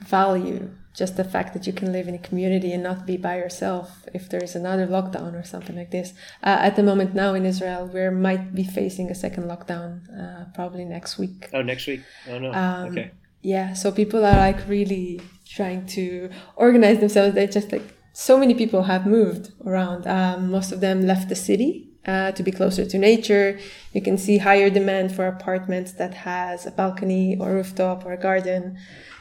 value 0.00 0.70
just 0.98 1.16
the 1.16 1.24
fact 1.24 1.54
that 1.54 1.64
you 1.66 1.72
can 1.72 1.92
live 1.92 2.08
in 2.08 2.14
a 2.14 2.18
community 2.18 2.72
and 2.72 2.82
not 2.82 3.06
be 3.06 3.16
by 3.16 3.36
yourself 3.38 4.04
if 4.12 4.28
there 4.28 4.42
is 4.42 4.56
another 4.56 4.86
lockdown 4.86 5.32
or 5.40 5.44
something 5.44 5.76
like 5.76 5.92
this. 5.92 6.12
Uh, 6.42 6.58
at 6.60 6.74
the 6.74 6.82
moment 6.82 7.14
now 7.14 7.34
in 7.34 7.46
Israel, 7.46 7.86
we 7.86 8.10
might 8.10 8.52
be 8.52 8.64
facing 8.64 9.08
a 9.08 9.14
second 9.14 9.44
lockdown 9.44 9.90
uh, 10.20 10.46
probably 10.54 10.84
next 10.84 11.16
week. 11.16 11.48
Oh, 11.52 11.62
next 11.62 11.86
week? 11.86 12.00
Oh 12.28 12.38
no. 12.38 12.52
Um, 12.52 12.88
okay. 12.88 13.12
Yeah, 13.42 13.74
so 13.74 13.92
people 13.92 14.24
are 14.26 14.36
like 14.36 14.66
really 14.68 15.20
trying 15.46 15.86
to 15.98 16.30
organize 16.56 16.98
themselves. 16.98 17.36
They're 17.36 17.46
just 17.46 17.70
like 17.70 17.94
so 18.12 18.36
many 18.36 18.54
people 18.54 18.82
have 18.82 19.06
moved 19.06 19.52
around. 19.64 20.04
Um, 20.08 20.50
most 20.50 20.72
of 20.72 20.80
them 20.80 21.06
left 21.06 21.28
the 21.28 21.36
city 21.36 21.88
uh, 22.04 22.32
to 22.32 22.42
be 22.42 22.50
closer 22.50 22.84
to 22.84 22.98
nature. 22.98 23.60
You 23.92 24.02
can 24.02 24.18
see 24.18 24.38
higher 24.38 24.70
demand 24.70 25.14
for 25.14 25.28
apartments 25.28 25.92
that 25.92 26.14
has 26.14 26.66
a 26.66 26.72
balcony 26.72 27.36
or 27.38 27.52
rooftop 27.52 28.04
or 28.04 28.12
a 28.12 28.16
garden. 28.16 28.78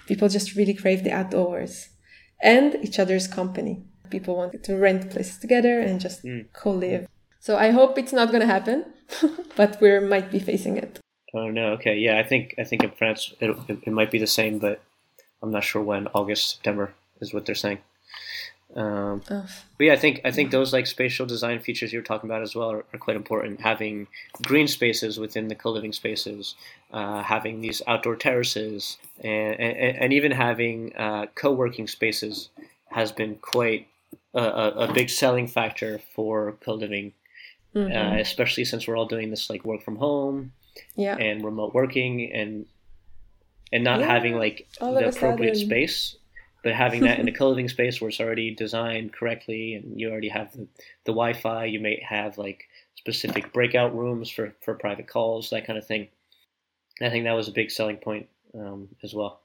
People 0.08 0.30
just 0.30 0.55
really 0.55 0.74
crave 0.74 1.03
the 1.03 1.12
outdoors 1.12 1.89
and 2.41 2.76
each 2.82 2.97
other's 2.99 3.28
company. 3.28 3.84
People 4.10 4.38
want 4.38 4.64
to 4.64 4.76
rent 4.78 5.12
places 5.12 5.38
together 5.38 5.80
and 5.80 5.99
just 5.99 6.24
mm. 6.24 6.45
co-live. 6.53 7.08
So 7.39 7.58
I 7.58 7.72
hope 7.72 7.97
it's 7.97 8.14
not 8.14 8.30
going 8.30 8.41
to 8.41 8.47
happen, 8.47 8.86
but 9.55 9.80
we 9.82 9.99
might 9.99 10.32
be 10.32 10.39
facing 10.39 10.78
it. 10.78 10.99
Oh 11.34 11.49
no! 11.49 11.74
Okay, 11.74 11.97
yeah, 11.97 12.18
I 12.18 12.24
think 12.24 12.55
I 12.58 12.64
think 12.64 12.84
in 12.84 12.91
France 12.91 13.34
it, 13.41 13.49
it, 13.68 13.80
it 13.84 13.91
might 13.91 14.12
be 14.12 14.18
the 14.18 14.28
same, 14.28 14.60
but 14.60 14.82
I'm 15.41 15.51
not 15.51 15.66
sure 15.66 15.84
when. 15.84 16.08
August, 16.14 16.49
September 16.51 16.93
is 17.20 17.34
what 17.34 17.45
they're 17.45 17.55
saying. 17.55 17.80
Um. 18.76 19.22
But 19.28 19.84
yeah, 19.86 19.93
I 19.93 19.95
think 19.95 20.22
I 20.26 20.32
think 20.32 20.51
those 20.51 20.74
like 20.74 20.88
spatial 20.88 21.26
design 21.26 21.59
features 21.59 21.93
you're 21.93 22.01
talking 22.01 22.30
about 22.30 22.41
as 22.41 22.55
well 22.55 22.72
are, 22.72 22.86
are 22.93 22.99
quite 22.99 23.15
important. 23.15 23.61
Having 23.61 24.07
green 24.43 24.68
spaces 24.68 25.20
within 25.20 25.47
the 25.47 25.55
co-living 25.55 25.93
spaces, 25.93 26.55
uh, 26.91 27.24
having 27.24 27.61
these 27.61 27.82
outdoor 27.88 28.15
terraces, 28.15 28.97
and 29.22 29.59
and, 29.59 29.97
and 29.97 30.13
even 30.13 30.32
having 30.32 30.95
uh, 30.95 31.28
co-working 31.36 31.88
spaces 31.88 32.49
has 32.91 33.11
been 33.11 33.36
quite 33.36 33.88
a, 34.34 34.41
a 34.41 34.93
big 34.93 35.09
selling 35.09 35.47
factor 35.47 35.99
for 36.13 36.53
co-living, 36.61 37.13
mm-hmm. 37.74 37.95
uh, 37.95 38.20
especially 38.20 38.65
since 38.65 38.88
we're 38.88 38.97
all 38.97 39.05
doing 39.05 39.30
this 39.30 39.49
like 39.49 39.63
work 39.65 39.82
from 39.82 39.95
home, 39.95 40.51
yeah. 40.95 41.15
and 41.15 41.43
remote 41.43 41.74
working 41.74 42.32
and 42.32 42.65
and 43.72 43.84
not 43.84 43.99
yeah. 43.99 44.07
having 44.07 44.36
like 44.36 44.68
all 44.80 44.93
the 44.93 45.07
appropriate 45.07 45.55
space 45.55 46.15
but 46.68 46.76
having 46.76 46.99
that 46.99 47.18
in 47.18 47.30
a 47.30 47.32
co-living 47.39 47.70
space 47.70 48.01
where 48.01 48.09
it's 48.09 48.20
already 48.20 48.53
designed 48.53 49.13
correctly 49.13 49.76
and 49.76 49.97
you 49.97 50.11
already 50.11 50.28
have 50.28 50.51
the, 50.51 50.68
the 51.05 51.13
wi-fi 51.13 51.63
you 51.63 51.80
may 51.80 52.03
have 52.05 52.38
like 52.38 52.68
specific 52.95 53.53
breakout 53.53 53.95
rooms 53.95 54.30
for, 54.30 54.53
for 54.59 54.74
private 54.74 55.07
calls 55.07 55.49
that 55.49 55.65
kind 55.65 55.80
of 55.80 55.88
thing 55.88 56.09
i 57.01 57.09
think 57.09 57.24
that 57.24 57.32
was 57.32 57.47
a 57.47 57.53
big 57.53 57.72
selling 57.72 57.95
point 57.95 58.28
um, 58.53 58.89
as 59.01 59.13
well 59.13 59.39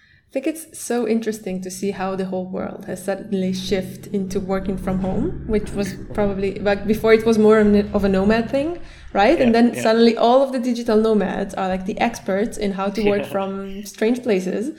I 0.00 0.30
think 0.30 0.46
it's 0.46 0.78
so 0.78 1.08
interesting 1.08 1.62
to 1.62 1.70
see 1.70 1.92
how 1.92 2.14
the 2.14 2.26
whole 2.26 2.44
world 2.44 2.84
has 2.84 3.02
suddenly 3.02 3.54
shifted 3.54 4.14
into 4.14 4.38
working 4.40 4.76
from 4.76 4.98
home, 4.98 5.44
which 5.46 5.70
was 5.70 5.94
probably 6.12 6.58
like 6.58 6.86
before 6.86 7.14
it 7.14 7.24
was 7.24 7.38
more 7.38 7.60
of 7.60 8.04
a 8.04 8.10
nomad 8.10 8.50
thing, 8.50 8.78
right? 9.14 9.38
Yeah, 9.38 9.44
and 9.44 9.54
then 9.54 9.72
yeah. 9.72 9.82
suddenly 9.82 10.18
all 10.18 10.42
of 10.42 10.52
the 10.52 10.58
digital 10.58 10.98
nomads 10.98 11.54
are 11.54 11.66
like 11.66 11.86
the 11.86 11.98
experts 11.98 12.58
in 12.58 12.72
how 12.72 12.90
to 12.90 13.08
work 13.08 13.22
Yeah. 13.26 13.28
from 13.36 13.86
strange 13.86 14.22
places. 14.22 14.78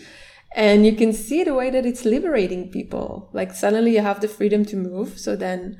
And 0.55 0.85
you 0.85 0.93
can 0.95 1.13
see 1.13 1.43
the 1.43 1.53
way 1.53 1.69
that 1.69 1.85
it's 1.85 2.05
liberating 2.05 2.71
people. 2.71 3.29
Like 3.33 3.53
suddenly 3.53 3.93
you 3.93 4.01
have 4.01 4.21
the 4.21 4.27
freedom 4.27 4.65
to 4.65 4.75
move. 4.75 5.19
So 5.19 5.35
then 5.35 5.77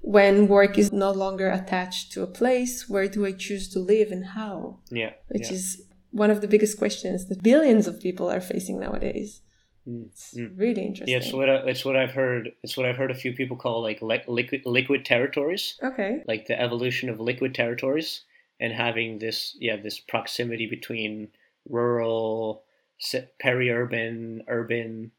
when 0.00 0.48
work 0.48 0.78
is 0.78 0.92
no 0.92 1.10
longer 1.10 1.50
attached 1.50 2.12
to 2.12 2.22
a 2.22 2.26
place, 2.26 2.88
where 2.88 3.08
do 3.08 3.26
I 3.26 3.32
choose 3.32 3.68
to 3.70 3.78
live 3.78 4.10
and 4.10 4.24
how? 4.26 4.78
Yeah. 4.90 5.12
Which 5.28 5.48
yeah. 5.48 5.54
is 5.54 5.82
one 6.10 6.30
of 6.30 6.40
the 6.40 6.48
biggest 6.48 6.78
questions 6.78 7.28
that 7.28 7.42
billions 7.42 7.86
of 7.86 8.00
people 8.00 8.30
are 8.30 8.40
facing 8.40 8.78
nowadays. 8.78 9.40
Mm, 9.88 10.06
It's 10.06 10.34
mm. 10.34 10.56
really 10.56 10.84
interesting. 10.84 11.12
Yeah, 11.12 11.18
it's 11.18 11.32
what 11.32 11.48
I, 11.48 11.56
it's 11.66 11.84
what 11.84 11.96
I've 11.96 12.12
heard. 12.12 12.50
It's 12.62 12.76
what 12.76 12.86
I've 12.86 12.96
heard 12.96 13.10
a 13.10 13.16
few 13.16 13.32
people 13.32 13.56
call 13.56 13.82
like 13.82 14.00
li- 14.00 14.22
liquid 14.28 14.62
liquid 14.64 15.04
territories, 15.04 15.76
okay. 15.82 16.22
like 16.28 16.46
the 16.46 16.60
evolution 16.60 17.08
of 17.08 17.18
liquid 17.18 17.54
territories, 17.54 18.22
and 18.60 18.72
having 18.72 19.18
this 19.18 19.56
yeah 19.58 19.76
this 19.76 19.98
proximity 19.98 20.66
between 20.66 21.28
rural, 21.68 22.62
peri-urban, 23.38 24.42
urban, 24.48 25.10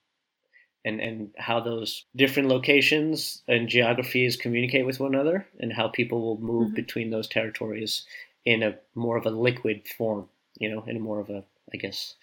and 0.85 0.99
and 0.99 1.31
how 1.37 1.59
those 1.59 2.05
different 2.15 2.49
locations 2.49 3.41
and 3.47 3.69
geographies 3.69 4.35
communicate 4.35 4.85
with 4.85 4.99
one 4.99 5.13
another, 5.13 5.47
and 5.59 5.73
how 5.73 5.87
people 5.87 6.21
will 6.21 6.39
move 6.39 6.71
Mhm. 6.71 6.75
between 6.75 7.09
those 7.09 7.27
territories 7.27 8.05
in 8.45 8.63
a 8.63 8.77
more 8.95 9.17
of 9.17 9.25
a 9.25 9.29
liquid 9.29 9.87
form, 9.87 10.29
you 10.57 10.69
know, 10.69 10.83
in 10.85 10.97
a 10.97 10.99
more 10.99 11.19
of 11.19 11.29
a 11.29 11.43
I 11.73 11.77
guess 11.77 12.15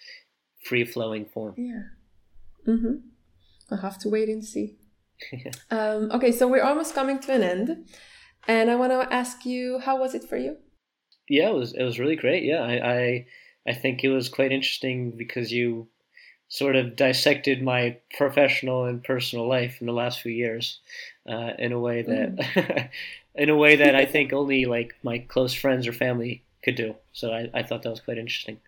free 0.63 0.85
flowing 0.85 1.25
form. 1.25 1.55
Yeah. 1.57 1.83
Mm-hmm. 2.67 2.95
I'll 3.71 3.77
have 3.79 3.97
to 3.99 4.09
wait 4.09 4.29
and 4.29 4.45
see. 4.45 4.77
um, 5.71 6.11
okay, 6.11 6.31
so 6.31 6.47
we're 6.47 6.63
almost 6.63 6.93
coming 6.93 7.19
to 7.19 7.33
an 7.33 7.41
end. 7.43 7.85
And 8.47 8.69
I 8.71 8.75
want 8.75 8.91
to 8.91 9.13
ask 9.13 9.45
you, 9.45 9.79
how 9.79 9.99
was 9.99 10.13
it 10.15 10.23
for 10.23 10.37
you? 10.37 10.57
Yeah, 11.27 11.49
it 11.49 11.55
was 11.55 11.73
it 11.73 11.83
was 11.83 11.99
really 11.99 12.15
great. 12.15 12.43
Yeah, 12.43 12.61
I, 12.61 12.93
I 12.93 13.25
I 13.67 13.73
think 13.73 14.03
it 14.03 14.09
was 14.09 14.29
quite 14.29 14.51
interesting 14.51 15.11
because 15.11 15.51
you 15.51 15.87
sort 16.47 16.75
of 16.75 16.95
dissected 16.95 17.63
my 17.63 17.97
professional 18.17 18.85
and 18.85 19.03
personal 19.03 19.47
life 19.47 19.77
in 19.79 19.87
the 19.87 19.93
last 19.93 20.21
few 20.21 20.33
years 20.33 20.79
uh, 21.29 21.51
in 21.57 21.71
a 21.71 21.79
way 21.79 22.01
that 22.01 22.89
in 23.35 23.49
a 23.49 23.55
way 23.55 23.77
that 23.77 23.95
I 23.95 24.05
think 24.05 24.33
only 24.33 24.65
like 24.65 24.93
my 25.03 25.19
close 25.19 25.53
friends 25.53 25.87
or 25.87 25.93
family 25.93 26.43
could 26.63 26.75
do. 26.75 26.95
So 27.13 27.31
I, 27.31 27.49
I 27.53 27.63
thought 27.63 27.83
that 27.83 27.89
was 27.89 28.01
quite 28.01 28.17
interesting. 28.17 28.59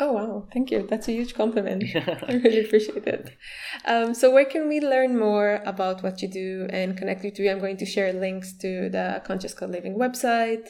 Oh, 0.00 0.12
wow. 0.12 0.46
Thank 0.52 0.70
you. 0.70 0.86
That's 0.88 1.08
a 1.08 1.12
huge 1.12 1.34
compliment. 1.34 1.82
I 1.96 2.34
really 2.44 2.64
appreciate 2.64 3.04
it. 3.04 3.36
Um, 3.84 4.14
so, 4.14 4.30
where 4.30 4.44
can 4.44 4.68
we 4.68 4.80
learn 4.80 5.18
more 5.18 5.60
about 5.66 6.04
what 6.04 6.22
you 6.22 6.28
do 6.28 6.68
and 6.70 6.96
connect 6.96 7.24
you 7.24 7.32
to 7.32 7.42
you? 7.42 7.50
I'm 7.50 7.58
going 7.58 7.78
to 7.78 7.86
share 7.86 8.12
links 8.12 8.52
to 8.58 8.88
the 8.88 9.20
Conscious 9.24 9.54
Co-Living 9.54 9.96
website. 9.96 10.68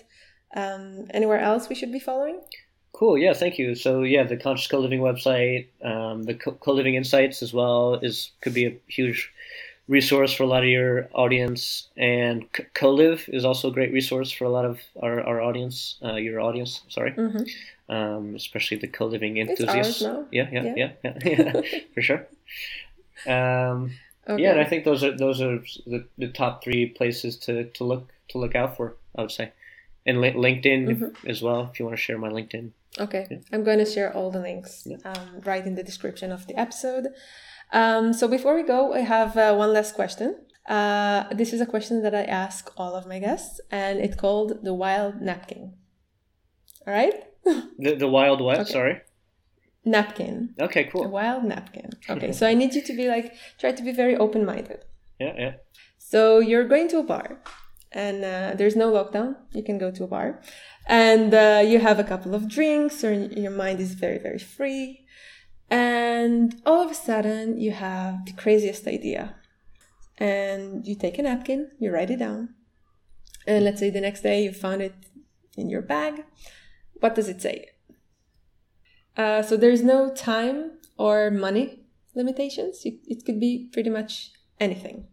Um, 0.57 1.09
anywhere 1.11 1.41
else 1.41 1.69
we 1.69 1.75
should 1.75 1.93
be 1.93 2.01
following? 2.01 2.41
Cool. 2.99 3.17
Yeah. 3.19 3.33
Thank 3.33 3.59
you. 3.59 3.75
So 3.77 4.03
yeah, 4.03 4.25
the 4.25 4.37
Conscious 4.37 4.67
Co-Living 4.67 5.01
website, 5.01 5.67
um, 5.85 6.25
the 6.25 6.35
Co- 6.35 6.53
Co-Living 6.65 6.95
Insights 6.97 7.43
as 7.43 7.53
well 7.53 7.95
is 7.95 8.33
could 8.41 8.55
be 8.55 8.67
a 8.67 8.77
huge 8.89 9.31
resource 9.87 10.33
for 10.35 10.43
a 10.43 10.47
lot 10.47 10.65
of 10.65 10.69
your 10.69 11.09
audience, 11.15 11.89
and 11.97 12.45
Co-Liv 12.75 13.25
is 13.29 13.45
also 13.45 13.69
a 13.69 13.73
great 13.73 13.93
resource 13.93 14.31
for 14.33 14.45
a 14.45 14.51
lot 14.51 14.65
of 14.65 14.81
our, 15.03 15.21
our 15.23 15.41
audience, 15.41 15.97
uh, 16.05 16.15
your 16.17 16.41
audience. 16.41 16.83
Sorry, 16.89 17.13
Mm-hmm. 17.13 17.95
um, 17.95 18.35
especially 18.35 18.79
the 18.79 18.89
co-living 18.89 19.37
It's 19.39 19.61
enthusiasts. 19.61 20.03
ours 20.03 20.13
now. 20.15 20.27
Yeah, 20.33 20.49
yeah, 20.53 20.63
Yeah. 20.77 20.91
yeah, 21.05 21.19
yeah, 21.25 21.53
yeah, 21.63 21.79
for 21.95 22.03
sure. 22.03 22.27
Um, 23.27 23.93
Okay. 24.31 24.43
Yeah, 24.43 24.51
and 24.51 24.61
I 24.61 24.65
think 24.65 24.85
those 24.85 25.03
are 25.03 25.17
those 25.17 25.41
are 25.41 25.57
the, 25.87 26.05
the 26.19 26.29
top 26.29 26.63
three 26.63 26.85
places 26.85 27.39
to, 27.47 27.65
to 27.65 27.85
look 27.85 28.11
to 28.29 28.37
look 28.39 28.55
out 28.55 28.77
for. 28.77 28.95
I 29.17 29.23
would 29.23 29.31
say, 29.31 29.53
and 30.05 30.21
Li- 30.21 30.33
LinkedIn 30.35 30.85
Mm-hmm. 30.89 31.27
as 31.27 31.41
well. 31.41 31.71
If 31.73 31.79
you 31.81 31.87
want 31.87 31.97
to 31.97 32.03
share 32.03 32.19
my 32.19 32.29
LinkedIn. 32.29 32.73
Okay, 33.01 33.25
I'm 33.53 33.65
going 33.65 33.79
to 33.79 33.85
share 33.87 34.13
all 34.17 34.31
the 34.31 34.41
links 34.41 34.83
Yeah. 34.87 34.97
um, 35.05 35.41
right 35.45 35.65
in 35.67 35.75
the 35.75 35.83
description 35.83 36.33
of 36.33 36.47
the 36.47 36.57
episode. 36.59 37.07
Um, 37.73 38.13
so 38.13 38.27
before 38.29 38.55
we 38.55 38.63
go, 38.63 38.93
I 38.95 39.01
have 39.01 39.37
uh, 39.37 39.55
one 39.55 39.73
last 39.73 39.95
question. 39.95 40.37
Uh, 40.69 41.25
this 41.35 41.53
is 41.53 41.61
a 41.61 41.67
question 41.67 42.03
that 42.03 42.15
I 42.15 42.25
ask 42.25 42.71
all 42.77 42.95
of 42.95 43.07
my 43.07 43.19
guests, 43.19 43.61
and 43.71 43.99
it's 44.01 44.17
called 44.17 44.65
the 44.65 44.75
wild 44.75 45.21
napkin. 45.21 45.75
All 46.87 46.93
right, 46.95 47.15
The 47.79 47.95
the 48.05 48.09
wild 48.09 48.41
what? 48.41 48.59
Okay. 48.61 48.73
Sorry. 48.73 49.01
napkin, 49.85 50.55
Okay, 50.61 50.85
cool. 50.85 51.09
wild 51.09 51.45
napkin. 51.45 51.91
Okay, 52.11 52.33
so 52.33 52.47
I 52.47 52.55
need 52.55 52.75
you 52.75 52.83
to 52.83 52.93
be 52.97 53.09
like, 53.09 53.35
try 53.59 53.73
to 53.73 53.83
be 53.83 53.93
very 53.93 54.17
open-minded. 54.17 54.85
Yeah, 55.21 55.35
yeah. 55.39 55.53
So 55.99 56.39
you're 56.41 56.69
going 56.69 56.89
to 56.89 56.99
a 56.99 57.03
bar, 57.03 57.41
and 57.93 58.25
uh, 58.25 58.55
there's 58.57 58.77
no 58.77 58.93
lockdown. 58.93 59.37
You 59.53 59.63
can 59.63 59.79
go 59.79 59.91
to 59.91 60.05
a 60.05 60.07
bar, 60.07 60.41
and 60.87 61.33
uh, 61.35 61.63
you 61.65 61.79
have 61.81 61.99
a 61.99 62.05
couple 62.05 62.35
of 62.35 62.49
drinks, 62.49 63.03
or 63.05 63.13
your 63.13 63.51
mind 63.51 63.81
is 63.81 63.95
very, 63.95 64.19
very 64.19 64.39
free. 64.39 65.05
And 65.71 66.61
all 66.65 66.81
of 66.81 66.91
a 66.91 66.95
sudden, 66.95 67.61
you 67.61 67.73
have 67.73 68.25
the 68.25 68.33
craziest 68.33 68.87
idea. 68.87 69.37
And 70.17 70.87
you 70.87 70.97
take 70.97 71.19
a 71.19 71.23
napkin, 71.23 71.71
you 71.79 71.93
write 71.93 72.11
it 72.11 72.19
down. 72.19 72.55
And 73.47 73.65
let's 73.65 73.79
say 73.79 73.91
the 73.91 74.01
next 74.01 74.23
day 74.23 74.43
you 74.43 74.53
found 74.53 74.83
it 74.83 74.95
in 75.57 75.69
your 75.71 75.83
bag. 75.83 76.25
What 76.95 77.15
does 77.15 77.29
it 77.29 77.41
say? 77.41 77.67
Uh, 79.17 79.43
so 79.43 79.57
there's 79.57 79.83
no 79.83 80.13
time 80.13 80.79
or 80.97 81.31
money 81.31 81.85
limitations. 82.15 82.81
It, 82.85 83.01
it 83.07 83.25
could 83.25 83.39
be 83.39 83.69
pretty 83.73 83.91
much 83.91 84.33
anything. 84.59 85.07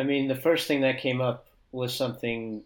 I 0.00 0.04
mean, 0.04 0.28
the 0.28 0.34
first 0.34 0.66
thing 0.66 0.80
that 0.80 0.98
came 1.00 1.20
up 1.20 1.46
was 1.72 1.94
something 1.94 2.62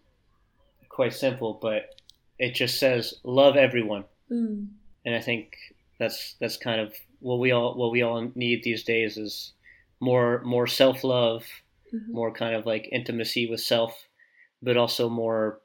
quite 0.89 1.12
simple, 1.12 1.59
but 1.61 2.01
it 2.39 2.55
just 2.55 2.78
says 2.78 3.14
love 3.24 3.57
everyone. 3.57 4.05
Mm. 4.30 4.68
and 5.05 5.14
I 5.14 5.20
think 5.20 5.55
that's 5.99 6.35
that's 6.41 6.57
kind 6.57 6.80
of 6.80 6.95
what 7.20 7.39
we 7.39 7.51
all 7.53 7.74
what 7.74 7.93
we 7.93 8.01
all 8.03 8.32
need 8.35 8.62
these 8.62 8.82
days 8.85 9.18
is 9.18 9.53
more 10.01 10.41
more 10.45 10.66
self 10.66 11.05
love, 11.05 11.45
Mhm. 11.93 12.09
more 12.09 12.32
kind 12.32 12.55
of 12.57 12.64
like 12.64 12.89
intimacy 12.91 13.47
with 13.47 13.61
self, 13.61 14.09
but 14.62 14.76
also 14.78 15.09
more 15.11 15.61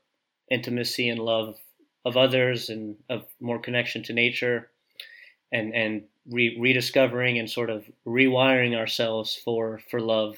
intimacy 0.52 1.08
and 1.08 1.20
love 1.22 1.58
of 2.04 2.18
others 2.18 2.70
and 2.70 2.98
of 3.10 3.26
more 3.40 3.60
connection 3.60 4.04
to 4.04 4.14
nature, 4.14 4.70
and 5.54 5.74
and 5.74 6.04
re- 6.30 6.58
rediscovering 6.60 7.40
and 7.40 7.50
sort 7.50 7.70
of 7.70 7.90
rewiring 8.06 8.76
ourselves 8.76 9.36
for 9.36 9.80
for 9.90 10.02
love 10.02 10.36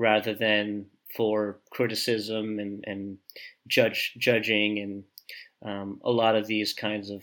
rather 0.00 0.34
than 0.34 0.86
for 1.14 1.60
criticism 1.70 2.58
and 2.58 2.84
and 2.86 3.18
judge 3.68 4.14
judging 4.18 4.78
and 4.78 5.04
um, 5.62 6.00
a 6.02 6.10
lot 6.10 6.34
of 6.36 6.46
these 6.46 6.72
kinds 6.72 7.10
of 7.10 7.22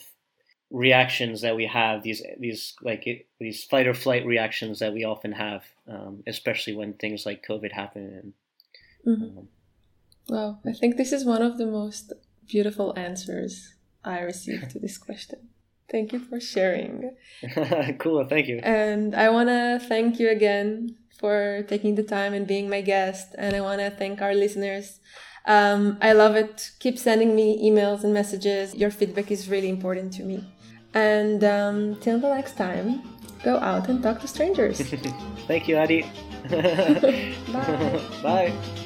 reactions 0.70 1.42
that 1.42 1.56
we 1.56 1.66
have 1.66 2.04
these 2.04 2.22
these 2.40 2.76
like 2.82 3.08
it, 3.08 3.26
these 3.40 3.64
fight 3.64 3.88
or 3.88 3.94
flight 3.94 4.26
reactions 4.26 4.80
that 4.80 4.94
we 4.94 5.04
often 5.04 5.32
have 5.32 5.64
um, 5.88 6.24
especially 6.28 6.76
when 6.76 6.94
things 6.94 7.26
like 7.26 7.46
covid 7.50 7.72
happen 7.72 8.34
Mhm. 9.06 9.38
um, 9.38 9.48
Wow, 10.30 10.60
I 10.66 10.74
think 10.74 10.98
this 10.98 11.14
is 11.14 11.24
one 11.24 11.42
of 11.42 11.58
the 11.58 11.66
most 11.66 12.12
beautiful 12.46 12.94
answers 12.98 13.76
I 14.04 14.20
received 14.20 14.70
to 14.72 14.80
this 14.80 14.98
question. 14.98 15.40
Thank 15.90 16.12
you 16.12 16.20
for 16.20 16.42
sharing. 16.42 17.16
cool 18.00 18.26
thank 18.28 18.48
you 18.50 18.60
And 18.62 19.16
I 19.16 19.30
want 19.30 19.48
to 19.48 19.80
thank 19.88 20.20
you 20.20 20.30
again 20.30 20.98
for 21.18 21.64
taking 21.68 21.96
the 21.96 22.04
time 22.04 22.34
and 22.34 22.48
being 22.48 22.70
my 22.70 22.82
guest. 22.82 23.36
And 23.38 23.56
I 23.56 23.62
want 23.62 23.80
to 23.82 23.90
thank 23.90 24.22
our 24.22 24.34
listeners. 24.34 25.00
Um, 25.46 25.98
I 26.02 26.14
love 26.14 26.36
it. 26.36 26.72
Keep 26.80 26.98
sending 27.00 27.36
me 27.36 27.48
emails 27.70 28.04
and 28.04 28.14
messages. 28.14 28.76
Your 28.76 28.92
feedback 28.92 29.32
is 29.32 29.50
really 29.50 29.70
important 29.70 30.14
to 30.14 30.24
me. 30.24 30.44
And 30.94 31.44
um, 31.44 31.96
till 32.02 32.20
the 32.20 32.34
next 32.34 32.58
time, 32.58 33.02
go 33.44 33.58
out 33.58 33.88
and 33.88 34.02
talk 34.04 34.20
to 34.22 34.28
strangers. 34.28 34.82
thank 35.48 35.68
you 35.68 35.78
adi 35.78 36.02
Bye. 36.50 38.02
bye 38.24 38.84